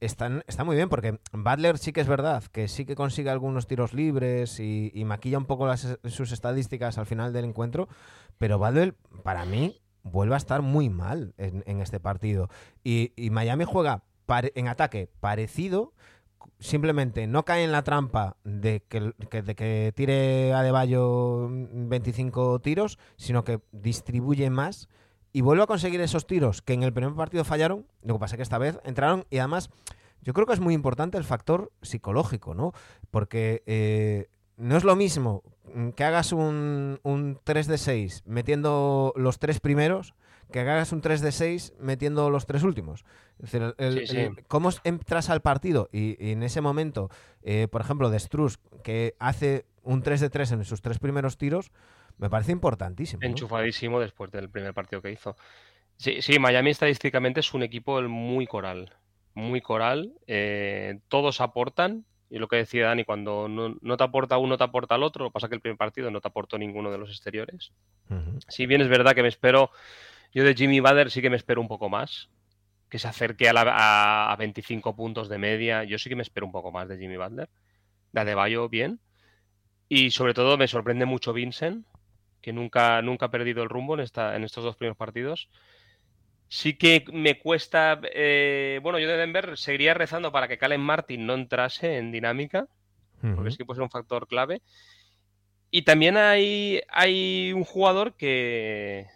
están, 0.00 0.44
está 0.46 0.64
muy 0.64 0.76
bien, 0.76 0.88
porque 0.88 1.18
Butler 1.32 1.78
sí 1.78 1.92
que 1.92 2.00
es 2.00 2.08
verdad 2.08 2.44
que 2.52 2.68
sí 2.68 2.84
que 2.84 2.94
consigue 2.94 3.30
algunos 3.30 3.66
tiros 3.66 3.92
libres 3.92 4.60
y, 4.60 4.92
maquilla 5.04 5.38
un 5.38 5.46
poco 5.46 5.68
sus 5.76 6.32
estadísticas 6.32 6.98
al 6.98 7.06
final 7.06 7.32
del 7.32 7.46
encuentro, 7.46 7.88
pero 8.38 8.58
Butler, 8.58 8.94
para 9.22 9.44
mí, 9.44 9.80
vuelve 10.02 10.34
a 10.34 10.38
estar 10.38 10.62
muy 10.62 10.90
mal 10.90 11.34
en, 11.38 11.80
este 11.80 11.98
partido. 11.98 12.48
Y, 12.82 13.12
Miami 13.30 13.64
juega 13.64 14.04
en 14.28 14.68
ataque 14.68 15.08
parecido, 15.20 15.92
simplemente 16.58 17.26
no 17.26 17.44
cae 17.44 17.64
en 17.64 17.72
la 17.72 17.84
trampa 17.84 18.36
de 18.44 18.82
que, 18.88 19.12
de 19.42 19.54
que 19.54 19.92
tire 19.94 20.52
a 20.52 20.62
Deballo 20.62 21.48
25 21.50 22.60
tiros, 22.60 22.98
sino 23.16 23.44
que 23.44 23.60
distribuye 23.72 24.50
más 24.50 24.88
y 25.32 25.40
vuelve 25.40 25.64
a 25.64 25.66
conseguir 25.66 26.00
esos 26.00 26.26
tiros 26.26 26.62
que 26.62 26.74
en 26.74 26.82
el 26.82 26.92
primer 26.92 27.14
partido 27.14 27.44
fallaron. 27.44 27.86
Lo 28.02 28.14
que 28.14 28.20
pasa 28.20 28.36
es 28.36 28.38
que 28.38 28.42
esta 28.44 28.58
vez 28.58 28.78
entraron 28.84 29.26
y 29.30 29.38
además 29.38 29.70
yo 30.22 30.32
creo 30.32 30.46
que 30.46 30.54
es 30.54 30.60
muy 30.60 30.74
importante 30.74 31.18
el 31.18 31.24
factor 31.24 31.72
psicológico, 31.82 32.54
¿no? 32.54 32.72
Porque 33.10 33.62
eh, 33.66 34.28
no 34.56 34.76
es 34.76 34.84
lo 34.84 34.96
mismo 34.96 35.42
mm, 35.74 35.90
que 35.90 36.04
hagas 36.04 36.32
un, 36.32 37.00
un 37.02 37.38
3 37.44 37.66
de 37.66 37.78
6 37.78 38.22
metiendo 38.26 39.12
los 39.16 39.38
tres 39.38 39.60
primeros 39.60 40.14
que 40.50 40.60
hagas 40.60 40.92
un 40.92 41.00
3 41.00 41.20
de 41.20 41.32
6 41.32 41.74
metiendo 41.80 42.30
los 42.30 42.46
tres 42.46 42.62
últimos. 42.62 43.04
Es 43.42 43.50
decir, 43.50 43.62
el- 43.62 43.74
el- 43.78 43.98
Sí, 44.00 44.06
sí. 44.14 44.20
el- 44.20 44.44
cómo 44.46 44.70
entras 44.84 45.28
al 45.30 45.40
partido 45.42 45.88
y, 45.92 46.16
y 46.24 46.32
en 46.32 46.42
ese 46.42 46.60
momento, 46.60 47.10
eh, 47.42 47.68
por 47.70 47.80
ejemplo, 47.80 48.10
de 48.10 48.18
Struz, 48.20 48.58
que 48.82 49.14
hace 49.18 49.66
un 49.82 50.02
3 50.02 50.20
de 50.20 50.30
3 50.30 50.50
en 50.52 50.64
sus 50.64 50.80
tres 50.80 50.98
primeros 50.98 51.36
tiros, 51.36 51.70
me 52.18 52.30
parece 52.30 52.52
importantísimo. 52.52 53.20
¿no? 53.22 53.26
enchufadísimo 53.28 54.00
después 54.00 54.30
del 54.30 54.48
primer 54.48 54.72
partido 54.72 55.02
que 55.02 55.10
hizo. 55.10 55.36
Sí, 55.96 56.22
sí, 56.22 56.38
Miami 56.38 56.70
estadísticamente 56.70 57.40
es 57.40 57.52
un 57.54 57.62
equipo 57.62 58.00
muy 58.02 58.46
coral, 58.46 58.92
muy 59.34 59.60
coral. 59.60 60.12
eh, 60.26 60.98
todos 61.08 61.40
aportan. 61.40 62.04
Y 62.30 62.38
lo 62.38 62.48
que 62.48 62.56
decía 62.56 62.86
Dani, 62.86 63.04
cuando 63.04 63.48
no, 63.48 63.76
no 63.80 63.96
te 63.96 64.02
aporta 64.04 64.38
uno, 64.38 64.56
te 64.56 64.64
aporta 64.64 64.96
el 64.96 65.02
otro. 65.04 65.24
Lo 65.24 65.30
que 65.30 65.34
pasa 65.34 65.46
es 65.46 65.50
que 65.50 65.54
el 65.56 65.60
primer 65.60 65.76
partido 65.76 66.10
no 66.10 66.20
te 66.20 66.26
aportó 66.28 66.58
ninguno 66.58 66.90
de 66.90 66.98
los 66.98 67.10
exteriores. 67.10 67.70
Si 68.48 68.66
bien 68.66 68.80
es 68.80 68.88
verdad 68.88 69.14
que 69.14 69.22
me 69.22 69.28
espero, 69.28 69.70
yo 70.32 70.42
de 70.42 70.54
Jimmy 70.54 70.80
Butler 70.80 71.10
sí 71.12 71.20
que 71.22 71.30
me 71.30 71.36
espero 71.36 71.60
un 71.60 71.68
poco 71.68 71.88
más, 71.88 72.28
que 72.94 73.00
se 73.00 73.08
acerque 73.08 73.48
a, 73.48 73.52
la- 73.52 73.62
a- 73.74 74.32
a 74.32 74.36
25 74.36 74.94
puntos 74.94 75.28
de 75.28 75.36
media. 75.36 75.82
Yo 75.82 75.98
sí 75.98 76.08
que 76.08 76.14
me 76.14 76.22
espero 76.22 76.46
un 76.46 76.52
poco 76.52 76.70
más 76.70 76.88
de 76.88 76.96
Jimmy 76.96 77.16
Butler. 77.16 77.48
De 78.12 78.20
Adebayo, 78.20 78.68
bien. 78.68 79.00
Y 79.88 80.12
sobre 80.12 80.32
todo 80.32 80.56
me 80.56 80.68
sorprende 80.68 81.04
mucho 81.04 81.32
Vincent, 81.32 81.84
que 82.40 82.52
nunca, 82.52 83.02
nunca 83.02 83.26
ha 83.26 83.30
perdido 83.32 83.64
el 83.64 83.68
rumbo 83.68 83.94
en, 83.94 84.00
esta, 84.00 84.36
en 84.36 84.44
estos 84.44 84.62
dos 84.62 84.76
primeros 84.76 84.96
partidos. 84.96 85.48
Sí 86.46 86.74
que 86.78 87.04
me 87.12 87.40
cuesta, 87.40 88.00
eh, 88.12 88.78
bueno, 88.80 89.00
yo 89.00 89.08
de 89.08 89.16
Denver 89.16 89.58
seguiría 89.58 89.94
rezando 89.94 90.30
para 90.30 90.46
que 90.46 90.56
Calen 90.58 90.80
Martin 90.80 91.26
no 91.26 91.34
entrase 91.34 91.98
en 91.98 92.12
dinámica, 92.12 92.68
porque 93.34 93.50
sí 93.50 93.56
que 93.56 93.64
puede 93.64 93.78
ser 93.78 93.82
un 93.82 93.90
factor 93.90 94.28
clave. 94.28 94.62
Y 95.72 95.82
también 95.82 96.16
hay, 96.16 96.80
hay 96.90 97.52
un 97.52 97.64
jugador 97.64 98.14
que, 98.14 99.08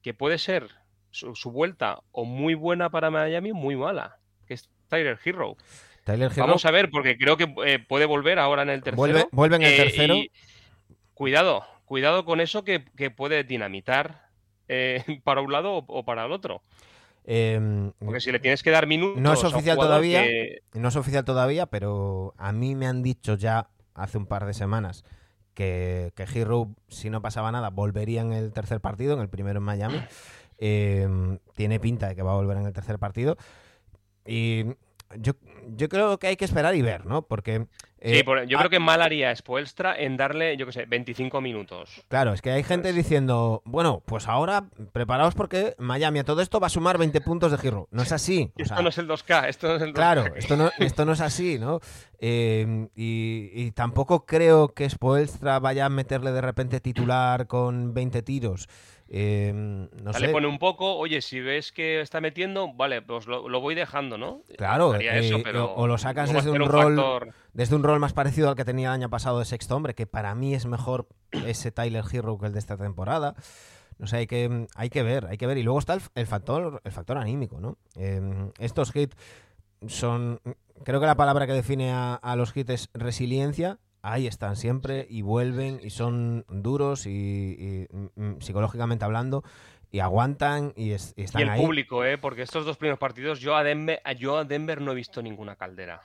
que 0.00 0.14
puede 0.14 0.38
ser 0.38 0.70
su, 1.16 1.34
su 1.34 1.50
vuelta 1.50 2.00
o 2.12 2.24
muy 2.24 2.54
buena 2.54 2.90
para 2.90 3.10
Miami 3.10 3.52
muy 3.52 3.76
mala, 3.76 4.18
que 4.46 4.54
es 4.54 4.68
Tyler 4.88 5.18
Hero. 5.24 5.56
Tyler 6.04 6.30
Hero 6.30 6.46
Vamos 6.46 6.64
a 6.64 6.70
ver, 6.70 6.90
porque 6.90 7.16
creo 7.16 7.36
que 7.36 7.52
eh, 7.64 7.78
puede 7.78 8.06
volver 8.06 8.38
ahora 8.38 8.62
en 8.62 8.70
el 8.70 8.82
tercero. 8.82 8.96
vuelve, 8.96 9.26
vuelve 9.32 9.56
en 9.56 9.62
el 9.62 9.72
Eh, 9.72 10.14
y 10.14 10.30
cuidado, 11.14 11.64
cuidado 11.84 12.24
con 12.24 12.40
eso 12.40 12.62
que, 12.64 12.84
que 12.96 13.10
puede 13.10 13.44
dinamitar 13.44 14.28
eh, 14.68 15.02
para 15.24 15.40
un 15.40 15.50
lado 15.52 15.72
o, 15.78 15.84
o 15.88 16.04
para 16.04 16.24
el 16.26 16.32
otro. 16.32 16.62
Em, 17.24 17.90
Porque 17.98 18.20
si 18.20 18.30
le 18.30 18.38
tienes 18.38 18.62
que 18.62 18.70
dar 18.70 18.86
minutos. 18.86 19.20
No 19.20 19.32
es 19.32 19.42
oficial 19.42 19.76
todavía. 19.76 20.22
que- 20.22 20.58
No 20.74 20.88
es 20.88 20.96
oficial 20.96 21.24
todavía, 21.24 21.66
pero 21.66 22.34
a 22.36 22.52
mí 22.52 22.76
me 22.76 22.86
han 22.86 23.02
dicho 23.02 23.34
ya 23.36 23.68
hace 23.94 24.16
un 24.18 24.26
par 24.26 24.46
de 24.46 24.54
semanas 24.54 25.02
que, 25.54 26.12
que 26.14 26.22
Hero, 26.22 26.68
si 26.88 27.10
no 27.10 27.22
pasaba 27.22 27.50
nada, 27.50 27.70
volvería 27.70 28.20
en 28.20 28.32
el 28.32 28.52
tercer 28.52 28.80
partido, 28.80 29.14
en 29.14 29.20
el 29.20 29.28
primero 29.28 29.58
en 29.58 29.64
Miami. 29.64 30.00
Eh, 30.58 31.08
tiene 31.54 31.80
pinta 31.80 32.08
de 32.08 32.16
que 32.16 32.22
va 32.22 32.32
a 32.32 32.36
volver 32.36 32.56
en 32.56 32.66
el 32.66 32.72
tercer 32.72 32.98
partido. 32.98 33.36
Y 34.24 34.64
yo, 35.18 35.34
yo 35.76 35.88
creo 35.88 36.18
que 36.18 36.26
hay 36.26 36.36
que 36.36 36.44
esperar 36.44 36.74
y 36.74 36.82
ver, 36.82 37.06
¿no? 37.06 37.22
Porque... 37.22 37.66
Sí, 38.02 38.18
eh, 38.18 38.24
por- 38.24 38.44
yo 38.44 38.58
ah, 38.58 38.60
creo 38.60 38.70
que 38.70 38.78
mal 38.78 39.02
haría 39.02 39.34
Spoelstra 39.34 39.96
en 39.98 40.16
darle, 40.16 40.56
yo 40.56 40.66
qué 40.66 40.72
sé, 40.72 40.84
25 40.86 41.40
minutos. 41.40 42.04
Claro, 42.08 42.32
es 42.34 42.42
que 42.42 42.50
hay 42.50 42.62
gente 42.62 42.92
diciendo, 42.92 43.62
bueno, 43.64 44.02
pues 44.04 44.28
ahora 44.28 44.68
preparaos 44.92 45.34
porque 45.34 45.74
Miami 45.78 46.18
a 46.20 46.24
todo 46.24 46.40
esto 46.42 46.60
va 46.60 46.66
a 46.66 46.70
sumar 46.70 46.98
20 46.98 47.20
puntos 47.22 47.50
de 47.52 47.66
Hero. 47.66 47.88
No 47.90 48.02
es 48.02 48.12
así. 48.12 48.52
o 48.58 48.62
Esto 48.62 48.82
no 48.82 48.88
es 48.90 48.98
el 48.98 49.08
2K, 49.08 49.48
esto 49.48 49.68
no 49.68 49.74
es 49.76 49.82
el 49.82 49.90
2K. 49.90 49.94
Claro, 49.94 50.24
esto 50.36 50.56
no, 50.56 50.70
esto 50.78 51.04
no 51.04 51.12
es 51.12 51.20
así, 51.20 51.58
¿no? 51.58 51.80
Eh, 52.18 52.88
y, 52.94 53.50
y 53.54 53.70
tampoco 53.72 54.26
creo 54.26 54.68
que 54.68 54.88
Spoelstra 54.88 55.58
vaya 55.58 55.86
a 55.86 55.88
meterle 55.88 56.32
de 56.32 56.40
repente 56.40 56.80
titular 56.80 57.46
con 57.46 57.94
20 57.94 58.22
tiros. 58.22 58.68
Eh, 59.08 59.52
no 59.54 60.12
sé. 60.12 60.20
Le 60.26 60.28
pone 60.32 60.46
un 60.48 60.58
poco, 60.58 60.96
oye, 60.96 61.20
si 61.22 61.40
ves 61.40 61.70
que 61.72 62.00
está 62.00 62.20
metiendo, 62.20 62.72
vale, 62.74 63.02
pues 63.02 63.26
lo, 63.26 63.48
lo 63.48 63.60
voy 63.60 63.74
dejando, 63.76 64.18
¿no? 64.18 64.42
Claro, 64.58 64.94
eh, 64.96 65.18
eso, 65.20 65.38
pero 65.44 65.66
o- 65.72 65.82
o 65.82 65.86
lo 65.86 65.96
sacas 65.96 66.28
desde 66.32 66.50
un 66.50 66.58
rol- 66.68 66.96
factor- 66.96 67.28
Desde 67.52 67.76
un 67.76 67.82
rol 67.84 68.00
más 68.00 68.12
parecido 68.12 68.48
al 68.48 68.56
que 68.56 68.64
tenía 68.64 68.88
el 68.88 68.94
año 68.94 69.08
pasado 69.08 69.38
de 69.38 69.44
sexto 69.44 69.76
hombre, 69.76 69.94
que 69.94 70.06
para 70.06 70.34
mí 70.34 70.54
es 70.54 70.66
mejor 70.66 71.06
ese 71.46 71.70
Tyler 71.70 72.04
Hero 72.12 72.36
que 72.38 72.46
el 72.46 72.52
de 72.52 72.58
esta 72.58 72.76
temporada. 72.76 73.34
No 73.98 74.06
sé, 74.06 74.16
hay 74.18 74.26
que, 74.26 74.66
hay 74.74 74.90
que 74.90 75.02
ver, 75.02 75.26
hay 75.26 75.38
que 75.38 75.46
ver. 75.46 75.56
Y 75.56 75.62
luego 75.62 75.78
está 75.78 75.94
el, 75.94 76.02
el 76.16 76.26
factor, 76.26 76.82
el 76.84 76.92
factor 76.92 77.16
anímico, 77.16 77.60
¿no? 77.60 77.78
Eh, 77.94 78.20
estos 78.58 78.94
hits 78.94 79.16
son. 79.86 80.40
Creo 80.84 81.00
que 81.00 81.06
la 81.06 81.14
palabra 81.16 81.46
que 81.46 81.52
define 81.54 81.92
a, 81.92 82.14
a 82.14 82.36
los 82.36 82.54
hits 82.56 82.70
es 82.70 82.90
resiliencia. 82.92 83.78
Ahí 84.08 84.28
están 84.28 84.54
siempre 84.54 85.04
y 85.10 85.22
vuelven 85.22 85.80
y 85.82 85.90
son 85.90 86.44
duros 86.48 87.06
y, 87.06 87.10
y, 87.10 87.86
mm, 88.14 88.40
psicológicamente 88.40 89.04
hablando 89.04 89.42
y 89.90 89.98
aguantan 89.98 90.72
y, 90.76 90.92
es- 90.92 91.12
y 91.16 91.22
están 91.24 91.40
Y 91.40 91.42
el 91.42 91.50
ahí. 91.50 91.60
público, 91.60 92.04
¿eh? 92.04 92.16
Porque 92.16 92.42
estos 92.42 92.64
dos 92.64 92.76
primeros 92.76 93.00
partidos 93.00 93.40
yo 93.40 93.56
a 93.56 93.64
Denver, 93.64 94.00
yo 94.16 94.36
a 94.38 94.44
Denver 94.44 94.80
no 94.80 94.92
he 94.92 94.94
visto 94.94 95.22
ninguna 95.22 95.56
caldera. 95.56 96.02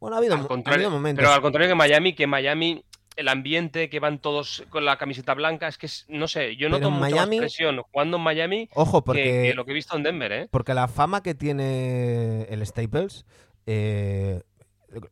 Bueno, 0.00 0.16
ha 0.16 0.18
habido, 0.18 0.34
Al 0.36 0.40
ha 0.66 0.70
habido 0.74 0.90
momentos. 0.90 1.20
pero 1.22 1.32
al 1.34 1.42
contrario 1.42 1.68
que 1.68 1.74
Miami, 1.74 2.14
que 2.14 2.26
Miami, 2.26 2.84
el 3.16 3.28
ambiente, 3.28 3.90
que 3.90 4.00
van 4.00 4.18
todos 4.18 4.64
con 4.70 4.86
la 4.86 4.96
camiseta 4.96 5.34
blanca, 5.34 5.68
es 5.68 5.76
que, 5.76 5.88
no 6.08 6.26
sé, 6.26 6.56
yo 6.56 6.68
noto 6.70 6.90
mucha 6.90 7.26
presión 7.26 7.80
jugando 7.92 8.16
en 8.16 8.22
Miami 8.22 8.68
Ojo, 8.74 9.02
que- 9.02 9.06
porque 9.06 9.22
que, 9.22 9.54
lo 9.54 9.66
que 9.66 9.72
he 9.72 9.74
visto 9.74 9.94
en 9.96 10.02
Denver, 10.04 10.32
¿eh? 10.32 10.48
Porque 10.50 10.72
la 10.72 10.88
fama 10.88 11.22
que 11.22 11.34
tiene 11.34 12.44
el 12.44 12.64
Staples 12.66 13.26
eh, 13.66 14.42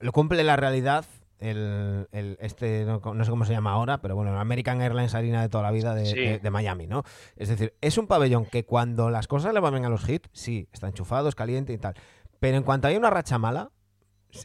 lo 0.00 0.12
cumple 0.12 0.42
la 0.42 0.56
realidad. 0.56 1.04
El, 1.42 2.06
el- 2.12 2.38
este 2.40 2.84
no, 2.84 3.00
no 3.14 3.24
sé 3.24 3.30
cómo 3.30 3.44
se 3.44 3.52
llama 3.52 3.72
ahora, 3.72 4.00
pero 4.00 4.14
bueno, 4.14 4.30
el 4.32 4.38
American 4.38 4.80
Airlines 4.80 5.14
Arena 5.14 5.42
de 5.42 5.48
toda 5.48 5.64
la 5.64 5.70
vida 5.72 5.94
de, 5.94 6.06
Sí. 6.06 6.14
de- 6.20 6.38
de 6.38 6.50
Miami, 6.50 6.86
¿no? 6.86 7.02
Es 7.36 7.48
decir, 7.48 7.74
es 7.80 7.98
un 7.98 8.06
pabellón 8.06 8.46
que 8.46 8.64
cuando 8.64 9.10
las 9.10 9.26
cosas 9.26 9.52
le 9.52 9.60
van 9.60 9.74
bien 9.74 9.84
a 9.84 9.88
los 9.88 10.08
hits, 10.08 10.30
sí, 10.32 10.68
está 10.72 10.86
enchufado, 10.86 11.28
es 11.28 11.34
caliente 11.34 11.72
y 11.72 11.78
tal. 11.78 11.94
Pero 12.38 12.56
en 12.56 12.62
cuanto 12.62 12.86
hay 12.88 12.96
una 12.96 13.10
racha 13.10 13.38
mala, 13.38 13.70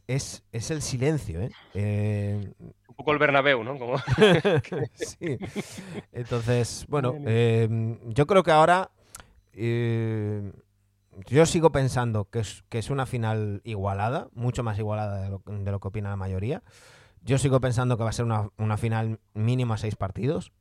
es, 0.07 0.43
es 0.51 0.71
el 0.71 0.81
silencio, 0.81 1.39
¿eh? 1.41 1.49
Eh, 1.73 2.51
Un 2.87 2.95
poco 2.95 3.13
el 3.13 3.19
Bernabéu, 3.19 3.63
¿no? 3.63 3.77
Como... 3.77 3.97
sí. 4.95 5.37
Entonces, 6.11 6.85
bueno, 6.89 7.15
eh, 7.25 7.97
yo 8.07 8.25
creo 8.27 8.43
que 8.43 8.51
ahora 8.51 8.89
eh, 9.53 10.51
yo 11.25 11.45
sigo 11.45 11.71
pensando 11.71 12.29
que 12.29 12.39
es, 12.39 12.63
que 12.69 12.79
es 12.79 12.89
una 12.89 13.05
final 13.05 13.61
igualada, 13.63 14.27
mucho 14.33 14.63
más 14.63 14.77
igualada 14.77 15.21
de 15.21 15.29
lo, 15.29 15.41
de 15.45 15.71
lo 15.71 15.79
que 15.79 15.87
opina 15.87 16.09
la 16.09 16.15
mayoría. 16.15 16.61
Yo 17.21 17.37
sigo 17.37 17.59
pensando 17.59 17.97
que 17.97 18.03
va 18.03 18.09
a 18.09 18.13
ser 18.13 18.25
una, 18.25 18.49
una 18.57 18.77
final 18.77 19.19
mínima 19.33 19.75
a 19.75 19.77
seis 19.77 19.95
partidos. 19.95 20.51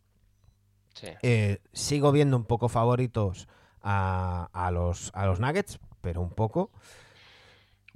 Sí. 0.95 1.09
Eh, 1.23 1.59
sigo 1.73 2.11
viendo 2.13 2.37
un 2.37 2.45
poco 2.45 2.69
favoritos 2.69 3.49
a, 3.83 4.49
a 4.53 4.71
los, 4.71 5.11
a 5.15 5.27
los 5.27 5.39
Nuggets, 5.41 5.79
pero 6.01 6.23
un 6.23 6.31
poco. 6.31 6.71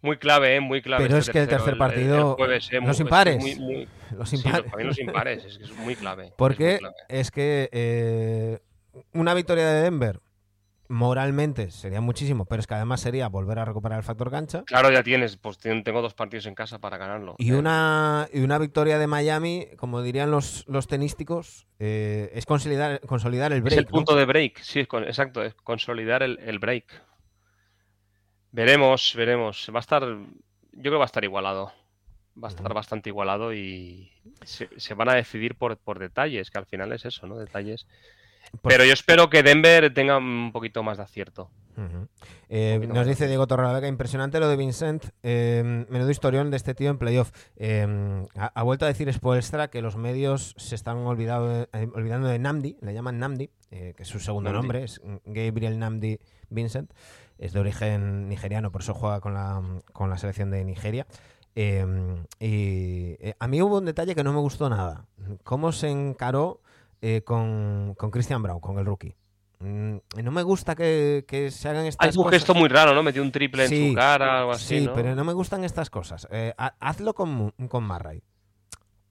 Muy 0.02 0.16
clave, 0.18 0.56
¿eh? 0.56 0.60
Muy 0.60 0.80
clave. 0.82 1.04
Pero 1.06 1.18
este 1.18 1.30
es 1.30 1.32
que 1.32 1.40
el 1.42 1.48
tercer 1.48 1.76
partido, 1.78 2.34
jueves, 2.36 2.68
¿eh? 2.72 2.80
los 2.80 2.98
Muy- 2.98 3.04
impares. 3.06 3.38
muy- 3.40 3.54
muy- 3.56 3.88
Los 4.16 4.32
impares. 4.32 4.62
los- 4.62 4.70
para 4.70 4.82
mí 4.82 4.88
los 4.88 4.98
impares, 4.98 5.44
es 5.44 5.58
que 5.58 5.64
es 5.64 5.76
muy 5.76 5.96
clave. 5.96 6.26
es 6.26 6.32
Porque 6.36 6.78
clave. 6.78 6.94
es 7.08 7.30
que 7.30 7.68
eh, 7.72 8.58
una 9.14 9.34
victoria 9.34 9.66
de 9.66 9.82
Denver 9.82 10.20
moralmente 10.90 11.70
sería 11.70 12.00
muchísimo, 12.00 12.44
pero 12.44 12.60
es 12.60 12.66
que 12.66 12.74
además 12.74 13.00
sería 13.00 13.28
volver 13.28 13.60
a 13.60 13.64
recuperar 13.64 13.98
el 13.98 14.04
factor 14.04 14.30
cancha. 14.30 14.64
Claro, 14.66 14.90
ya 14.90 15.02
tienes, 15.02 15.36
pues 15.36 15.56
ten- 15.58 15.84
tengo 15.84 16.02
dos 16.02 16.14
partidos 16.14 16.46
en 16.46 16.54
casa 16.54 16.78
para 16.80 16.98
ganarlo. 16.98 17.36
Y 17.38 17.52
Eh, 17.52 17.56
una, 17.56 18.28
y 18.32 18.40
una 18.40 18.58
victoria 18.58 18.98
de 18.98 19.06
Miami, 19.06 19.68
como 19.76 20.02
dirían 20.02 20.30
los, 20.30 20.64
los 20.68 20.88
tenísticos, 20.88 21.66
eh, 21.78 22.30
es 22.34 22.44
consolidar, 22.44 23.00
consolidar 23.06 23.52
el 23.52 23.62
break. 23.62 23.72
Es 23.72 23.78
el 23.78 23.84
¿no? 23.84 23.90
punto 23.90 24.16
de 24.16 24.24
break, 24.24 24.58
sí, 24.62 24.84
con- 24.86 25.04
exacto, 25.04 25.42
es 25.42 25.54
consolidar 25.54 26.22
el, 26.24 26.38
el 26.40 26.58
break. 26.58 26.86
Veremos, 28.52 29.14
veremos. 29.16 29.70
Va 29.74 29.78
a 29.78 29.80
estar, 29.80 30.02
yo 30.02 30.18
creo 30.72 30.92
que 30.92 30.98
va 30.98 31.04
a 31.04 31.06
estar 31.06 31.24
igualado. 31.24 31.72
Va 32.42 32.48
a 32.48 32.50
estar 32.50 32.72
bastante 32.72 33.10
igualado 33.10 33.52
y 33.52 34.10
se, 34.44 34.68
se 34.78 34.94
van 34.94 35.08
a 35.10 35.14
decidir 35.14 35.56
por, 35.56 35.76
por 35.76 35.98
detalles, 35.98 36.50
que 36.50 36.58
al 36.58 36.66
final 36.66 36.92
es 36.92 37.04
eso, 37.04 37.26
¿no? 37.26 37.36
Detalles. 37.36 37.86
Pues- 38.62 38.74
Pero 38.74 38.84
yo 38.84 38.92
espero 38.92 39.30
que 39.30 39.42
Denver 39.42 39.92
tenga 39.94 40.18
un 40.18 40.50
poquito 40.52 40.82
más 40.82 40.96
de 40.98 41.04
acierto. 41.04 41.50
Eh, 42.50 42.78
nos 42.88 42.96
más. 42.98 43.06
dice 43.06 43.26
Diego 43.26 43.46
Torrelavega, 43.46 43.88
impresionante 43.88 44.38
lo 44.38 44.48
de 44.48 44.56
Vincent, 44.56 45.06
eh, 45.22 45.86
menudo 45.88 46.10
historión 46.10 46.50
de 46.50 46.58
este 46.58 46.74
tío 46.74 46.90
en 46.90 46.98
playoff. 46.98 47.30
Eh, 47.56 47.86
ha, 48.36 48.46
ha 48.54 48.62
vuelto 48.64 48.84
a 48.84 48.88
decir 48.88 49.10
Spoelstra 49.10 49.68
que 49.70 49.80
los 49.80 49.96
medios 49.96 50.54
se 50.58 50.74
están 50.74 50.98
olvidado- 50.98 51.68
olvidando 51.94 52.28
de 52.28 52.38
Namdi, 52.38 52.76
le 52.82 52.92
llaman 52.92 53.18
Namdi, 53.18 53.48
que 53.70 53.94
es 53.96 54.08
su 54.08 54.18
segundo 54.20 54.50
Namdi. 54.52 54.62
nombre, 54.66 54.82
es 54.84 55.00
Gabriel 55.24 55.78
Namdi 55.78 56.18
Vincent, 56.50 56.92
es 57.38 57.52
de 57.54 57.60
origen 57.60 58.28
nigeriano, 58.28 58.70
por 58.70 58.82
eso 58.82 58.92
juega 58.92 59.20
con 59.20 59.32
la, 59.32 59.62
con 59.94 60.10
la 60.10 60.18
selección 60.18 60.50
de 60.50 60.62
Nigeria. 60.64 61.06
Y 61.54 63.16
a 63.38 63.46
mí 63.48 63.62
hubo 63.62 63.78
un 63.78 63.84
detalle 63.86 64.14
que 64.14 64.24
no 64.24 64.32
me 64.32 64.40
gustó 64.40 64.68
nada, 64.68 65.06
cómo 65.44 65.72
se 65.72 65.88
encaró 65.88 66.60
eh, 67.00 67.22
con, 67.22 67.94
con 67.96 68.10
Christian 68.10 68.42
Brown, 68.42 68.60
con 68.60 68.78
el 68.78 68.86
rookie. 68.86 69.14
Mm, 69.60 69.96
No 70.22 70.30
me 70.30 70.42
gusta 70.42 70.74
que, 70.74 71.24
que 71.28 71.50
se 71.50 71.68
hagan 71.68 71.84
estas 71.86 72.06
Hay 72.08 72.14
un 72.16 72.24
cosas. 72.24 72.38
gesto 72.40 72.54
muy 72.54 72.68
raro, 72.68 72.94
¿no? 72.94 73.02
Metió 73.02 73.22
un 73.22 73.30
triple 73.30 73.68
Sí, 73.68 73.82
en 73.86 73.88
su 73.90 73.94
cara, 73.94 74.38
algo 74.38 74.52
así, 74.52 74.78
sí, 74.80 74.86
¿no? 74.86 74.92
pero 74.94 75.14
no 75.14 75.22
me 75.24 75.32
gustan 75.34 75.64
estas 75.64 75.90
cosas. 75.90 76.26
Eh, 76.30 76.54
ha- 76.56 76.74
hazlo 76.80 77.12
con, 77.14 77.50
con 77.68 77.86
Murray. 77.86 78.22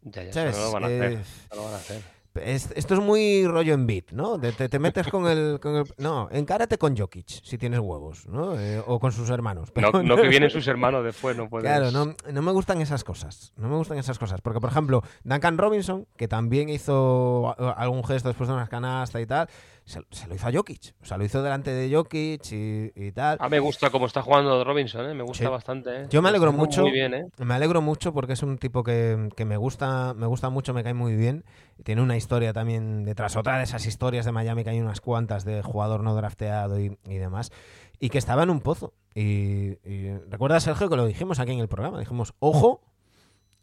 Ya, 0.01 0.23
ya, 0.23 0.33
¿sabes? 0.33 0.57
no 0.57 0.63
lo 0.65 0.71
van 0.71 0.83
a 0.83 0.87
hacer. 0.87 1.11
Eh, 1.13 1.21
no 1.51 1.55
lo 1.57 1.63
van 1.65 1.73
a 1.73 1.77
hacer. 1.77 2.01
Es- 2.43 2.71
esto 2.75 2.93
es 2.95 2.99
muy 2.99 3.45
rollo 3.47 3.73
en 3.73 3.85
beat, 3.87 4.11
¿no? 4.11 4.37
De- 4.37 4.51
te, 4.51 4.69
te 4.69 4.79
metes 4.79 5.07
con 5.07 5.27
el, 5.27 5.59
con 5.61 5.75
el- 5.75 5.83
No, 5.97 6.27
encárate 6.31 6.77
con 6.77 6.97
Jokic, 6.97 7.27
si 7.27 7.57
tienes 7.57 7.79
huevos, 7.79 8.27
¿no? 8.27 8.59
Eh, 8.59 8.81
o 8.85 8.99
con 8.99 9.11
sus 9.11 9.29
hermanos. 9.29 9.69
No, 9.75 10.15
que 10.15 10.27
vienen 10.27 10.49
sus 10.49 10.67
hermanos 10.67 11.03
después, 11.03 11.35
no 11.37 11.49
puedes... 11.49 11.65
Claro, 11.65 11.91
no, 11.91 12.13
no 12.31 12.41
me 12.41 12.51
gustan 12.51 12.81
esas 12.81 13.03
cosas. 13.03 13.53
No 13.57 13.67
me 13.69 13.75
gustan 13.75 13.97
esas 13.97 14.17
cosas. 14.19 14.41
Porque, 14.41 14.59
por 14.59 14.69
ejemplo, 14.69 15.03
Duncan 15.23 15.57
Robinson, 15.57 16.07
que 16.17 16.27
también 16.27 16.69
hizo 16.69 17.55
algún 17.77 18.03
gesto 18.03 18.29
después 18.29 18.47
de 18.47 18.53
unas 18.55 18.69
canastas 18.69 19.21
y 19.21 19.25
tal, 19.25 19.47
se, 19.89 20.01
se 20.11 20.27
lo 20.27 20.35
hizo 20.35 20.47
a 20.47 20.51
Jokic. 20.51 20.93
O 21.01 21.05
sea, 21.05 21.17
lo 21.17 21.25
hizo 21.25 21.41
delante 21.41 21.71
de 21.71 21.93
Jokic 21.93 22.51
y, 22.51 22.91
y 22.95 23.11
tal. 23.11 23.37
Ah, 23.41 23.49
me 23.49 23.59
gusta 23.59 23.89
cómo 23.89 24.05
está 24.05 24.21
jugando 24.21 24.63
Robinson, 24.63 25.09
¿eh? 25.09 25.13
Me 25.15 25.23
gusta 25.23 25.45
Sí. 25.45 25.49
bastante, 25.49 26.01
¿eh? 26.01 26.07
Yo 26.09 26.21
me 26.21 26.29
alegro 26.29 26.53
mucho. 26.53 26.83
Muy 26.83 26.91
bien, 26.91 27.13
¿eh? 27.15 27.25
Me 27.39 27.55
alegro 27.55 27.81
mucho 27.81 28.13
porque 28.13 28.33
es 28.33 28.43
un 28.43 28.57
tipo 28.59 28.83
que, 28.83 29.29
que 29.35 29.45
me 29.45 29.57
gusta, 29.57 30.13
me 30.13 30.27
gusta 30.27 30.49
mucho, 30.49 30.73
me 30.73 30.83
cae 30.83 30.93
muy 30.93 31.15
bien. 31.15 31.43
Tiene 31.83 32.01
una 32.03 32.15
historia 32.17 32.53
también 32.53 33.03
detrás, 33.03 33.35
otra 33.35 33.57
de 33.57 33.63
esas 33.63 33.85
historias 33.87 34.25
de 34.25 34.31
Miami 34.31 34.63
que 34.63 34.69
hay 34.69 34.79
unas 34.79 35.01
cuantas 35.01 35.43
de 35.43 35.63
jugador 35.63 36.03
no 36.03 36.13
drafteado 36.15 36.79
y, 36.79 36.97
y 37.07 37.15
demás. 37.15 37.51
Y 37.99 38.09
que 38.09 38.19
estaba 38.19 38.43
en 38.43 38.51
un 38.51 38.61
pozo. 38.61 38.93
Y, 39.15 39.71
y 39.89 40.15
recuerda, 40.29 40.59
Sergio, 40.59 40.89
que 40.89 40.95
lo 40.97 41.07
dijimos 41.07 41.39
aquí 41.39 41.51
en 41.53 41.59
el 41.59 41.67
programa. 41.67 41.99
Dijimos, 41.99 42.33
ojo, 42.39 42.81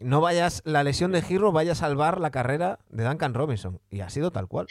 no 0.01 0.21
vayas, 0.21 0.61
la 0.67 0.83
lesión 0.83 1.13
de 1.13 1.23
Giro 1.23 1.53
vaya 1.53 1.73
a 1.73 1.77
salvar 1.77 2.21
la 2.21 2.31
carrera 2.31 2.81
de 2.91 3.05
Duncan 3.05 3.33
Robinson. 3.33 3.81
Y 3.91 4.01
ha 4.01 4.11
sido 4.11 4.31
tal 4.33 4.49
cual. 4.49 4.67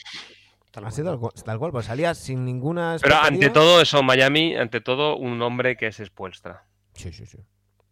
Tal 0.76 0.86
ha 0.86 0.90
cual. 0.92 1.06
tal 1.06 1.20
cual, 1.20 1.32
tal 1.46 1.60
cual, 1.60 1.72
pues 1.72 1.86
salía 1.86 2.14
sin 2.14 2.46
ninguna 2.46 2.98
Pero 3.02 3.16
ante 3.16 3.50
todo 3.50 3.82
eso, 3.82 4.04
Miami, 4.04 4.56
ante 4.56 4.82
todo, 4.82 5.16
un 5.18 5.42
hombre 5.42 5.78
que 5.78 5.88
es 5.88 6.00
expuesta. 6.00 6.66
Sí, 6.94 7.12
sí, 7.12 7.26
sí. 7.26 7.40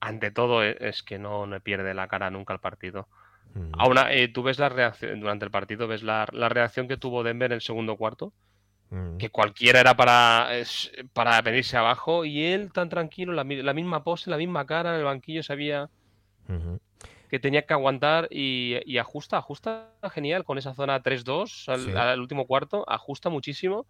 Ante 0.01 0.31
todo 0.31 0.63
e- 0.63 0.77
es 0.81 1.01
que 1.01 1.17
no, 1.17 1.47
no 1.47 1.59
pierde 1.61 1.93
la 1.93 2.07
cara 2.07 2.29
nunca 2.29 2.53
al 2.53 2.59
partido. 2.59 3.07
Mm. 3.55 3.71
Aún, 3.79 3.97
eh, 4.09 4.27
tú 4.27 4.43
ves 4.43 4.59
la 4.59 4.67
reacción, 4.69 5.19
durante 5.19 5.45
el 5.45 5.51
partido, 5.51 5.88
ves 5.88 6.03
la, 6.03 6.27
la 6.34 6.49
reacción 6.49 6.88
que 6.88 6.97
tuvo 6.97 7.23
Denver 7.23 7.51
en 7.51 7.55
el 7.55 7.61
segundo 7.61 7.95
cuarto, 7.95 8.34
Mm. 8.89 9.17
que 9.17 9.29
cualquiera 9.31 9.79
era 9.79 9.95
para, 9.95 10.55
es- 10.55 10.91
para 11.13 11.41
venirse 11.41 11.77
abajo, 11.77 12.25
y 12.25 12.43
él 12.45 12.71
tan 12.71 12.89
tranquilo, 12.89 13.34
la, 13.34 13.43
la 13.43 13.73
misma 13.73 14.03
pose, 14.03 14.29
la 14.29 14.38
misma 14.38 14.65
cara, 14.67 14.91
en 14.91 14.97
el 14.99 15.05
banquillo 15.05 15.41
sabía 15.41 15.89
Ujú. 16.49 16.79
Que 17.34 17.39
tenía 17.39 17.65
que 17.65 17.73
aguantar 17.73 18.27
y, 18.29 18.77
y 18.86 18.99
ajusta, 18.99 19.38
ajusta 19.38 19.89
genial 20.13 20.43
con 20.43 20.59
esa 20.59 20.75
zona 20.75 21.01
3-2 21.01 21.67
al, 21.67 21.79
Sí. 21.79 21.91
al 21.95 22.19
último 22.21 22.45
cuarto, 22.45 22.86
ajusta 22.88 23.29
muchísimo. 23.31 23.88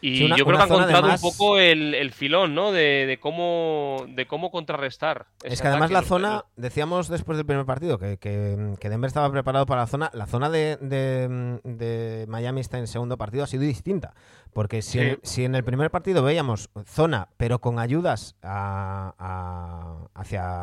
Y 0.00 0.28
yo 0.28 0.44
creo 0.44 0.56
que 0.56 0.62
ha 0.62 0.66
encontrado 0.66 1.08
un 1.08 1.20
poco 1.20 1.58
el, 1.58 2.12
filón, 2.12 2.54
¿no? 2.54 2.72
De, 2.72 3.18
cómo, 3.20 4.04
de 4.08 4.26
cómo 4.26 4.50
contrarrestar. 4.50 5.26
Es 5.42 5.60
que 5.60 5.68
además 5.68 5.90
la 5.90 6.02
zona, 6.02 6.44
decíamos 6.56 7.08
después 7.08 7.36
del 7.36 7.46
primer 7.46 7.66
partido, 7.66 7.98
que, 7.98 8.18
que, 8.18 8.88
Denver 8.88 9.08
estaba 9.08 9.30
preparado 9.30 9.66
para 9.66 9.82
la 9.82 9.86
zona. 9.86 10.10
La 10.14 10.26
zona 10.26 10.50
de, 10.50 10.76
de, 10.80 12.26
Miami 12.28 12.60
está 12.60 12.78
en 12.78 12.82
el 12.82 12.88
segundo 12.88 13.16
partido 13.18 13.44
ha 13.44 13.46
sido 13.46 13.62
distinta. 13.62 14.14
Porque 14.52 14.82
si, 14.82 14.98
en, 14.98 15.20
si 15.22 15.44
en 15.44 15.54
el 15.54 15.62
primer 15.62 15.90
partido 15.90 16.22
veíamos 16.22 16.70
zona, 16.86 17.28
pero 17.36 17.60
con 17.60 17.78
ayudas 17.78 18.36
hacia 18.42 19.12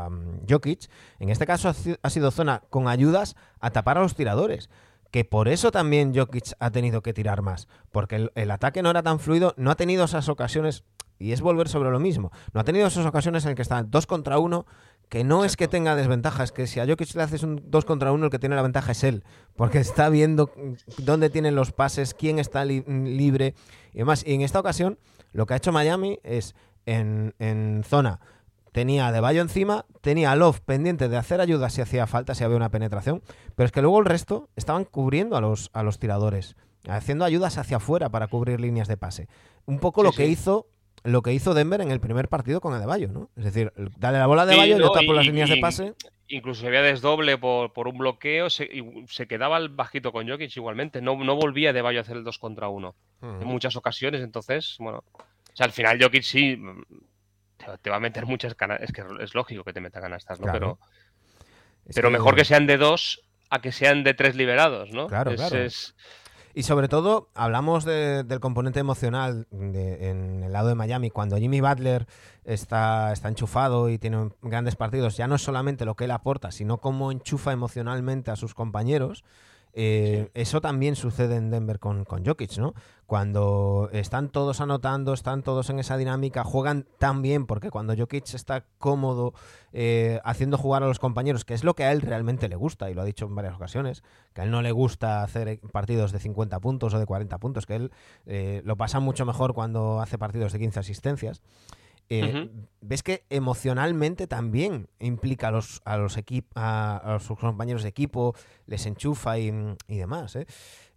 mm, 0.10 0.48
Jokic, 0.50 0.90
en 1.20 1.30
este 1.30 1.46
caso 1.46 1.70
ha 2.02 2.10
sido 2.10 2.32
zona 2.32 2.64
con 2.70 2.88
ayudas 2.88 3.36
a 3.60 3.72
tapar 3.72 3.98
a 3.98 4.02
los 4.02 4.16
tiradores 4.16 4.70
que 5.16 5.24
por 5.24 5.48
eso 5.48 5.72
también 5.72 6.14
Jokic 6.14 6.56
ha 6.60 6.72
tenido 6.72 7.02
que 7.02 7.14
tirar 7.14 7.42
más, 7.42 7.70
porque 7.94 8.30
el, 8.36 8.52
ataque 8.52 8.82
no 8.82 8.90
era 8.90 9.02
tan 9.02 9.22
fluido, 9.22 9.54
no 9.56 9.72
ha 9.72 9.76
tenido 9.76 10.04
esas 10.04 10.28
ocasiones, 10.28 10.84
y 11.18 11.32
es 11.32 11.40
volver 11.40 11.70
sobre 11.70 11.90
lo 11.90 12.02
mismo, 12.02 12.34
no 12.52 12.60
ha 12.60 12.66
tenido 12.66 12.86
esas 12.86 13.06
ocasiones 13.06 13.46
en 13.46 13.52
las 13.52 13.56
que 13.56 13.62
están 13.62 13.90
dos 13.90 14.08
contra 14.08 14.40
uno, 14.40 14.66
que 15.08 15.24
no 15.24 15.46
es 15.46 15.56
que 15.56 15.70
tenga 15.70 15.96
desventaja, 15.96 16.44
es 16.44 16.52
que 16.52 16.68
si 16.68 16.82
a 16.82 16.86
Jokic 16.86 17.16
le 17.16 17.24
haces 17.24 17.44
un 17.44 17.64
dos 17.68 17.86
contra 17.86 18.12
uno, 18.12 18.26
el 18.26 18.30
que 18.30 18.40
tiene 18.40 18.58
la 18.58 18.62
ventaja 18.62 18.92
es 18.92 19.06
él, 19.06 19.24
porque 19.56 19.80
está 19.80 20.10
viendo 20.10 20.52
dónde 20.98 21.30
tienen 21.30 21.56
los 21.56 21.72
pases, 21.72 22.14
quién 22.14 22.38
está 22.38 22.66
libre 22.66 23.56
y 23.94 24.00
demás. 24.00 24.22
Y 24.28 24.34
en 24.34 24.42
esta 24.42 24.60
ocasión, 24.60 25.00
lo 25.32 25.46
que 25.46 25.54
ha 25.54 25.58
hecho 25.58 25.72
Miami 25.72 26.20
es 26.24 26.56
en, 26.86 27.34
en 27.40 27.86
zona 27.86 28.20
tenía 28.76 29.08
a 29.08 29.14
De 29.14 29.22
Bayo 29.22 29.42
encima, 29.42 29.86
tenía 30.02 30.34
a 30.34 30.36
Love 30.36 30.60
pendiente 30.60 31.08
de 31.08 31.16
hacer 31.16 31.40
ayuda 31.40 31.70
si 31.70 31.80
hacía 31.80 32.08
falta, 32.08 32.36
si 32.36 32.44
había 32.44 32.58
una 32.58 32.72
penetración, 32.72 33.24
pero 33.56 33.68
es 33.68 33.72
que 33.72 33.82
luego 33.82 34.00
el 34.00 34.06
resto 34.06 34.50
estaban 34.58 34.84
cubriendo 34.84 35.38
a 35.38 35.42
los, 35.42 35.70
a 35.72 35.82
los 35.82 35.98
tiradores, 35.98 36.58
haciendo 36.86 37.24
ayudas 37.24 37.58
hacia 37.58 37.78
afuera 37.78 38.10
para 38.10 38.28
cubrir 38.28 38.60
líneas 38.60 38.90
de 38.90 38.98
pase. 38.98 39.30
Un 39.66 39.80
poco 39.80 40.04
lo 40.04 40.12
que 40.12 40.28
hizo 40.28 40.68
lo 41.06 41.22
que 41.22 41.32
hizo 41.32 41.54
Denver 41.54 41.80
en 41.80 41.90
el 41.90 42.02
primer 42.02 42.28
partido 42.28 42.60
con 42.60 42.74
el 42.74 42.82
de 42.86 43.08
¿no? 43.08 43.30
Es 43.38 43.46
decir, 43.46 43.72
dale 43.98 44.18
la 44.18 44.28
bola 44.28 44.42
a 44.42 44.46
De 44.46 44.58
Bayo, 44.58 44.76
y 44.76 44.80
yo 44.82 44.92
tapo 44.92 45.14
las 45.14 45.26
líneas 45.26 45.50
de 45.50 45.58
pase. 45.58 45.94
Incluso 46.28 46.68
había 46.68 46.82
desdoble 46.82 47.38
por, 47.38 47.72
por 47.72 47.88
un 47.88 47.98
bloqueo, 47.98 48.50
se, 48.50 48.66
y 48.66 48.84
se 49.08 49.26
quedaba 49.26 49.58
el 49.58 49.70
bajito 49.70 50.12
con 50.12 50.28
Jokic 50.28 50.58
igualmente, 50.58 51.02
no, 51.02 51.16
no 51.24 51.38
volvía 51.38 51.72
De 51.72 51.82
Bayo 51.82 52.00
a 52.00 52.02
hacer 52.02 52.18
el 52.18 52.26
2 52.26 52.40
contra 52.40 52.68
1 52.68 52.96
en 53.22 53.48
muchas 53.48 53.78
ocasiones, 53.78 54.22
entonces, 54.22 54.76
bueno, 54.80 55.02
o 55.14 55.56
sea, 55.56 55.68
al 55.68 55.72
final 55.72 55.98
Jokic 56.02 56.24
sí 56.24 56.60
te 57.82 57.90
va 57.90 57.98
a 57.98 58.00
meter 58.00 58.26
muchas 58.26 58.56
canastas. 58.56 58.90
Es 58.90 58.94
que 58.94 59.04
es 59.24 59.34
lógico 59.36 59.64
que 59.64 59.74
te 59.74 59.82
meta 59.82 60.02
canastas, 60.02 60.40
¿no? 60.40 60.52
Pero, 60.52 60.80
pero 61.94 62.10
mejor 62.10 62.36
que 62.36 62.46
sean 62.46 62.68
de 62.68 62.78
dos 62.78 63.22
a 63.50 63.62
que 63.62 63.72
sean 63.72 64.04
de 64.04 64.14
tres 64.14 64.36
liberados, 64.36 64.92
¿no? 64.92 65.08
Claro, 65.08 65.36
claro. 65.36 65.58
Y 66.58 66.64
sobre 66.64 66.88
todo, 66.88 67.30
hablamos 67.34 67.84
del 67.84 68.40
componente 68.40 68.80
emocional 68.80 69.46
en 69.52 70.42
el 70.42 70.54
lado 70.54 70.70
de 70.70 70.76
Miami. 70.76 71.10
Cuando 71.10 71.36
Jimmy 71.36 71.60
Butler 71.60 72.08
está, 72.46 73.12
está 73.12 73.28
enchufado 73.28 73.90
y 73.90 73.98
tiene 73.98 74.30
grandes 74.42 74.78
partidos, 74.78 75.18
ya 75.18 75.28
no 75.28 75.36
es 75.36 75.42
solamente 75.42 75.84
lo 75.84 75.96
que 75.96 76.06
él 76.06 76.12
aporta, 76.12 76.54
sino 76.54 76.78
cómo 76.78 77.12
enchufa 77.12 77.52
emocionalmente 77.52 78.32
a 78.32 78.38
sus 78.38 78.54
compañeros. 78.54 79.26
Eh, 79.78 80.30
eso 80.34 80.62
también 80.62 80.96
sucede 80.96 81.36
en 81.36 81.52
Denver 81.52 81.80
con, 81.80 82.06
con 82.06 82.26
Jokic, 82.26 82.58
¿no? 82.58 82.74
Cuando 83.06 83.90
están 83.92 84.30
todos 84.30 84.62
anotando, 84.62 85.14
están 85.14 85.44
todos 85.44 85.70
en 85.70 85.80
esa 85.80 85.98
dinámica, 85.98 86.46
juegan 86.46 86.88
tan 86.98 87.22
bien, 87.22 87.46
porque 87.46 87.70
cuando 87.70 87.94
Jokic 87.96 88.34
está 88.34 88.64
cómodo 88.78 89.34
eh, 89.74 90.22
haciendo 90.24 90.58
jugar 90.58 90.82
a 90.84 90.88
los 90.88 90.98
compañeros, 90.98 91.44
que 91.44 91.54
es 91.54 91.66
lo 91.66 91.76
que 91.76 91.84
a 91.84 91.92
él 91.92 92.00
realmente 92.02 92.48
le 92.48 92.56
gusta, 92.56 92.90
y 92.90 92.94
lo 92.94 93.02
ha 93.02 93.06
dicho 93.06 93.26
en 93.26 93.36
varias 93.36 93.54
ocasiones, 93.54 94.02
que 94.34 94.42
a 94.42 94.44
él 94.46 94.52
no 94.52 94.62
le 94.62 94.72
gusta 94.72 95.24
hacer 95.24 95.60
partidos 95.74 96.14
de 96.14 96.20
50 96.20 96.58
puntos 96.62 96.94
o 96.94 97.00
de 97.00 97.06
40 97.06 97.38
puntos, 97.38 97.66
que 97.66 97.76
él 97.76 97.92
eh, 98.26 98.62
lo 98.64 98.78
pasa 98.78 99.02
mucho 99.02 99.26
mejor 99.26 99.54
cuando 99.54 100.00
hace 100.00 100.18
partidos 100.18 100.54
de 100.54 100.60
15 100.60 100.80
asistencias. 100.80 101.42
Eh, 102.10 102.50
ves 102.82 103.02
que 103.02 103.24
emocionalmente 103.30 104.28
también 104.28 104.88
implica 105.00 105.48
a 105.48 105.52
los, 105.52 105.82
a 105.86 105.98
los, 105.98 106.18
a, 106.56 107.18
sus 107.20 107.40
compañeros 107.40 107.84
de 107.84 107.90
equipo, 107.90 108.36
les 108.68 108.86
enchufa 108.86 109.40
y, 109.40 109.52
demás. 109.88 110.36
¿eh? 110.36 110.46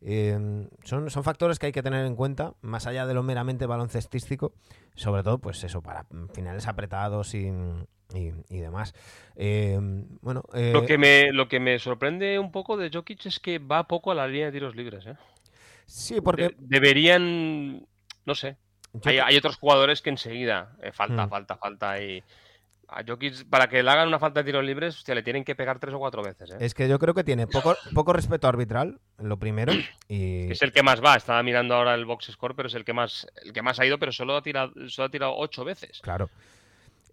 Em, 0.03 0.69
son, 0.85 1.11
son 1.11 1.25
factores 1.25 1.59
que 1.59 1.67
hay 1.67 1.73
que 1.73 1.83
tener 1.83 2.05
en 2.05 2.15
cuenta, 2.15 2.55
más 2.61 2.87
allá 2.87 3.07
de 3.07 3.15
lo 3.15 3.23
meramente 3.23 3.67
baloncestístico, 3.67 4.53
sobre 4.95 5.23
todo, 5.23 5.39
pues 5.39 5.65
eso, 5.65 5.83
para 5.83 6.07
finales 6.35 6.69
apretados 6.69 7.35
y, 7.35 7.51
y, 8.15 8.59
demás. 8.59 8.95
Em, 9.37 10.07
bueno, 10.21 10.43
eh, 10.53 10.73
lo, 10.73 10.85
que 10.85 10.99
me, 10.99 11.33
lo 11.33 11.49
que 11.49 11.59
me 11.59 11.79
sorprende 11.79 12.39
un 12.39 12.53
poco 12.53 12.77
de 12.77 12.91
Jokic 12.93 13.27
es 13.27 13.41
que 13.41 13.59
va 13.59 13.89
poco 13.89 14.11
a 14.11 14.15
la 14.15 14.29
línea 14.29 14.47
de 14.47 14.53
tiros 14.53 14.77
libres. 14.77 15.05
Sí, 15.87 16.21
porque... 16.21 16.55
deberían, 16.59 17.87
no 18.27 18.35
sé, 18.35 18.57
hay, 19.05 19.37
otros 19.37 19.57
jugadores 19.57 20.03
que 20.03 20.11
enseguida 20.11 20.73
eh, 20.83 20.93
falta, 20.93 21.27
hmm. 21.27 21.31
falta, 21.31 21.57
falta 21.57 22.03
y 22.03 22.23
a 22.89 23.05
Jokic 23.07 23.45
para 23.49 23.69
que 23.69 23.83
le 23.83 23.91
hagan 23.91 24.09
una 24.09 24.19
falta 24.19 24.41
de 24.41 24.45
tiros 24.45 24.65
libres, 24.65 25.05
le 25.07 25.23
tienen 25.23 25.45
que 25.45 25.55
pegar 25.55 25.79
tres 25.79 25.95
o 25.95 25.99
cuatro 25.99 26.23
veces. 26.23 26.51
¿eh? 26.51 26.57
Es 26.61 26.75
que 26.75 26.89
yo 26.89 26.99
creo 26.99 27.15
que 27.15 27.23
tiene 27.23 27.47
poco, 27.47 27.77
poco 27.95 28.13
respeto 28.13 28.49
arbitral, 28.49 28.99
lo 29.19 29.39
primero. 29.39 29.73
Y... 30.09 30.51
Es 30.51 30.63
el 30.63 30.73
que 30.73 30.83
más 30.83 31.05
va. 31.05 31.17
Estaba 31.17 31.43
mirando 31.43 31.75
ahora 31.75 31.95
el 31.95 32.07
box 32.07 32.31
score, 32.33 32.55
pero 32.55 32.69
es 32.69 32.75
el 32.75 32.85
que 32.85 32.95
más, 32.95 33.27
el 33.45 33.53
que 33.53 33.61
más 33.61 33.79
ha 33.79 33.85
ido, 33.85 33.99
pero 33.99 34.11
solo 34.11 34.37
ha 34.37 34.43
tirado, 34.43 34.73
solo 34.89 35.07
ha 35.07 35.11
tirado 35.11 35.37
ocho 35.37 35.65
veces. 35.65 36.01
Claro. 36.03 36.31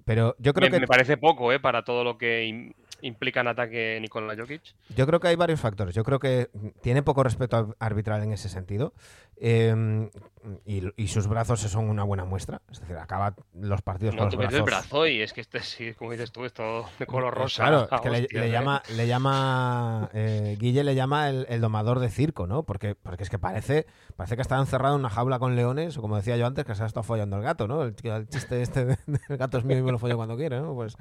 Pero 0.06 0.36
yo 0.40 0.54
creo 0.54 0.70
que. 0.70 0.80
Me 0.80 0.88
parece 0.88 1.18
poco, 1.18 1.52
¿eh? 1.52 1.60
Para 1.60 1.84
todo 1.84 2.04
lo 2.04 2.18
que 2.18 2.74
implica 3.02 3.42
en 3.42 3.48
ataque 3.48 3.98
Nikola 4.02 4.36
Jokic. 4.36 4.62
Yo 4.96 5.06
creo 5.06 5.20
que 5.20 5.28
hay 5.28 5.36
varios 5.36 5.60
factores. 5.60 5.94
Yo 5.94 6.04
creo 6.04 6.20
que 6.20 6.50
tiene 6.82 7.04
poco 7.04 7.24
respeto 7.24 7.76
arbitral 7.80 8.24
en 8.24 8.32
ese 8.32 8.50
sentido. 8.50 8.94
Em, 9.38 10.10
y, 10.66 11.08
sus 11.08 11.28
brazos 11.28 11.60
son 11.60 11.90
una 11.90 12.04
buena 12.04 12.24
muestra. 12.24 12.62
Es 12.72 12.80
decir, 12.80 12.96
acaba 12.98 13.36
los 13.54 13.82
partidos 13.82 14.16
con 14.16 14.26
los 14.26 14.36
brazos. 14.36 14.60
el 14.60 14.64
brazo 14.64 15.08
y 15.08 15.22
es 15.22 15.34
que 15.34 15.42
este 15.42 15.62
sí, 15.62 15.94
como 15.94 16.12
dices 16.12 16.32
tú, 16.32 16.46
esto 16.46 16.86
de 17.00 17.06
color 17.06 17.34
pues 17.34 17.44
rosa. 17.44 17.64
Claro, 17.64 17.90
es 17.92 18.28
que 18.28 18.40
le, 18.40 18.52
llama, 18.52 18.82
le 18.96 19.08
llama 19.08 20.10
eh, 20.14 20.56
Guille 20.60 20.84
le 20.84 20.96
llama 20.96 21.30
el, 21.30 21.62
domador 21.62 22.00
de 22.00 22.10
circo, 22.10 22.48
¿no? 22.48 22.64
Porque, 22.64 22.96
porque 22.96 23.24
es 23.24 23.30
que 23.30 23.40
parece, 23.40 23.88
parece 24.16 24.36
que 24.36 24.42
está 24.42 24.58
encerrado 24.58 24.96
en 24.96 25.02
una 25.02 25.10
jaula 25.10 25.40
con 25.40 25.56
leones, 25.56 25.98
o 25.98 26.02
como 26.02 26.16
decía 26.16 26.38
yo 26.38 26.46
antes, 26.46 26.64
que 26.64 26.76
se 26.76 26.84
ha 26.84 26.86
estado 26.86 27.04
follando 27.04 27.38
el 27.38 27.44
gato, 27.44 27.68
¿no? 27.68 27.84
El, 27.84 27.96
chiste 28.30 28.62
este 28.62 28.86
del 29.08 29.38
gato 29.38 29.58
es 29.58 29.66
mío 29.66 29.80
y 29.80 29.82
me 29.82 29.92
lo 29.92 30.00
follo 30.00 30.16
cuando 30.16 30.38
quiere, 30.38 30.62
¿no? 30.62 30.76
Pues, 30.76 30.96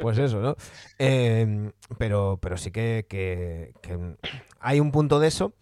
pues 0.00 0.18
eso, 0.18 0.40
¿no? 0.40 0.56
Em, 0.98 1.72
pero, 1.98 2.38
pero 2.40 2.56
sí 2.56 2.70
que, 2.70 3.06
que 3.08 3.72
hay 4.60 4.78
un 4.78 4.92
punto 4.92 5.18
de 5.18 5.28
eso. 5.28 5.54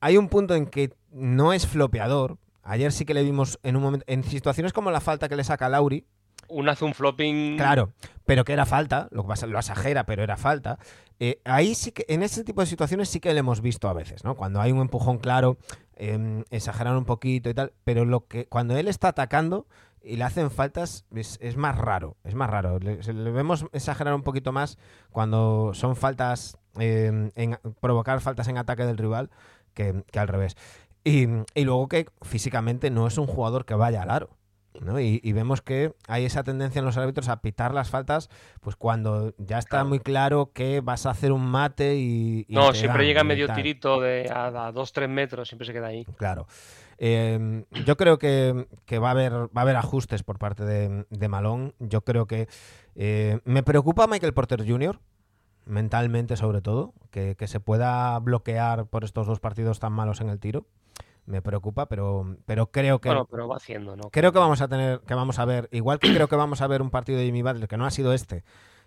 Hay 0.00 0.16
un 0.16 0.28
punto 0.28 0.56
en 0.56 0.66
que 0.66 0.90
no 1.12 1.52
es 1.52 1.66
flopeador. 1.66 2.38
Ayer 2.62 2.92
sí 2.92 3.04
que 3.04 3.14
le 3.14 3.22
vimos 3.22 3.58
en 3.62 3.76
un 3.76 3.82
momento, 3.82 4.04
en 4.08 4.24
situaciones 4.24 4.72
como 4.72 4.90
la 4.90 5.00
falta 5.00 5.28
que 5.28 5.36
le 5.36 5.44
saca 5.44 5.68
Lauri. 5.68 6.06
Un 6.48 6.68
hace 6.68 6.84
un 6.84 6.94
flopping. 6.94 7.56
Claro, 7.56 7.92
pero 8.26 8.44
que 8.44 8.52
era 8.52 8.66
falta, 8.66 9.08
lo 9.10 9.24
lo 9.24 9.58
asajera, 9.58 10.04
pero 10.04 10.22
era 10.22 10.36
falta. 10.36 10.78
Eh, 11.18 11.40
ahí 11.44 11.74
sí 11.74 11.92
que, 11.92 12.04
en 12.08 12.22
ese 12.22 12.44
tipo 12.44 12.60
de 12.60 12.66
situaciones 12.66 13.08
sí 13.08 13.20
que 13.20 13.32
le 13.32 13.40
hemos 13.40 13.60
visto 13.60 13.88
a 13.88 13.92
veces, 13.92 14.24
¿no? 14.24 14.34
Cuando 14.34 14.60
hay 14.60 14.72
un 14.72 14.80
empujón 14.80 15.18
claro, 15.18 15.56
eh, 15.94 16.42
exagerar 16.50 16.96
un 16.96 17.04
poquito 17.04 17.48
y 17.48 17.54
tal, 17.54 17.72
pero 17.84 18.04
lo 18.04 18.26
que 18.26 18.46
cuando 18.46 18.76
él 18.76 18.88
está 18.88 19.08
atacando 19.08 19.66
y 20.02 20.16
le 20.16 20.24
hacen 20.24 20.50
faltas 20.50 21.06
es, 21.14 21.56
más 21.56 21.78
raro, 21.78 22.16
es 22.24 22.34
más 22.34 22.50
raro. 22.50 22.78
Le, 22.80 22.96
vemos 23.30 23.66
exagerar 23.72 24.14
un 24.14 24.22
poquito 24.22 24.50
más 24.50 24.78
cuando 25.10 25.72
son 25.74 25.94
faltas, 25.94 26.58
em, 26.76 27.30
en, 27.36 27.56
provocar 27.80 28.20
faltas 28.20 28.48
en 28.48 28.58
ataque 28.58 28.84
del 28.84 28.98
rival 28.98 29.30
que, 29.74 30.02
que 30.10 30.18
al 30.18 30.28
revés. 30.28 30.56
Y, 31.04 31.26
luego 31.64 31.88
que 31.88 32.06
físicamente 32.22 32.90
no 32.90 33.06
es 33.06 33.18
un 33.18 33.26
jugador 33.26 33.64
que 33.64 33.74
vaya 33.74 34.02
al 34.02 34.10
aro. 34.10 34.30
¿no? 34.80 34.98
Y, 35.00 35.20
vemos 35.32 35.60
que 35.62 35.94
hay 36.08 36.24
esa 36.24 36.44
tendencia 36.44 36.78
en 36.78 36.84
los 36.84 36.96
árbitros 36.96 37.28
a 37.28 37.40
pitar 37.40 37.74
las 37.74 37.90
faltas 37.90 38.30
pues 38.60 38.74
cuando 38.74 39.34
ya 39.36 39.58
está 39.58 39.84
muy 39.84 40.00
claro 40.00 40.50
que 40.52 40.80
vas 40.80 41.06
a 41.06 41.10
hacer 41.10 41.30
un 41.30 41.44
mate 41.44 41.96
y... 41.96 42.46
no, 42.48 42.72
siempre 42.72 43.04
llega 43.04 43.22
medio 43.22 43.52
tirito 43.52 44.00
de 44.00 44.30
a, 44.32 44.72
2-3 44.72 45.08
metros, 45.08 45.48
siempre 45.48 45.66
se 45.66 45.72
queda 45.72 45.88
ahí. 45.88 46.04
Claro. 46.16 46.46
Em, 46.98 47.64
yo 47.84 47.96
creo 47.96 48.18
que, 48.18 48.66
va, 48.92 49.08
a 49.08 49.10
haber, 49.10 49.32
va 49.32 49.48
a 49.56 49.60
haber 49.62 49.76
ajustes 49.76 50.22
por 50.22 50.38
parte 50.38 50.64
de, 50.64 51.04
de 51.10 51.28
Malón. 51.28 51.74
Yo 51.78 52.02
creo 52.02 52.26
que 52.26 52.48
eh, 52.94 53.40
me 53.44 53.62
preocupa 53.62 54.06
Michael 54.06 54.34
Porter 54.34 54.66
Jr., 54.66 54.98
mentalmente 55.64 56.36
sobre 56.36 56.60
todo, 56.60 56.92
que, 57.10 57.36
que 57.36 57.46
se 57.46 57.60
pueda 57.60 58.18
bloquear 58.18 58.86
por 58.86 59.04
estos 59.04 59.26
dos 59.26 59.40
partidos 59.40 59.80
tan 59.80 59.92
malos 59.92 60.20
en 60.20 60.28
el 60.28 60.38
tiro 60.38 60.66
me 61.26 61.42
preocupa, 61.42 61.86
pero, 61.86 62.36
pero 62.46 62.70
creo 62.70 63.00
que. 63.00 63.08
Bueno, 63.08 63.26
pero 63.30 63.48
va 63.48 63.56
haciendo, 63.56 63.96
¿no? 63.96 64.10
Creo 64.10 64.32
que 64.32 64.38
vamos 64.38 64.60
a 64.60 64.68
tener, 64.68 65.00
que 65.00 65.14
vamos 65.14 65.38
a 65.38 65.44
ver, 65.44 65.68
igual 65.72 65.98
que 65.98 66.12
creo 66.12 66.28
que 66.28 66.36
vamos 66.36 66.60
a 66.60 66.66
ver 66.66 66.82
un 66.82 66.90
partido 66.90 67.18
de 67.18 67.24
Jimmy 67.26 67.42
Butler, 67.42 67.68
que 67.68 67.76
no 67.76 67.86
ha 67.86 67.90
sido 67.90 68.12
este. 68.12 68.44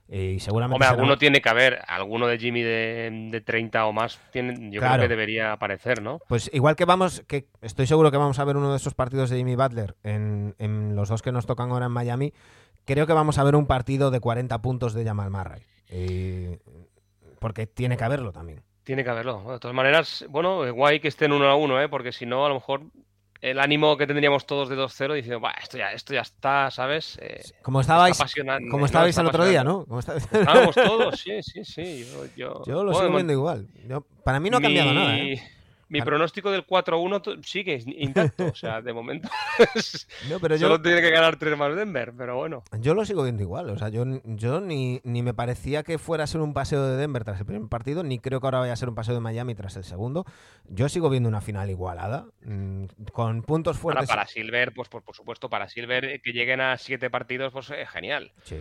Y 0.07 0.39
seguramente. 0.39 0.75
Hombre, 0.75 0.87
alguno 0.87 1.17
tiene 1.17 1.41
que 1.41 1.49
haber, 1.49 1.79
alguno 1.87 2.27
de 2.27 2.37
Jimmy 2.37 2.61
de, 2.61 3.29
de 3.31 3.41
30 3.41 3.87
o 3.87 3.93
más, 3.93 4.19
tiene, 4.31 4.69
yo 4.69 4.79
creo 4.79 4.99
que 4.99 5.07
debería 5.07 5.51
aparecer, 5.51 6.03
¿no? 6.03 6.19
Pues 6.27 6.51
igual 6.53 6.75
que 6.75 6.85
vamos, 6.85 7.23
que 7.27 7.47
estoy 7.61 7.87
seguro 7.87 8.11
que 8.11 8.17
vamos 8.17 8.37
a 8.37 8.45
ver 8.45 8.55
uno 8.55 8.69
de 8.69 8.77
esos 8.77 8.93
partidos 8.93 9.31
de 9.31 9.37
Jimmy 9.37 9.55
Butler 9.55 9.95
en, 10.03 10.53
en 10.59 10.95
los 10.95 11.09
dos 11.09 11.23
que 11.23 11.31
nos 11.31 11.47
tocan 11.47 11.71
ahora 11.71 11.87
en 11.87 11.91
Miami. 11.91 12.33
Creo 12.85 13.07
que 13.07 13.13
vamos 13.13 13.39
a 13.39 13.43
ver 13.43 13.55
un 13.55 13.65
partido 13.65 14.11
de 14.11 14.19
40 14.19 14.61
puntos 14.61 14.93
de 14.93 15.03
Jamal 15.03 15.31
Murray. 15.31 15.63
Eh, 15.89 16.59
porque 17.39 17.67
tiene 17.67 17.97
que 17.97 18.03
haberlo 18.03 18.31
también. 18.31 18.61
Tiene 18.83 19.03
que 19.03 19.09
haberlo. 19.09 19.43
De 19.51 19.59
todas 19.59 19.75
maneras, 19.75 20.25
bueno, 20.29 20.71
guay 20.73 20.99
que 20.99 21.07
estén 21.07 21.31
uno 21.31 21.45
a 21.47 21.55
uno, 21.55 21.81
¿eh? 21.81 21.89
porque 21.89 22.11
si 22.11 22.25
no, 22.25 22.45
a 22.45 22.49
lo 22.49 22.55
mejor 22.55 22.81
el 23.41 23.59
ánimo 23.59 23.97
que 23.97 24.07
tendríamos 24.07 24.45
todos 24.45 24.69
de 24.69 24.75
2-0 24.75 25.13
diciendo, 25.13 25.39
"Buah, 25.39 25.53
esto 25.61 25.77
ya, 25.77 25.91
esto 25.91 26.13
ya 26.13 26.21
está, 26.21 26.71
¿sabes? 26.71 27.17
Eh, 27.21 27.41
Como 27.61 27.81
estabais, 27.81 28.19
está 28.19 28.57
como 28.69 28.79
no, 28.79 28.85
estabais 28.85 29.09
está 29.09 29.21
el 29.21 29.27
otro 29.27 29.45
día. 29.45 29.63
¿no? 29.63 29.85
Como 29.85 29.99
está- 29.99 30.17
Estábamos 30.17 30.75
todos, 30.75 31.19
sí, 31.19 31.41
sí, 31.43 31.63
sí. 31.65 32.05
Yo, 32.11 32.25
yo- 32.35 32.63
Yo 32.65 32.83
lo 32.83 32.91
Bueno, 32.91 32.99
sigo 33.07 33.15
viendo 33.15 33.33
igual. 33.33 33.67
Yo- 33.87 34.01
para 34.23 34.39
mí 34.39 34.49
no 34.49 34.57
ha 34.57 34.61
cambiado 34.61 34.89
mi- 34.89 34.95
nada, 34.95 35.17
¿eh? 35.19 35.43
Mi 35.87 35.99
Para- 35.99 36.09
pronóstico 36.11 36.49
del 36.51 36.65
4-1 36.65 37.21
to- 37.21 37.43
sigue 37.43 37.79
intacto, 37.85 38.45
o 38.47 38.55
sea, 38.55 38.81
de 38.81 38.91
momento. 38.93 39.29
No, 40.29 40.39
pero 40.39 40.55
yo, 40.55 40.67
Solo 40.67 40.81
tiene 40.81 41.01
que 41.01 41.11
ganar 41.11 41.37
3 41.37 41.57
más 41.57 41.75
Denver, 41.75 42.11
pero 42.17 42.35
bueno. 42.37 42.63
yo 42.79 42.93
lo 42.93 43.05
sigo 43.05 43.23
viendo 43.23 43.43
igual. 43.43 43.69
O 43.69 43.77
sea, 43.77 43.89
yo, 43.89 44.03
yo 44.25 44.61
ni, 44.61 44.99
ni 45.03 45.21
me 45.21 45.33
parecía 45.33 45.83
que 45.83 45.97
fuera 45.97 46.23
a 46.23 46.27
ser 46.27 46.41
un 46.41 46.53
paseo 46.53 46.83
de 46.87 46.97
Denver 46.97 47.23
tras 47.23 47.39
el 47.39 47.45
primer 47.45 47.69
partido, 47.69 48.03
ni 48.03 48.19
creo 48.19 48.41
que 48.41 48.47
ahora 48.47 48.59
vaya 48.59 48.73
a 48.73 48.77
ser 48.77 48.89
un 48.89 48.95
paseo 48.95 49.13
de 49.13 49.21
Miami 49.21 49.53
tras 49.55 49.75
el 49.77 49.83
segundo. 49.83 50.25
Yo 50.67 50.89
sigo 50.89 51.09
viendo 51.09 51.29
una 51.29 51.41
final 51.41 51.69
igualada, 51.69 52.25
mm, 52.43 52.85
con 53.13 53.43
puntos 53.43 53.75
Ahora, 53.77 53.81
fuertes. 53.81 54.09
para 54.09 54.25
Silver, 54.27 54.73
pues 54.73 54.89
por, 54.89 55.03
por 55.03 55.15
supuesto, 55.15 55.49
para 55.49 55.69
Silver 55.69 56.05
eh, 56.05 56.21
que 56.23 56.31
lleguen 56.33 56.61
a 56.61 56.77
7 56.77 57.09
partidos, 57.09 57.53
pues 57.53 57.69
es 57.69 57.89
genial. 57.89 58.31
Sí, 58.43 58.57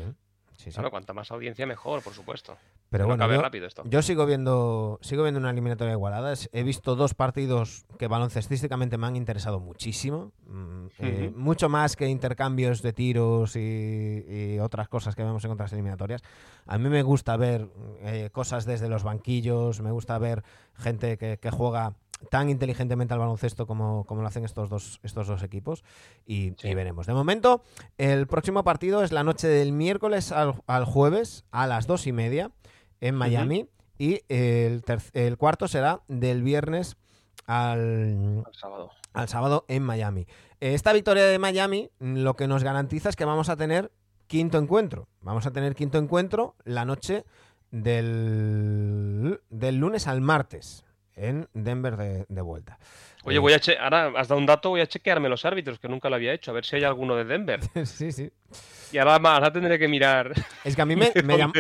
sí, 0.64 0.70
sí. 0.70 0.74
Claro, 0.74 0.90
cuanta 0.90 1.12
más 1.12 1.30
audiencia, 1.30 1.66
mejor, 1.66 2.02
por 2.02 2.12
supuesto. 2.14 2.56
Pero 2.90 3.04
No 3.04 3.08
bueno, 3.16 3.32
yo, 3.32 3.40
rápido 3.42 3.66
esto. 3.66 3.82
yo 3.86 4.02
sigo 4.02 4.24
viendo 4.26 4.98
sigo 5.02 5.22
viendo 5.22 5.40
una 5.40 5.50
eliminatoria 5.50 5.92
igualada. 5.92 6.34
He 6.52 6.62
visto 6.62 6.96
dos 6.96 7.14
partidos 7.14 7.84
que 7.98 8.08
baloncestísticamente 8.08 8.98
me 8.98 9.06
han 9.06 9.16
interesado 9.16 9.60
muchísimo. 9.60 10.32
Mm, 10.46 10.86
eh, 10.98 11.32
mucho 11.34 11.68
más 11.68 11.96
que 11.96 12.08
intercambios 12.08 12.82
de 12.82 12.92
tiros 12.92 13.56
y, 13.56 14.24
y 14.28 14.58
otras 14.60 14.88
cosas 14.88 15.14
que 15.14 15.22
vemos 15.22 15.44
en 15.44 15.50
otras 15.50 15.72
eliminatorias. 15.72 16.22
A 16.66 16.78
mí 16.78 16.88
me 16.88 17.02
gusta 17.02 17.36
ver 17.36 17.68
eh, 18.00 18.30
cosas 18.32 18.64
desde 18.64 18.88
los 18.88 19.02
banquillos, 19.02 19.80
me 19.80 19.90
gusta 19.90 20.16
ver 20.18 20.42
gente 20.74 21.18
que, 21.18 21.38
que 21.38 21.50
juega 21.50 21.94
tan 22.24 22.50
inteligentemente 22.50 23.14
al 23.14 23.20
baloncesto 23.20 23.66
como, 23.66 24.04
como 24.04 24.22
lo 24.22 24.28
hacen 24.28 24.44
estos 24.44 24.68
dos, 24.68 25.00
estos 25.02 25.26
dos 25.26 25.42
equipos 25.42 25.84
y, 26.26 26.52
Sí. 26.58 26.68
y 26.68 26.74
veremos. 26.74 27.06
De 27.06 27.14
momento, 27.14 27.62
el 27.98 28.26
próximo 28.26 28.64
partido 28.64 29.02
es 29.02 29.12
la 29.12 29.24
noche 29.24 29.48
del 29.48 29.72
miércoles 29.72 30.32
al, 30.32 30.54
al 30.66 30.84
jueves 30.84 31.44
a 31.50 31.66
las 31.66 31.86
dos 31.86 32.06
y 32.06 32.12
media 32.12 32.50
en 33.00 33.14
Miami 33.14 33.68
y 33.98 34.20
el, 34.28 34.82
cuarto 35.38 35.68
será 35.68 36.02
del 36.08 36.42
viernes 36.42 36.96
al, 37.46 38.42
El 38.46 38.54
sábado. 38.54 38.90
al 39.12 39.28
sábado 39.28 39.64
en 39.68 39.82
Miami. 39.82 40.26
Esta 40.60 40.92
victoria 40.92 41.24
de 41.24 41.38
Miami 41.38 41.90
lo 42.00 42.34
que 42.34 42.48
nos 42.48 42.64
garantiza 42.64 43.08
es 43.10 43.16
que 43.16 43.24
vamos 43.24 43.48
a 43.48 43.56
tener 43.56 43.92
quinto 44.26 44.58
encuentro. 44.58 45.08
Vamos 45.20 45.46
a 45.46 45.52
tener 45.52 45.74
quinto 45.74 45.98
encuentro 45.98 46.56
la 46.64 46.84
noche 46.84 47.24
del, 47.70 49.40
del 49.50 49.76
lunes 49.76 50.06
al 50.06 50.20
martes 50.20 50.84
en 51.16 51.48
Denver 51.54 51.96
de, 51.96 52.26
de 52.28 52.40
vuelta. 52.42 52.78
Oye, 53.24 53.36
Eh, 53.36 53.40
voy 53.40 53.52
a 53.54 53.58
che- 53.60 53.78
ahora 53.78 54.12
has 54.16 54.28
dado 54.28 54.38
un 54.38 54.46
dato, 54.46 54.68
voy 54.70 54.80
a 54.80 54.86
chequearme 54.86 55.28
los 55.28 55.44
árbitros, 55.44 55.78
que 55.78 55.88
nunca 55.88 56.08
lo 56.10 56.16
había 56.16 56.32
hecho, 56.32 56.50
a 56.50 56.54
ver 56.54 56.64
si 56.64 56.76
hay 56.76 56.84
alguno 56.84 57.16
de 57.16 57.24
Denver. 57.24 57.60
sí, 57.86 58.12
sí. 58.12 58.30
Y 58.92 58.98
ahora, 58.98 59.16
ahora 59.16 59.52
tendré 59.52 59.78
que 59.78 59.88
mirar 59.88 60.32
Es 60.62 60.76
que 60.76 60.82
a 60.82 60.86
mí 60.86 60.94
me, 60.94 61.12
llam- 61.14 61.52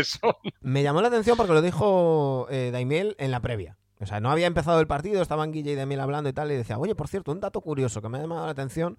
me 0.60 0.82
llamó 0.82 1.00
la 1.02 1.08
atención 1.08 1.36
porque 1.36 1.52
lo 1.52 1.62
dijo 1.62 2.46
eh, 2.50 2.70
Daimiel 2.72 3.16
en 3.18 3.30
la 3.30 3.40
previa. 3.40 3.76
O 4.04 4.06
sea, 4.06 4.20
no 4.20 4.30
había 4.30 4.46
empezado 4.46 4.80
el 4.80 4.86
partido, 4.86 5.20
estaban 5.20 5.50
Guille 5.52 5.72
y 5.72 5.74
Daimiel 5.74 6.00
hablando 6.00 6.28
y 6.30 6.32
tal, 6.32 6.50
y 6.52 6.54
decía, 6.56 6.78
oye, 6.78 6.94
por 6.94 7.08
cierto, 7.08 7.32
un 7.32 7.40
dato 7.40 7.60
curioso 7.60 8.00
que 8.00 8.08
me 8.08 8.18
ha 8.18 8.20
llamado 8.20 8.44
la 8.46 8.52
atención, 8.52 8.96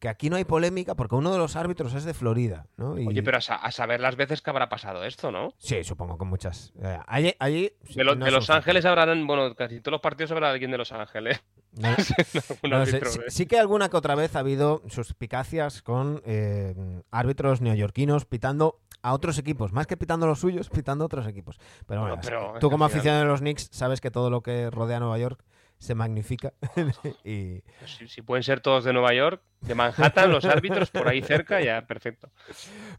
que 0.00 0.08
aquí 0.08 0.28
no 0.28 0.36
hay 0.36 0.44
polémica 0.44 0.94
porque 0.96 1.14
uno 1.14 1.32
de 1.32 1.38
los 1.38 1.56
árbitros 1.56 1.94
es 1.94 2.04
de 2.04 2.12
Florida, 2.14 2.66
¿no? 2.76 2.98
Y- 2.98 3.06
Oye, 3.06 3.22
pero 3.22 3.38
a, 3.38 3.40
sa- 3.40 3.56
a 3.56 3.70
saber 3.70 4.00
las 4.00 4.16
veces 4.16 4.42
que 4.42 4.50
habrá 4.50 4.68
pasado 4.68 5.04
esto, 5.04 5.30
¿no? 5.30 5.52
Sí, 5.58 5.84
supongo 5.84 6.18
que 6.18 6.24
muchas. 6.24 6.72
Eh, 6.82 6.98
allí, 7.06 7.34
allí 7.38 7.72
De, 7.94 8.02
lo- 8.04 8.14
no 8.16 8.24
de 8.24 8.30
son 8.32 8.38
Los 8.40 8.50
Ángeles 8.50 8.84
habrán, 8.84 9.26
bueno, 9.26 9.54
casi 9.54 9.80
todos 9.80 9.92
los 9.92 10.00
partidos 10.00 10.32
habrá 10.32 10.50
alguien 10.50 10.70
de 10.70 10.78
Los 10.78 10.90
Ángeles. 10.92 11.42
No- 11.72 11.88
no 12.70 12.86
sí 13.28 13.44
que 13.46 13.58
alguna 13.58 13.90
que 13.90 13.96
otra 13.98 14.14
vez 14.14 14.34
ha 14.34 14.38
habido 14.38 14.82
suspicacias 14.88 15.82
con 15.82 16.22
eh, 16.24 16.74
árbitros 17.10 17.60
neoyorquinos 17.60 18.24
pitando 18.24 18.80
a 19.06 19.12
otros 19.12 19.38
equipos, 19.38 19.72
más 19.72 19.86
que 19.86 19.96
pitando 19.96 20.26
los 20.26 20.40
suyos, 20.40 20.68
pitando 20.74 21.04
a 21.04 21.06
otros 21.06 21.28
equipos. 21.28 21.60
Pero 21.86 22.00
bueno, 22.00 22.18
pero 22.20 22.54
tú 22.58 22.68
como 22.70 22.84
aficionado 22.84 23.22
de 23.22 23.28
los 23.28 23.40
Knicks 23.40 23.68
sabes 23.70 24.00
que 24.00 24.10
todo 24.10 24.30
lo 24.30 24.40
que 24.42 24.68
rodea 24.68 24.96
a 24.96 25.00
Nueva 25.00 25.16
York 25.18 25.44
se 25.78 25.94
magnifica 25.94 26.54
y 27.24 27.60
Pues 27.60 27.90
Si, 27.98 28.08
si 28.08 28.22
pueden 28.22 28.42
ser 28.42 28.60
todos 28.60 28.82
de 28.82 28.92
Nueva 28.92 29.14
York, 29.14 29.42
de 29.60 29.74
Manhattan, 29.76 30.32
los 30.32 30.44
árbitros 30.44 30.90
por 30.90 31.06
ahí 31.06 31.22
cerca, 31.22 31.60
ya 31.60 31.86
perfecto. 31.86 32.30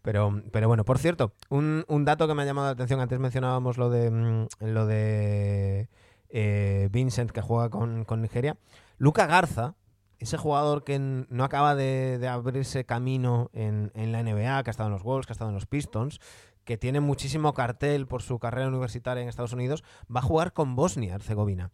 Pero, 0.02 0.42
pero 0.52 0.68
bueno, 0.70 0.86
por 0.86 0.98
cierto, 0.98 1.34
un, 1.50 1.84
un 1.88 2.06
dato 2.06 2.26
que 2.28 2.36
me 2.36 2.44
ha 2.44 2.46
llamado 2.46 2.68
la 2.68 2.74
atención, 2.74 3.02
antes 3.02 3.20
mencionábamos 3.20 3.78
lo 3.78 3.90
de 3.90 4.10
mm, 4.10 4.48
lo 4.62 4.86
de 4.86 5.90
eh, 6.30 6.88
Vincent 6.92 7.32
que 7.32 7.42
juega 7.42 7.70
con, 7.70 8.06
con 8.06 8.22
Nigeria. 8.22 8.56
Luca 8.98 9.26
Garza, 9.26 9.76
ese 10.20 10.38
jugador 10.38 10.84
que 10.84 11.00
no 11.00 11.44
acaba 11.44 11.76
de, 11.76 12.18
de 12.18 12.28
abrirse 12.28 12.86
camino 12.86 13.50
en, 13.54 13.92
en 13.96 14.12
la 14.12 14.24
NBA, 14.24 14.64
que 14.64 14.70
ha 14.70 14.72
estado 14.72 14.88
en 14.88 14.94
los 14.94 15.04
Wolves, 15.04 15.26
que 15.28 15.32
ha 15.32 15.36
estado 15.36 15.50
en 15.50 15.56
los 15.56 15.66
Pistons, 15.66 16.20
que 16.64 16.78
tiene 16.78 17.00
muchísimo 17.00 17.54
cartel 17.54 18.08
por 18.08 18.22
su 18.22 18.40
carrera 18.40 18.68
universitaria 18.68 19.24
en 19.24 19.30
Estados 19.30 19.54
Unidos, 19.54 19.84
va 20.14 20.20
a 20.20 20.24
jugar 20.24 20.54
con 20.54 20.76
Bosnia-Herzegovina. 20.76 21.72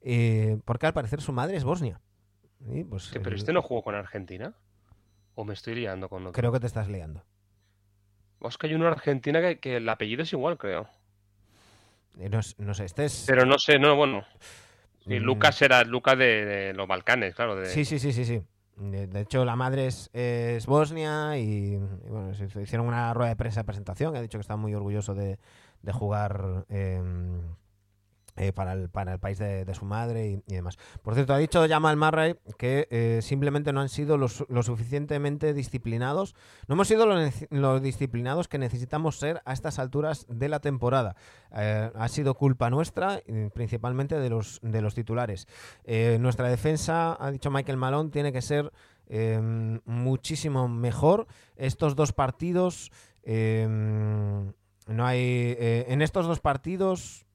Eh, 0.00 0.58
porque 0.64 0.86
al 0.86 0.94
parecer 0.94 1.20
su 1.20 1.32
madre 1.32 1.56
es 1.56 1.64
Bosnia. 1.64 2.00
Y, 2.66 2.84
pues, 2.84 3.10
Pero 3.12 3.36
este 3.36 3.52
no 3.52 3.62
jugó 3.62 3.82
con 3.82 3.94
Argentina. 3.94 4.54
¿O 5.34 5.44
me 5.44 5.54
estoy 5.54 5.76
liando 5.76 6.08
con 6.08 6.22
otro? 6.22 6.32
Creo 6.32 6.52
que 6.52 6.60
te 6.60 6.66
estás 6.66 6.88
liando. 6.88 7.24
Es 8.40 8.58
que 8.58 8.66
hay 8.66 8.74
uno 8.74 8.86
en 8.86 8.92
Argentina 8.92 9.40
que, 9.40 9.60
que 9.60 9.76
el 9.76 9.88
apellido 9.88 10.22
es 10.22 10.32
igual, 10.32 10.58
creo. 10.58 10.88
Eh, 12.18 12.28
No, 12.28 12.40
no 12.58 12.74
sé, 12.74 12.84
este 12.84 13.04
es... 13.04 13.24
Pero 13.26 13.46
no 13.46 13.58
sé, 13.58 13.78
no, 13.78 13.94
bueno. 13.96 14.24
Sí, 15.06 15.18
Mm. 15.20 15.24
Lucas 15.24 15.60
era 15.62 15.82
Lucas 15.84 16.16
de, 16.18 16.44
de 16.44 16.74
los 16.74 16.86
Balcanes, 16.86 17.34
claro. 17.34 17.56
De... 17.56 17.66
Sí, 17.66 17.84
sí, 17.84 17.98
sí, 17.98 18.12
sí, 18.12 18.24
sí. 18.24 18.42
De, 18.76 19.20
hecho, 19.20 19.44
la 19.44 19.54
madre 19.54 19.86
es, 19.86 20.10
es 20.12 20.66
bosnia 20.66 21.36
y, 21.38 21.74
y 21.74 22.08
bueno, 22.08 22.34
se 22.34 22.46
hicieron 22.62 22.86
una 22.86 23.12
rueda 23.12 23.28
de 23.30 23.36
prensa 23.36 23.60
de 23.60 23.64
presentación. 23.64 24.16
Ha 24.16 24.22
dicho 24.22 24.38
que 24.38 24.42
está 24.42 24.56
muy 24.56 24.74
orgulloso 24.74 25.14
de, 25.14 25.38
de 25.82 25.92
jugar 25.92 26.64
eh, 26.68 27.02
eh, 28.36 28.52
para, 28.52 28.72
el, 28.72 28.88
para 28.88 29.12
el 29.12 29.18
país 29.18 29.38
de, 29.38 29.64
de 29.64 29.74
su 29.74 29.84
madre 29.84 30.42
y, 30.46 30.54
demás. 30.54 30.78
Por 31.02 31.14
cierto, 31.14 31.34
ha 31.34 31.38
dicho 31.38 31.66
Jamal 31.68 31.96
Murray 31.96 32.36
que 32.58 32.88
eh, 32.90 33.20
simplemente 33.22 33.72
no 33.72 33.80
han 33.80 33.88
sido 33.88 34.16
lo, 34.16 34.26
lo 34.48 34.62
suficientemente 34.62 35.52
disciplinados. 35.54 36.34
No 36.66 36.74
hemos 36.74 36.88
sido 36.88 37.06
lo, 37.06 37.16
nece- 37.16 37.46
lo 37.50 37.80
disciplinados 37.80 38.48
que 38.48 38.58
necesitamos 38.58 39.18
ser 39.18 39.42
a 39.44 39.52
estas 39.52 39.78
alturas 39.78 40.26
de 40.28 40.48
la 40.48 40.60
temporada. 40.60 41.14
Eh, 41.54 41.90
ha 41.94 42.08
sido 42.08 42.34
culpa 42.34 42.70
nuestra, 42.70 43.20
principalmente 43.52 44.18
de 44.18 44.30
los, 44.30 44.60
de 44.62 44.80
los 44.80 44.94
titulares. 44.94 45.46
Nuestra 46.18 46.48
defensa, 46.48 47.16
ha 47.20 47.30
dicho 47.30 47.50
Michael 47.50 47.76
Malone, 47.76 48.10
tiene 48.10 48.32
que 48.32 48.40
ser 48.42 48.72
eh, 49.08 49.80
muchísimo 49.84 50.68
mejor. 50.68 51.26
Estos 51.56 51.96
dos 51.96 52.12
partidos, 52.12 52.90
eh, 53.24 53.66
no 53.68 55.06
hay. 55.06 55.56
en 55.58 56.02
estos 56.02 56.26
dos 56.26 56.40
partidos. 56.40 57.26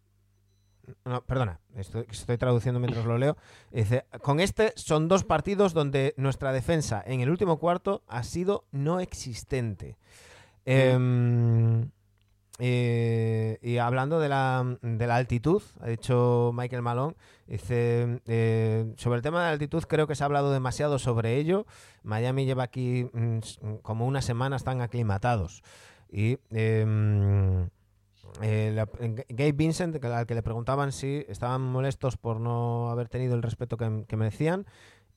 No, 1.04 1.22
perdona, 1.22 1.60
estoy, 1.76 2.06
estoy 2.10 2.38
traduciendo 2.38 2.80
mientras 2.80 3.06
lo 3.06 3.18
leo. 3.18 3.36
Dice, 3.72 4.06
con 4.22 4.40
este 4.40 4.74
son 4.76 5.08
dos 5.08 5.24
partidos 5.24 5.74
donde 5.74 6.14
nuestra 6.18 6.54
defensa 6.54 7.04
en 7.06 7.22
el 7.22 7.30
último 7.30 7.58
cuarto 7.58 8.04
ha 8.08 8.24
sido 8.24 8.66
no 8.72 9.00
existente. 9.00 9.98
Em, 10.66 11.90
eh, 12.60 13.60
y 13.62 13.78
hablando 13.78 14.20
de 14.20 14.30
la, 14.30 14.78
de 14.82 15.08
la 15.08 15.16
altitud, 15.16 15.62
ha 15.80 15.88
dicho 15.88 16.52
Michael 16.54 16.82
Malone, 16.82 17.16
dice, 17.46 18.22
eh, 18.26 18.94
sobre 18.98 19.18
el 19.18 19.22
tema 19.22 19.40
de 19.40 19.46
la 19.46 19.52
altitud 19.52 19.84
creo 19.84 20.08
que 20.08 20.16
se 20.16 20.24
ha 20.24 20.26
hablado 20.26 20.52
demasiado 20.52 21.00
sobre 21.00 21.36
ello. 21.38 21.66
Miami 22.04 22.46
lleva 22.46 22.64
aquí 22.64 23.10
mm, 23.14 23.40
como 23.82 24.08
una 24.08 24.22
semana, 24.22 24.56
están 24.56 24.82
aclimatados. 24.82 25.64
Y 26.10 26.40
em, 26.52 27.70
eh, 28.42 28.72
la- 28.74 28.86
Gabe 29.30 29.52
Vincent, 29.54 30.04
al 30.04 30.26
que 30.26 30.36
le 30.36 30.44
preguntaban 30.44 30.92
si 30.92 31.26
estaban 31.28 31.62
molestos 31.62 32.18
por 32.18 32.40
no 32.40 32.90
haber 32.90 33.10
tenido 33.10 33.36
el 33.36 33.42
respeto 33.44 33.78
que, 33.78 34.06
que 34.08 34.18
merecían, 34.18 34.66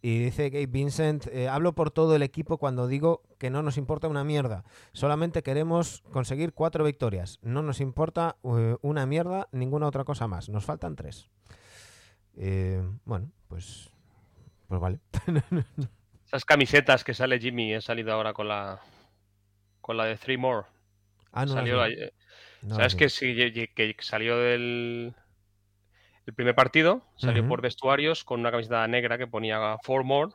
y 0.03 0.19
dice 0.19 0.49
Gabe 0.49 0.67
Vincent, 0.67 1.27
eh, 1.27 1.49
hablo 1.49 1.75
por 1.75 1.91
todo 1.91 2.17
el 2.17 2.23
equipo 2.23 2.57
cuando 2.57 2.87
digo 2.87 3.23
que 3.39 3.51
no 3.51 3.63
nos 3.63 3.77
importa 3.77 4.09
una 4.09 4.25
mierda. 4.25 4.65
Solamente 4.93 5.43
queremos 5.43 6.03
conseguir 6.11 6.55
cuatro 6.55 6.85
victorias. 6.85 7.39
No 7.43 7.61
nos 7.63 7.81
importa 7.83 8.37
eh, 8.43 8.77
una 8.81 9.05
mierda, 9.05 9.49
ninguna 9.53 9.87
otra 9.87 10.05
cosa 10.05 10.27
más. 10.27 10.49
Nos 10.49 10.65
faltan 10.65 10.97
tres. 10.97 11.29
Eh, 12.37 12.83
bueno, 13.05 13.31
pues, 13.49 13.91
pues 14.69 14.81
vale. 14.81 15.01
Esas 16.27 16.45
camisetas 16.47 17.05
que 17.05 17.13
sale 17.13 17.39
Jimmy, 17.39 17.75
he 17.75 17.81
salido 17.83 18.13
ahora 18.13 18.33
con 18.33 18.49
la 18.49 18.81
con 19.83 19.97
la 19.97 20.05
de 20.05 20.17
Three 20.17 20.39
More. 20.39 20.67
Ah, 21.33 21.45
no, 21.45 21.53
Salió 21.53 21.83
ayer. 21.83 22.15
No, 22.63 22.75
¿Sabes 22.77 22.95
no. 22.95 22.99
que 22.99 23.73
que 23.75 23.97
salió 24.01 24.39
del 24.39 25.15
el 26.27 26.35
primer 26.35 26.55
partido? 26.55 27.03
Salió 27.17 27.47
por 27.47 27.61
vestuarios 27.61 28.25
con 28.25 28.41
una 28.41 28.51
camiseta 28.51 28.87
negra 28.87 29.19
que 29.19 29.27
ponía 29.27 29.77
Four 29.83 30.05
More 30.05 30.33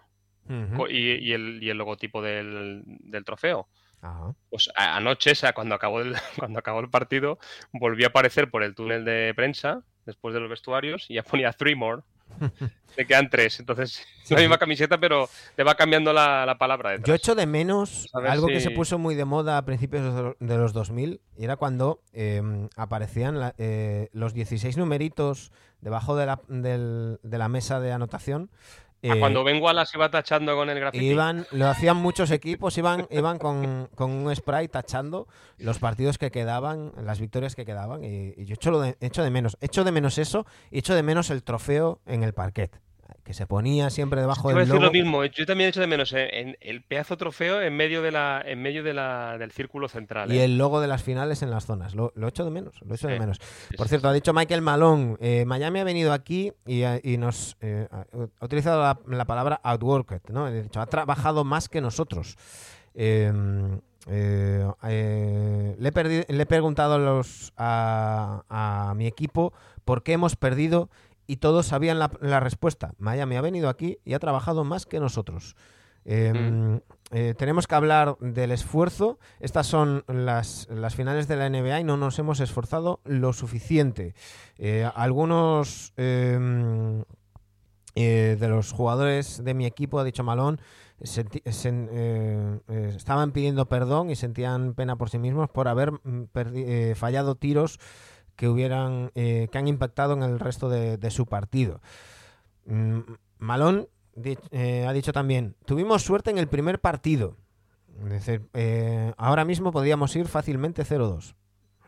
y, 0.90 1.14
y 1.14 1.34
el, 1.34 1.64
y 1.64 1.70
el 1.70 1.78
logotipo 1.78 2.22
del, 2.22 2.84
del 2.86 3.24
trofeo. 3.24 3.68
Ajá. 4.02 4.36
Pues 4.50 4.70
anoche, 4.76 5.32
o 5.32 5.36
sea, 5.36 5.54
cuando 5.54 5.74
acabó 5.74 6.02
el, 6.02 6.16
cuando 6.38 6.60
acabó 6.60 6.80
el 6.82 6.90
partido, 6.90 7.40
volvió 7.72 8.08
a 8.08 8.10
aparecer 8.10 8.50
por 8.50 8.64
el 8.64 8.76
túnel 8.76 9.06
de 9.06 9.34
prensa 9.36 9.84
después 10.06 10.34
de 10.34 10.40
los 10.42 10.50
vestuarios 10.50 11.10
y 11.10 11.16
ya 11.16 11.24
ponía 11.24 11.54
Three 11.54 11.76
More. 11.76 12.02
Le 12.98 13.06
quedan 13.06 13.30
tres. 13.30 13.60
Entonces, 13.60 14.06
la 14.30 14.40
misma 14.40 14.58
camiseta, 14.58 14.98
pero 14.98 15.28
le 15.58 15.64
va 15.66 15.76
cambiando 15.76 16.14
la, 16.14 16.56
palabra. 16.58 16.92
Detrás. 16.92 17.08
Yo 17.08 17.14
echo 17.14 17.36
de 17.36 17.46
menos 17.46 18.08
algo 18.14 18.48
que 18.48 18.62
se 18.62 18.72
puso 18.72 18.98
muy 18.98 19.16
de 19.16 19.26
moda 19.26 19.58
a 19.58 19.66
principios 19.66 20.36
de 20.40 20.58
los 20.58 20.72
2000 20.72 21.20
y 21.38 21.44
era 21.44 21.58
cuando 21.58 22.00
em, 22.14 22.70
aparecían 22.78 23.54
eh, 23.58 24.08
los 24.14 24.34
16 24.34 24.78
numeritos 24.78 25.52
debajo 25.82 26.16
de 26.16 26.26
la, 26.26 26.42
de 26.48 27.38
la 27.38 27.50
mesa 27.50 27.82
de 27.82 27.92
anotación 27.92 28.50
Ah, 29.10 29.16
cuando 29.20 29.46
a 29.46 29.74
las 29.74 29.94
iba 29.94 30.10
tachando 30.10 30.56
con 30.56 30.70
el 30.70 30.80
grafiti. 30.80 31.06
Iban, 31.06 31.46
lo 31.52 31.68
hacían 31.68 31.98
muchos 31.98 32.32
equipos, 32.32 32.78
iban, 32.78 33.08
iban 33.10 33.38
con, 33.38 33.90
un 33.98 34.36
spray 34.36 34.68
tachando 34.68 35.28
los 35.58 35.80
partidos 35.80 36.18
que 36.18 36.32
quedaban, 36.32 36.92
las 37.04 37.20
victorias 37.20 37.56
que 37.56 37.66
quedaban. 37.66 38.04
Y, 38.04 38.46
yo 38.46 38.56
echo, 38.56 38.80
de, 38.80 38.98
echo 39.02 39.24
de 39.24 39.32
menos. 39.32 39.58
Echo 39.62 39.84
de 39.84 39.92
menos 39.92 40.18
eso 40.18 40.46
y 40.72 40.80
echo 40.80 40.96
de 40.96 41.04
menos 41.04 41.30
el 41.30 41.44
trofeo 41.44 42.00
en 42.06 42.24
el 42.24 42.34
parquet 42.34 42.80
que 43.24 43.34
se 43.34 43.48
ponía 43.48 43.90
siempre 43.90 44.22
debajo 44.22 44.50
del 44.50 44.68
logo. 44.68 44.82
lo 44.82 44.92
mismo, 44.92 45.26
yo 45.26 45.46
también 45.46 45.68
he 45.68 45.70
hecho 45.70 45.82
de 45.82 45.88
menos 45.88 46.14
¿eh? 46.14 46.30
en 46.32 46.58
el 46.62 46.84
pedazo 46.84 47.18
trofeo 47.18 47.62
en 47.62 47.76
medio 47.76 48.02
de 48.02 48.12
la 48.12 48.42
en 48.46 48.62
medio 48.62 48.84
de 48.84 48.94
la, 48.94 49.38
del 49.38 49.52
círculo 49.52 49.88
central. 49.90 50.32
Y 50.32 50.38
¿eh? 50.38 50.46
el 50.46 50.58
logo 50.58 50.80
de 50.80 50.88
las 50.88 51.04
finales 51.04 51.42
en 51.42 51.50
las 51.50 51.66
zonas. 51.66 51.96
Lo, 51.96 52.12
lo 52.16 52.28
echo 52.28 52.46
de 52.46 52.52
menos, 52.52 52.80
lo 52.82 52.94
echo 52.94 53.08
de 53.08 53.20
menos. 53.20 53.40
Por 53.76 53.88
cierto, 53.88 54.08
ha 54.08 54.14
dicho 54.14 54.34
Michael 54.34 54.62
Malone, 54.62 55.18
eh, 55.20 55.44
Miami 55.46 55.80
ha 55.80 55.84
venido 55.84 56.14
aquí 56.14 56.52
y, 56.66 57.18
nos 57.18 57.58
ha 57.62 58.06
utilizado 58.46 59.00
la, 59.08 59.26
palabra 59.26 59.60
outworked, 59.64 60.22
¿no? 60.30 60.46
ha 60.46 60.86
trabajado 60.86 61.44
más 61.44 61.70
que 61.70 61.82
nosotros. 61.82 62.38
Em, 62.94 63.80
le, 64.08 64.74
he 64.84 66.26
le, 66.28 66.44
he 66.44 66.46
preguntado 66.46 67.00
los, 67.00 67.54
a, 67.58 68.44
a 68.50 68.94
mi 68.96 69.08
equipo 69.08 69.52
por 69.84 70.04
qué 70.04 70.14
hemos 70.14 70.36
perdido 70.36 70.90
y 71.28 71.38
todos 71.38 71.68
sabían 71.68 72.00
la, 72.00 72.40
respuesta. 72.40 72.94
Miami 72.98 73.36
ha 73.36 73.42
venido 73.42 73.70
aquí 73.70 74.00
y 74.06 74.14
ha 74.14 74.20
trabajado 74.20 74.64
más 74.64 74.86
que 74.86 75.00
nosotros. 75.00 75.56
Em, 76.06 76.76
mm. 76.76 76.82
eh, 77.12 77.34
tenemos 77.38 77.68
que 77.68 77.76
hablar 77.76 78.18
del 78.20 78.52
esfuerzo. 78.52 79.20
Estas 79.40 79.68
son 79.68 80.04
las, 80.08 80.68
finales 80.96 81.28
de 81.28 81.36
la 81.36 81.50
NBA 81.50 81.82
y 81.82 81.84
no 81.84 81.98
nos 81.98 82.18
hemos 82.20 82.40
esforzado 82.40 83.02
lo 83.06 83.34
suficiente. 83.34 84.14
Eh, 84.58 84.90
algunos 84.96 85.94
em, 85.98 87.04
eh, 87.96 88.38
de 88.40 88.48
los 88.48 88.72
jugadores 88.72 89.44
de 89.44 89.54
mi 89.56 89.66
equipo, 89.66 90.00
ha 90.00 90.04
dicho 90.04 90.24
Malón, 90.24 90.62
estaban 91.02 93.32
pidiendo 93.34 93.66
perdón 93.66 94.12
y 94.12 94.16
sentían 94.16 94.76
pena 94.76 94.96
por 94.96 95.10
sí 95.10 95.18
mismos 95.18 95.50
por 95.50 95.68
haber 95.68 95.92
mm, 95.92 96.30
fallado 96.96 97.36
tiros 97.36 97.80
que 98.36 98.48
hubieran 98.48 99.12
eh, 99.16 99.48
que 99.52 99.58
han 99.58 99.68
impactado 99.68 100.14
en 100.14 100.24
el 100.24 100.40
resto 100.40 100.70
de, 100.70 101.12
su 101.12 101.26
partido. 101.26 101.82
Mm, 102.66 103.00
Malón 103.38 103.88
eh, 104.52 104.86
ha 104.88 104.94
dicho 104.94 105.12
también, 105.14 105.56
tuvimos 105.66 106.04
suerte 106.04 106.32
en 106.32 106.38
el 106.38 106.48
primer 106.48 106.80
partido. 106.80 107.38
Es 108.04 108.10
decir, 108.10 108.42
eh, 108.54 109.14
ahora 109.18 109.46
mismo 109.46 109.72
podríamos 109.72 110.16
ir 110.16 110.28
fácilmente 110.28 110.84
0-2. 110.84 111.36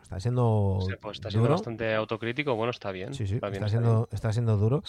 Está 0.01 0.21
siendo, 0.21 0.79
pues 1.01 1.17
está 1.17 1.29
siendo 1.29 1.49
bastante 1.49 1.93
autocrítico. 1.93 2.55
Bueno, 2.55 2.71
está 2.71 2.91
bien. 2.91 3.13
Sí, 3.13 3.27
sí, 3.27 3.35
está, 3.43 3.67
siendo, 3.67 4.07
está 4.13 4.31
siendo 4.31 4.55
duro. 4.55 4.81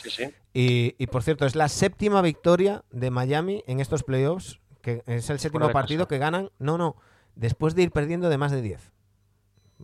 Y, 0.54 0.94
y, 0.96 1.06
por 1.08 1.24
cierto, 1.24 1.44
es 1.44 1.56
la 1.56 1.68
séptima 1.68 2.22
victoria 2.22 2.84
de 2.92 3.10
Miami 3.10 3.64
en 3.66 3.80
estos 3.80 4.04
playoffs, 4.04 4.60
que 4.80 5.02
es 5.06 5.28
el 5.28 5.40
séptimo 5.40 5.72
partido 5.72 6.06
que 6.06 6.18
ganan. 6.18 6.50
No, 6.60 6.78
no, 6.78 6.94
después 7.34 7.74
de 7.74 7.82
ir 7.82 7.90
perdiendo 7.90 8.28
de 8.28 8.38
más 8.38 8.52
de 8.52 8.62
10. 8.62 8.92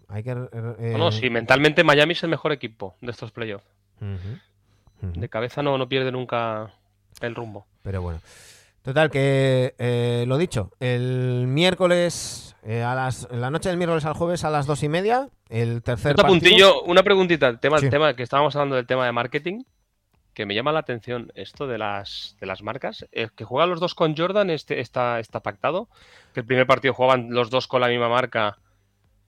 Hay 0.09 0.23
que, 0.23 0.31
eh, 0.31 0.95
no, 0.99 1.13
sí, 1.13 1.31
mentalmente 1.31 1.85
Miami 1.85 2.13
es 2.13 2.23
el 2.23 2.31
mejor 2.31 2.53
equipo 2.53 2.97
de 3.01 3.11
estos 3.11 3.31
playoffs. 3.31 3.67
De 5.01 5.29
cabeza 5.29 5.63
no, 5.63 5.77
no 5.79 5.89
pierde 5.89 6.11
nunca 6.11 6.73
el 7.21 7.35
rumbo. 7.35 7.67
Pero 7.83 8.03
bueno. 8.03 8.21
Total, 8.83 9.11
que 9.11 9.75
eh, 9.79 10.25
lo 10.29 10.37
dicho, 10.37 10.71
el 10.79 11.47
miércoles, 11.47 12.55
eh, 12.63 12.83
a 12.83 12.95
las, 12.95 13.27
la 13.31 13.51
noche 13.51 13.71
del 13.71 13.79
miércoles 13.79 14.05
al 14.05 14.13
jueves 14.13 14.45
a 14.45 14.51
las 14.51 14.67
dos 14.67 14.83
y 14.83 14.91
media, 14.91 15.31
el 15.49 15.83
tercer 15.83 16.17
partido... 16.17 16.35
puntillo, 16.35 16.83
una 16.83 17.03
preguntita, 17.03 17.49
el 17.49 17.59
tema, 17.61 17.79
tema 17.79 18.15
que 18.15 18.23
estábamos 18.23 18.55
hablando 18.57 18.77
del 18.77 18.87
tema 18.87 19.07
de 19.07 19.13
marketing, 19.13 19.63
que 20.35 20.45
me 20.45 20.55
llama 20.55 20.73
la 20.73 20.81
atención 20.81 21.33
esto 21.35 21.67
de 21.67 21.79
las, 21.79 22.37
de 22.41 22.47
las 22.47 22.63
marcas, 22.63 23.07
es 23.11 23.31
que 23.31 23.45
juegan 23.45 23.71
los 23.71 23.81
dos 23.81 23.95
con 23.95 24.15
Jordan, 24.15 24.51
este 24.51 24.81
está, 24.81 25.19
está 25.19 25.41
pactado, 25.41 25.89
que 26.35 26.41
el 26.41 26.47
primer 26.47 26.67
partido 26.67 26.93
juegan 26.93 27.29
los 27.31 27.49
dos 27.49 27.67
con 27.67 27.81
la 27.81 27.89
misma 27.89 28.11
marca 28.11 28.59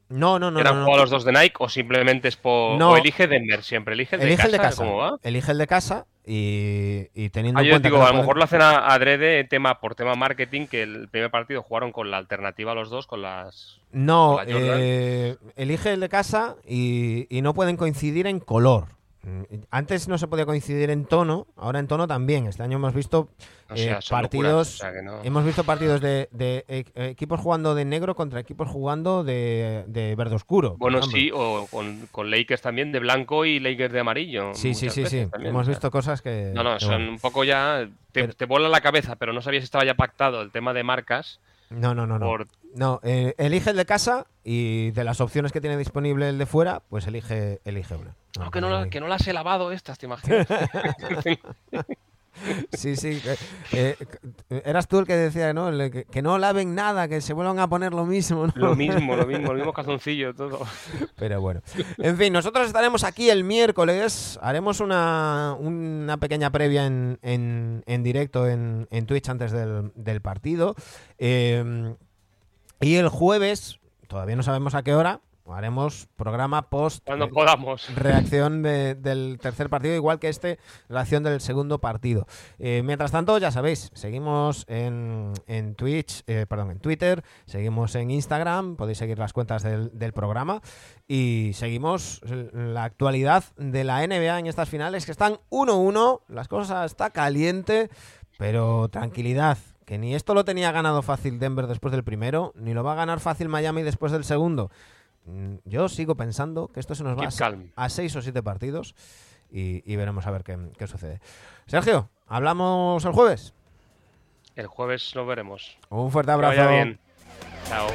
no, 0.09 0.39
no, 0.39 0.51
no. 0.51 0.61
¿Eran 0.61 0.85
no, 0.85 0.97
los 0.97 1.11
dos 1.11 1.25
de 1.25 1.33
Nike 1.33 1.57
o 1.59 1.69
simplemente 1.69 2.29
es 2.29 2.37
por. 2.37 2.79
No. 2.79 2.93
O 2.93 2.97
elige 2.97 3.27
Denver 3.27 3.63
siempre? 3.63 3.95
¿Elige 3.95 4.17
el 4.17 4.23
de, 4.23 4.37
casa, 4.37 4.49
de 4.49 4.59
casa? 4.59 4.85
¿Cómo 4.85 4.97
va? 4.99 5.19
Elige 5.23 5.53
el 5.53 5.59
de 5.59 5.67
casa 5.67 6.07
y, 6.25 7.09
y 7.15 7.31
teniendo 7.31 7.61
ah, 7.61 7.65
en 7.65 7.71
cuenta. 7.71 7.89
Digo, 7.89 8.05
a 8.05 8.13
lo 8.13 8.19
mejor 8.19 8.37
lo 8.37 8.45
hacen 8.45 8.63
adrede 8.63 9.43
tema, 9.45 9.81
por 9.81 9.95
tema 9.95 10.15
marketing, 10.15 10.67
que 10.67 10.83
el 10.83 11.09
primer 11.09 11.31
partido 11.31 11.63
jugaron 11.63 11.91
con 11.91 12.11
la 12.11 12.19
alternativa 12.19 12.75
los 12.75 12.89
dos, 12.89 13.07
con 13.07 13.23
las. 13.23 13.81
No, 13.91 14.39
eh, 14.47 15.37
elige 15.57 15.93
el 15.93 16.01
de 16.01 16.09
casa 16.09 16.57
y, 16.67 17.27
y 17.29 17.43
no 17.43 17.55
pueden 17.55 17.77
coincidir 17.77 18.27
en 18.27 18.39
color. 18.39 18.97
Mm, 19.27 19.43
antes 19.73 20.07
no 20.07 20.19
se 20.19 20.29
podía 20.29 20.47
coincidir 20.47 20.89
en 20.91 21.05
tono, 21.05 21.49
ahora 21.57 21.81
en 21.81 21.89
tono 21.89 22.07
también. 22.07 22.47
Este 22.47 22.63
año 22.63 22.77
hemos 22.77 22.95
visto 22.95 23.29
eh, 23.75 23.99
partidos, 24.09 24.81
hemos 25.25 25.45
visto 25.45 25.65
partidos 25.65 26.01
de, 26.01 26.29
e, 26.39 26.85
equipos 26.95 27.41
jugando 27.41 27.75
de 27.75 27.85
negro 27.85 28.15
contra 28.15 28.39
equipos 28.39 28.69
jugando 28.69 29.25
de, 29.25 30.15
verde 30.17 30.37
oscuro. 30.37 30.77
Bueno, 30.79 31.03
sí, 31.03 31.33
o 31.35 31.67
con, 31.67 32.31
Lakers 32.31 32.63
también 32.63 32.93
de 32.93 33.01
blanco 33.01 33.45
y 33.45 33.59
Lakers 33.59 33.93
de 33.93 33.99
amarillo. 33.99 34.55
Sí, 34.55 34.75
sí, 34.75 34.91
sí, 34.91 35.05
sí. 35.07 35.27
hemos 35.41 35.67
visto 35.67 35.91
cosas 35.91 36.23
que. 36.23 36.53
No, 36.55 36.63
no, 36.63 36.79
son 36.79 37.09
un 37.09 37.19
poco 37.19 37.43
ya. 37.43 37.89
Te, 38.13 38.29
te 38.29 38.45
vuela 38.45 38.69
la 38.69 38.81
cabeza, 38.81 39.17
pero 39.17 39.33
no 39.33 39.43
sabías 39.43 39.63
si 39.63 39.65
estaba 39.65 39.85
ya 39.85 39.95
pactado 39.95 40.41
el 40.41 40.53
tema 40.53 40.73
de 40.73 40.85
marcas. 40.85 41.41
No, 41.71 41.95
no, 41.95 42.07
no. 42.07 42.19
No, 42.19 42.39
no 42.75 43.01
eh, 43.03 43.35
elige 43.39 43.71
el 43.71 43.77
de 43.77 43.87
casa 43.87 44.27
y 44.45 44.91
de 44.93 45.05
las 45.05 45.21
opciones 45.21 45.53
que 45.53 45.61
tiene 45.61 45.77
disponible 45.77 46.29
el 46.29 46.39
de 46.39 46.47
fuera, 46.47 46.83
pues 46.89 47.07
elige, 47.07 47.61
elige 47.65 47.95
una. 47.95 48.15
No, 48.39 48.51
que, 48.51 48.61
no 48.61 48.91
que 48.91 49.01
no 49.01 49.09
las 49.09 49.27
he 49.27 49.33
lavado 49.33 49.73
estas, 49.73 49.99
¿te 49.99 50.07
imaginas? 50.07 50.47
Sí, 52.73 52.97
sí. 52.97 53.21
Eh, 53.73 53.97
eras 54.65 54.89
tú 54.89 54.99
el 54.99 55.07
que 55.07 55.17
decía, 55.17 55.53
¿no? 55.53 55.71
Que, 55.91 56.23
no 56.23 56.39
laven 56.39 56.75
nada, 56.75 57.09
que 57.09 57.21
se 57.21 57.33
vuelvan 57.33 57.59
a 57.59 57.69
poner 57.69 57.93
lo 57.93 58.07
mismo. 58.07 58.47
Lo 58.55 58.77
mismo, 58.77 59.17
lo 59.17 59.27
mismo, 59.27 59.53
el 59.53 59.59
mismo 59.59 59.73
calzoncillo, 59.73 60.35
todo. 60.35 60.61
Pero 61.17 61.41
bueno. 61.41 61.63
En 61.99 62.17
fin, 62.17 62.33
nosotros 62.33 62.67
estaremos 62.67 63.05
aquí 63.05 63.31
el 63.31 63.45
miércoles. 63.45 64.39
Haremos 64.43 64.81
una, 64.81 65.57
una 65.59 66.17
pequeña 66.19 66.51
previa 66.51 66.87
en, 66.87 67.19
en, 67.23 68.03
directo 68.03 68.47
en, 68.49 68.87
en, 68.91 69.07
Twitch 69.07 69.29
antes 69.29 69.53
del, 69.53 70.21
partido. 70.21 70.75
Eh, 71.19 71.95
y 72.81 72.97
el 72.97 73.09
jueves, 73.09 73.81
todavía 74.07 74.37
no 74.37 74.43
sabemos 74.43 74.75
a 74.75 74.83
qué 74.83 74.95
hora, 74.95 75.21
haremos 75.55 76.09
programa 76.17 76.69
post 76.71 77.05
cuando 77.05 77.29
podamos 77.29 77.89
reacción 77.97 78.63
del 78.63 79.39
tercer 79.41 79.69
partido 79.69 79.95
igual 79.95 80.19
que 80.19 80.29
este 80.29 80.59
reacción 80.89 81.23
del 81.23 81.41
segundo 81.41 81.79
partido 81.79 82.27
eh, 82.59 82.83
mientras 82.85 83.13
tanto 83.13 83.39
ya 83.39 83.51
sabéis 83.51 83.91
seguimos 83.95 84.65
en, 84.69 85.33
en 85.47 85.75
Twitch 85.75 86.23
eh, 86.27 86.47
perdón 86.49 86.71
en 86.73 86.81
Twitter 86.81 87.23
seguimos 87.47 87.95
en 87.95 88.11
Instagram 88.11 88.77
podéis 88.77 88.99
seguir 88.99 89.19
las 89.19 89.33
cuentas 89.33 89.63
del, 89.63 90.13
programa 90.13 90.63
y 91.09 91.51
seguimos 91.55 92.23
la 92.53 92.85
actualidad 92.85 93.45
de 93.57 93.85
la 93.85 94.07
NBA 94.07 94.39
en 94.39 94.47
estas 94.47 94.69
finales 94.69 95.05
que 95.05 95.13
están 95.13 95.39
1-1 95.51 96.23
las 96.29 96.49
cosas 96.49 96.91
está 96.91 97.11
caliente 97.11 97.91
pero 98.39 98.89
tranquilidad 98.89 99.59
que 99.87 99.99
ni 99.99 100.15
esto 100.15 100.35
lo 100.35 100.45
tenía 100.45 100.73
ganado 100.73 101.01
fácil 101.01 101.39
Denver 101.39 101.69
después 101.69 101.93
del 101.93 102.03
primero, 102.03 102.53
ni 102.57 102.75
lo 102.75 102.83
va 102.83 102.93
a 102.93 102.97
ganar 102.97 103.21
fácil 103.21 103.49
Miami 103.49 103.83
después 103.83 104.11
del 104.11 104.25
segundo. 104.25 104.69
Mm, 105.27 105.57
yo 105.65 105.89
sigo 105.89 106.15
pensando 106.17 106.69
que 106.69 106.81
esto 106.81 106.95
se 106.95 107.03
nos 107.03 107.19
va 107.19 107.29
a, 107.75 107.89
seis 107.89 108.15
o 108.15 108.23
siete 108.23 108.43
partidos 108.43 108.95
y, 109.51 109.97
veremos 109.97 110.27
a 110.27 110.31
ver 110.31 110.45
qué, 110.45 110.87
sucede. 110.87 111.21
Sergio, 111.67 112.09
¿hablamos 112.27 113.05
el 113.05 113.13
jueves? 113.13 113.55
El 114.55 114.67
jueves 114.69 115.15
lo 115.15 115.27
veremos. 115.27 115.77
Un 115.91 116.11
fuerte 116.11 116.33
abrazo. 116.33 116.69
bien. 116.69 116.99
Chao. 117.69 117.89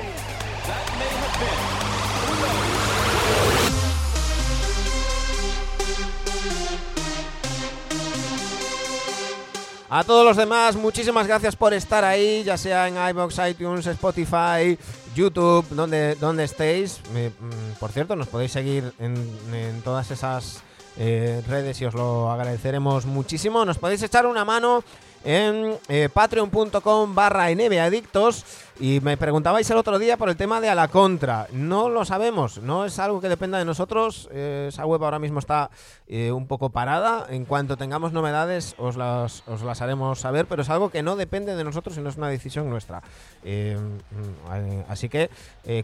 A 9.93 10.05
todos 10.05 10.25
los 10.25 10.37
demás, 10.37 10.77
muchísimas 10.77 11.27
gracias 11.27 11.57
por 11.57 11.73
estar 11.73 12.05
ahí, 12.05 12.43
ya 12.45 12.57
sea 12.57 12.87
en 12.87 12.95
iBox, 13.09 13.39
iTunes, 13.49 13.85
Spotify, 13.87 14.79
YouTube, 15.15 15.65
donde, 15.69 16.15
donde 16.15 16.43
estéis. 16.43 17.01
Mm, 17.13 17.79
por 17.79 17.91
cierto, 17.91 18.15
nos 18.15 18.27
podéis 18.27 18.51
seguir 18.51 18.93
en, 18.99 19.81
todas 19.83 20.11
esas 20.11 20.61
eh, 20.97 21.41
redes 21.47 21.81
y 21.81 21.85
os 21.85 21.93
lo 21.93 22.31
agradeceremos 22.31 23.05
muchísimo. 23.05 23.65
Nos 23.65 23.77
podéis 23.77 24.03
echar 24.03 24.25
una 24.25 24.45
mano 24.45 24.83
en 25.23 25.77
eh, 25.87 26.09
patreon.com 26.11 27.15
barra 27.15 27.45
adictos 27.45 28.45
y 28.79 28.99
me 29.01 29.17
preguntabais 29.17 29.69
el 29.69 29.77
otro 29.77 29.99
día 29.99 30.17
por 30.17 30.29
el 30.29 30.35
tema 30.35 30.59
de 30.61 30.69
a 30.69 30.75
la 30.75 30.87
contra. 30.87 31.47
No 31.51 31.89
lo 31.89 32.03
sabemos, 32.05 32.59
no 32.59 32.85
es 32.85 32.97
algo 32.99 33.21
que 33.21 33.29
dependa 33.29 33.59
de 33.59 33.65
nosotros. 33.65 34.27
eh, 34.31 34.67
esa 34.69 34.85
web 34.85 35.03
ahora 35.03 35.19
mismo 35.19 35.39
está 35.39 35.69
eh, 36.07 36.31
un 36.31 36.47
poco 36.47 36.69
parada. 36.69 37.27
En 37.29 37.45
cuanto 37.45 37.77
tengamos 37.77 38.11
novedades 38.11 38.73
os 38.77 38.97
las, 38.97 39.43
os 39.47 39.61
las 39.61 39.81
haremos 39.81 40.19
saber, 40.19 40.47
pero 40.47 40.63
es 40.63 40.69
algo 40.69 40.89
que 40.89 41.03
no 41.03 41.15
depende 41.15 41.55
de 41.55 41.63
nosotros 41.63 41.97
y 41.97 42.01
no 42.01 42.09
es 42.09 42.17
una 42.17 42.29
decisión 42.29 42.69
nuestra. 42.69 43.01
Mm, 43.43 44.81
así 44.89 45.09
que 45.09 45.29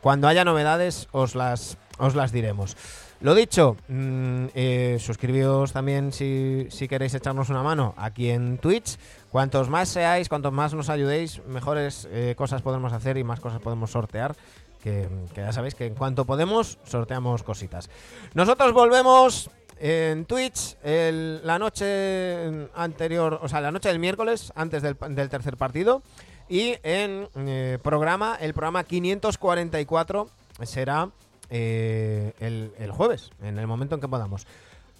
cuando 0.01 0.27
haya 0.27 0.43
novedades 0.43 1.07
os 1.11 1.35
las, 1.35 1.77
os 1.99 2.15
las 2.15 2.31
diremos. 2.31 2.75
Lo 3.19 3.33
dicho, 3.33 3.77
mm, 3.87 4.45
eh, 4.53 4.97
suscribíos 4.99 5.73
también 5.73 6.13
si, 6.13 6.67
si 6.69 6.87
queréis 6.87 7.15
echarnos 7.15 7.49
una 7.49 7.63
mano 7.63 7.95
aquí 7.97 8.29
en 8.29 8.59
Twitch. 8.59 8.97
Cuantos 9.31 9.69
más 9.69 9.89
seáis, 9.89 10.29
cuantos 10.29 10.53
más 10.53 10.73
nos 10.73 10.89
ayudéis, 10.89 11.41
mejores 11.45 12.07
eh, 12.11 12.33
cosas 12.37 12.61
podemos 12.61 12.93
hacer 12.93 13.17
y 13.17 13.23
más 13.23 13.39
cosas 13.39 13.59
podemos 13.61 13.91
sortear. 13.91 14.35
Que, 14.81 15.09
ya 15.35 15.51
sabéis 15.51 15.75
que 15.75 15.85
en 15.85 15.95
cuanto 15.95 16.25
podemos, 16.25 16.77
sorteamos 16.85 17.43
cositas. 17.43 17.89
Nosotros 18.35 18.71
volvemos 18.73 19.49
en 19.79 20.25
Twitch 20.25 20.77
el- 20.81 21.45
la 21.45 21.59
noche 21.59 22.69
anterior, 22.73 23.39
o 23.41 23.49
sea, 23.49 23.59
la 23.59 23.71
noche 23.71 23.89
del 23.89 23.99
miércoles, 23.99 24.53
antes 24.55 24.81
del, 24.81 24.95
del 25.09 25.29
tercer 25.29 25.57
partido. 25.57 26.03
Y 26.47 26.75
en 26.83 27.27
eh, 27.35 27.77
programa, 27.83 28.37
el 28.39 28.53
programa 28.53 28.85
544 28.85 30.29
será 30.63 31.09
eh, 31.49 32.33
el, 32.39 32.71
el 32.79 32.91
jueves, 32.91 33.31
en 33.41 33.59
el 33.59 33.67
momento 33.67 33.95
en 33.95 34.01
que 34.01 34.07
podamos. 34.07 34.47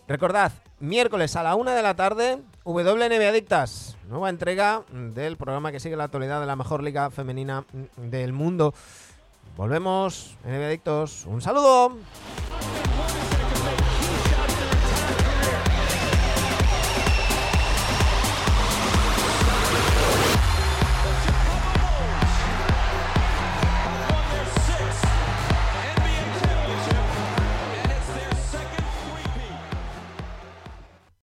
Recordad, 0.07 0.53
miércoles 0.79 1.35
a 1.35 1.43
la 1.43 1.55
una 1.55 1.75
de 1.75 1.83
la 1.83 1.97
tarde, 1.97 2.39
WNB 2.63 3.27
Adictas, 3.27 3.97
nueva 4.07 4.29
entrega 4.29 4.83
del 4.89 5.35
programa 5.35 5.73
que 5.73 5.81
sigue 5.81 5.97
la 5.97 6.05
actualidad 6.05 6.39
de 6.39 6.45
la 6.45 6.55
mejor 6.55 6.81
liga 6.81 7.11
femenina 7.11 7.65
del 7.97 8.31
mundo. 8.31 8.73
Volvemos, 9.57 10.37
NB 10.45 10.63
Adictos. 10.63 11.25
Un 11.25 11.41
saludo. 11.41 11.97